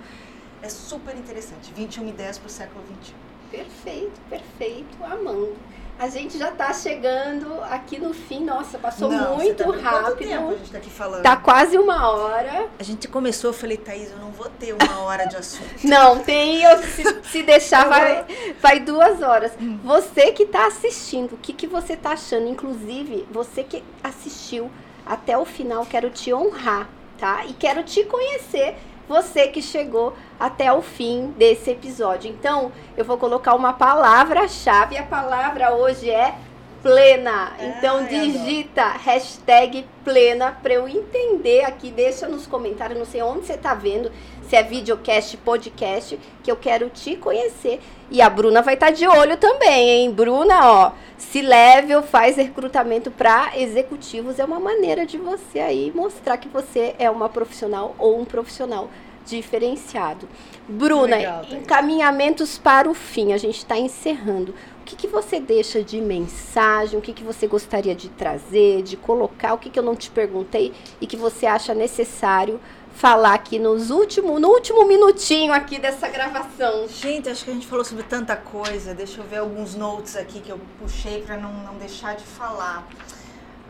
é 0.62 0.68
super 0.68 1.16
interessante. 1.16 1.72
21 1.74 2.08
ideias 2.08 2.38
para 2.38 2.46
o 2.46 2.50
século 2.50 2.84
XXI. 3.02 3.14
Perfeito, 3.50 4.20
perfeito, 4.28 5.04
amando. 5.04 5.56
A 5.98 6.08
gente 6.10 6.36
já 6.36 6.50
está 6.50 6.74
chegando 6.74 7.58
aqui 7.70 7.98
no 7.98 8.12
fim. 8.12 8.44
Nossa, 8.44 8.78
passou 8.78 9.10
não, 9.10 9.36
muito 9.36 9.64
tá 9.64 9.90
rápido. 9.90 10.28
Tempo 10.28 10.48
a 10.50 10.56
gente 10.56 10.70
tá 10.70 10.78
aqui 10.78 10.90
falando? 10.90 11.22
Tá 11.22 11.36
quase 11.36 11.78
uma 11.78 12.10
hora. 12.10 12.68
A 12.78 12.82
gente 12.82 13.08
começou, 13.08 13.50
eu 13.50 13.54
falei, 13.54 13.78
Thaís, 13.78 14.10
eu 14.10 14.18
não 14.18 14.30
vou 14.30 14.48
ter 14.50 14.74
uma 14.74 15.00
hora 15.00 15.24
de 15.24 15.36
assunto. 15.36 15.64
não, 15.84 16.18
tem, 16.18 16.62
eu, 16.62 16.82
se, 16.82 17.22
se 17.30 17.42
deixar, 17.42 17.88
vai, 17.88 18.26
vai 18.60 18.80
duas 18.80 19.22
horas. 19.22 19.52
Hum. 19.58 19.78
Você 19.84 20.32
que 20.32 20.42
está 20.42 20.66
assistindo, 20.66 21.32
o 21.32 21.38
que, 21.38 21.54
que 21.54 21.66
você 21.66 21.94
está 21.94 22.10
achando? 22.10 22.46
Inclusive, 22.46 23.26
você 23.30 23.64
que 23.64 23.82
assistiu 24.04 24.70
até 25.06 25.38
o 25.38 25.46
final, 25.46 25.86
quero 25.86 26.10
te 26.10 26.34
honrar, 26.34 26.90
tá? 27.16 27.46
E 27.46 27.54
quero 27.54 27.82
te 27.82 28.04
conhecer 28.04 28.76
você 29.08 29.48
que 29.48 29.62
chegou 29.62 30.14
até 30.38 30.72
o 30.72 30.82
fim 30.82 31.34
desse 31.36 31.70
episódio. 31.70 32.30
Então, 32.30 32.72
eu 32.96 33.04
vou 33.04 33.16
colocar 33.16 33.54
uma 33.54 33.72
palavra-chave. 33.72 34.96
A 34.98 35.02
palavra 35.02 35.74
hoje 35.74 36.10
é 36.10 36.34
plena. 36.82 37.52
Então, 37.58 38.04
digita 38.06 38.84
hashtag 38.84 39.86
plena 40.04 40.56
para 40.62 40.74
eu 40.74 40.88
entender 40.88 41.64
aqui. 41.64 41.90
Deixa 41.90 42.28
nos 42.28 42.46
comentários, 42.46 42.98
não 42.98 43.04
sei 43.04 43.22
onde 43.22 43.46
você 43.46 43.54
está 43.54 43.74
vendo, 43.74 44.12
se 44.48 44.56
é 44.56 44.62
videocast, 44.62 45.36
podcast, 45.38 46.18
que 46.42 46.50
eu 46.50 46.56
quero 46.56 46.88
te 46.88 47.16
conhecer. 47.16 47.80
E 48.10 48.22
a 48.22 48.30
Bruna 48.30 48.62
vai 48.62 48.74
estar 48.74 48.86
tá 48.86 48.92
de 48.92 49.06
olho 49.06 49.36
também, 49.36 49.88
hein? 49.88 50.10
Bruna, 50.12 50.70
ó, 50.70 50.92
se 51.18 51.42
level 51.42 52.02
faz 52.02 52.36
recrutamento 52.36 53.10
para 53.10 53.52
executivos 53.58 54.38
é 54.38 54.44
uma 54.44 54.60
maneira 54.60 55.04
de 55.04 55.18
você 55.18 55.58
aí 55.58 55.92
mostrar 55.94 56.36
que 56.36 56.48
você 56.48 56.94
é 56.98 57.10
uma 57.10 57.28
profissional 57.28 57.94
ou 57.98 58.20
um 58.20 58.24
profissional 58.24 58.88
diferenciado. 59.26 60.28
Bruna, 60.68 61.16
Legal, 61.16 61.44
encaminhamentos 61.50 62.56
para 62.58 62.88
o 62.88 62.94
fim, 62.94 63.32
a 63.32 63.38
gente 63.38 63.58
está 63.58 63.76
encerrando. 63.76 64.54
O 64.80 64.84
que, 64.84 64.94
que 64.94 65.08
você 65.08 65.40
deixa 65.40 65.82
de 65.82 66.00
mensagem? 66.00 66.96
O 66.96 67.02
que, 67.02 67.12
que 67.12 67.24
você 67.24 67.48
gostaria 67.48 67.94
de 67.94 68.08
trazer, 68.08 68.82
de 68.82 68.96
colocar? 68.96 69.54
O 69.54 69.58
que, 69.58 69.68
que 69.68 69.78
eu 69.78 69.82
não 69.82 69.96
te 69.96 70.08
perguntei 70.10 70.72
e 71.00 71.08
que 71.08 71.16
você 71.16 71.44
acha 71.44 71.74
necessário 71.74 72.60
falar 72.96 73.34
aqui 73.34 73.58
nos 73.58 73.90
último, 73.90 74.40
no 74.40 74.48
último 74.48 74.86
minutinho 74.86 75.52
aqui 75.52 75.78
dessa 75.78 76.08
gravação? 76.08 76.88
Gente, 76.88 77.28
acho 77.28 77.44
que 77.44 77.50
a 77.50 77.54
gente 77.54 77.66
falou 77.66 77.84
sobre 77.84 78.02
tanta 78.04 78.34
coisa. 78.34 78.94
Deixa 78.94 79.20
eu 79.20 79.24
ver 79.26 79.38
alguns 79.38 79.74
notes 79.74 80.16
aqui 80.16 80.40
que 80.40 80.50
eu 80.50 80.58
puxei 80.80 81.22
para 81.22 81.36
não, 81.36 81.52
não 81.52 81.76
deixar 81.76 82.16
de 82.16 82.24
falar. 82.24 82.88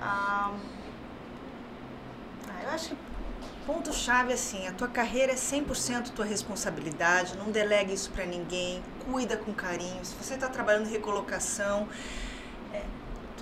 Ah, 0.01 0.53
eu 2.63 2.71
acho 2.71 2.91
que 2.91 2.97
ponto-chave 3.67 4.33
assim, 4.33 4.69
a 4.69 4.73
tua 4.73 4.87
carreira 4.87 5.33
é 5.33 5.35
100% 5.35 6.11
tua 6.11 6.25
responsabilidade, 6.25 7.37
não 7.37 7.51
delegue 7.51 7.93
isso 7.93 8.13
para 8.13 8.25
ninguém, 8.25 8.81
cuida 9.05 9.37
com 9.37 9.53
carinho. 9.53 10.05
Se 10.05 10.15
você 10.15 10.35
está 10.35 10.49
trabalhando 10.49 10.87
em 10.87 10.93
recolocação, 10.93 11.89
é, 11.89 12.36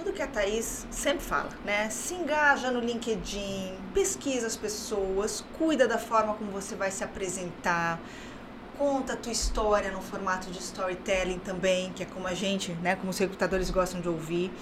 tudo 0.04 0.14
que 0.14 0.22
a 0.22 0.26
Thaís 0.26 0.86
sempre 0.90 1.24
fala, 1.24 1.48
né? 1.64 1.88
Se 1.88 2.12
engaja 2.12 2.70
no 2.70 2.78
LinkedIn, 2.78 3.74
pesquisa 3.94 4.46
as 4.46 4.54
pessoas, 4.54 5.42
cuida 5.56 5.88
da 5.88 5.96
forma 5.96 6.34
como 6.34 6.50
você 6.50 6.74
vai 6.74 6.90
se 6.90 7.02
apresentar, 7.02 7.98
conta 8.76 9.14
a 9.14 9.16
tua 9.16 9.32
história 9.32 9.90
no 9.90 10.02
formato 10.02 10.50
de 10.50 10.58
storytelling 10.58 11.38
também, 11.38 11.90
que 11.94 12.02
é 12.02 12.06
como 12.06 12.26
a 12.26 12.34
gente, 12.34 12.72
né, 12.82 12.96
como 12.96 13.10
os 13.10 13.18
recrutadores 13.18 13.70
gostam 13.70 14.02
de 14.02 14.08
ouvir. 14.08 14.52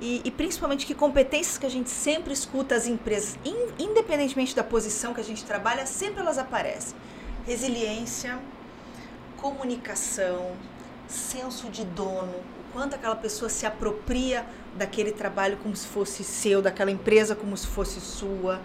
E, 0.00 0.20
e, 0.24 0.30
principalmente 0.32 0.84
que 0.84 0.92
competências 0.92 1.56
que 1.56 1.64
a 1.64 1.70
gente 1.70 1.88
sempre 1.88 2.32
escuta 2.32 2.74
as 2.74 2.86
empresas, 2.88 3.38
in, 3.44 3.54
independentemente 3.78 4.54
da 4.54 4.64
posição 4.64 5.14
que 5.14 5.20
a 5.20 5.24
gente 5.24 5.44
trabalha, 5.44 5.86
sempre 5.86 6.20
elas 6.20 6.36
aparecem. 6.36 6.96
Resiliência, 7.46 8.40
comunicação, 9.36 10.56
senso 11.06 11.68
de 11.68 11.84
dono, 11.84 12.34
quanto 12.74 12.96
aquela 12.96 13.14
pessoa 13.14 13.48
se 13.48 13.64
apropria 13.64 14.44
daquele 14.76 15.12
trabalho 15.12 15.56
como 15.62 15.74
se 15.76 15.86
fosse 15.86 16.24
seu, 16.24 16.60
daquela 16.60 16.90
empresa 16.90 17.36
como 17.36 17.56
se 17.56 17.68
fosse 17.68 18.00
sua. 18.00 18.60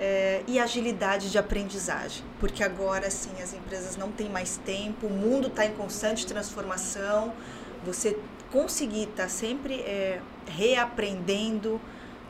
É, 0.00 0.42
e 0.48 0.58
agilidade 0.58 1.30
de 1.30 1.38
aprendizagem, 1.38 2.24
porque 2.40 2.64
agora 2.64 3.08
sim 3.12 3.30
as 3.40 3.54
empresas 3.54 3.96
não 3.96 4.10
têm 4.10 4.28
mais 4.28 4.56
tempo, 4.56 5.06
o 5.06 5.10
mundo 5.10 5.46
está 5.46 5.64
em 5.64 5.70
constante 5.70 6.26
transformação, 6.26 7.32
você 7.86 8.18
conseguir 8.50 9.04
estar 9.04 9.22
tá 9.22 9.28
sempre 9.28 9.74
é, 9.82 10.20
reaprendendo, 10.48 11.80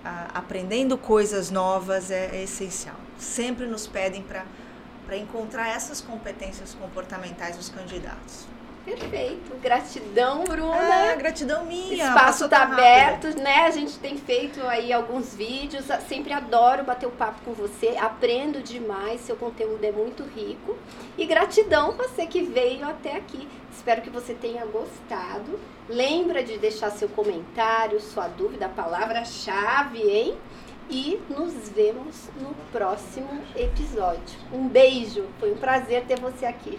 a, 0.05 0.41
aprendendo 0.41 0.99
coisas 0.99 1.51
novas 1.51 2.11
é, 2.11 2.37
é 2.37 2.43
essencial. 2.43 2.97
Sempre 3.19 3.65
nos 3.65 3.87
pedem 3.87 4.23
para 4.23 5.17
encontrar 5.17 5.69
essas 5.71 6.03
competências 6.03 6.75
comportamentais 6.75 7.57
dos 7.57 7.71
candidatos. 7.71 8.47
Perfeito. 8.85 9.57
Gratidão, 9.63 10.45
Bruna. 10.45 10.77
É, 10.77 11.17
gratidão 11.17 11.65
minha. 11.65 12.07
Espaço 12.07 12.45
está 12.45 12.65
aberto, 12.65 13.29
né? 13.41 13.63
A 13.65 13.71
gente 13.71 13.99
tem 13.99 14.19
feito 14.19 14.61
aí 14.67 14.93
alguns 14.93 15.35
vídeos. 15.35 15.87
Sempre 16.07 16.33
adoro 16.35 16.85
bater 16.85 17.07
o 17.07 17.11
papo 17.11 17.41
com 17.45 17.53
você. 17.53 17.97
Aprendo 17.99 18.63
demais. 18.63 19.23
Seu 19.23 19.37
conteúdo 19.37 19.83
é 19.83 19.91
muito 19.91 20.23
rico. 20.25 20.77
E 21.17 21.25
gratidão 21.25 21.93
você 21.93 22.27
que 22.27 22.43
veio 22.43 22.87
até 22.87 23.17
aqui. 23.17 23.49
Espero 23.73 24.03
que 24.03 24.11
você 24.11 24.35
tenha 24.35 24.65
gostado. 24.67 25.59
Lembra 25.89 26.45
de 26.45 26.59
deixar 26.59 26.91
seu 26.91 27.09
comentário, 27.09 28.01
sua 28.01 28.29
dúvida, 28.29 28.67
a 28.67 28.69
palavra-chave, 28.69 30.03
hein? 30.03 30.37
E 30.91 31.19
nos 31.31 31.71
vemos 31.71 32.29
no 32.39 32.55
próximo 32.71 33.31
episódio. 33.57 34.39
Um 34.53 34.69
beijo. 34.69 35.27
Foi 35.41 35.53
um 35.53 35.57
prazer 35.57 36.05
ter 36.05 36.21
você 36.21 36.45
aqui. 36.45 36.79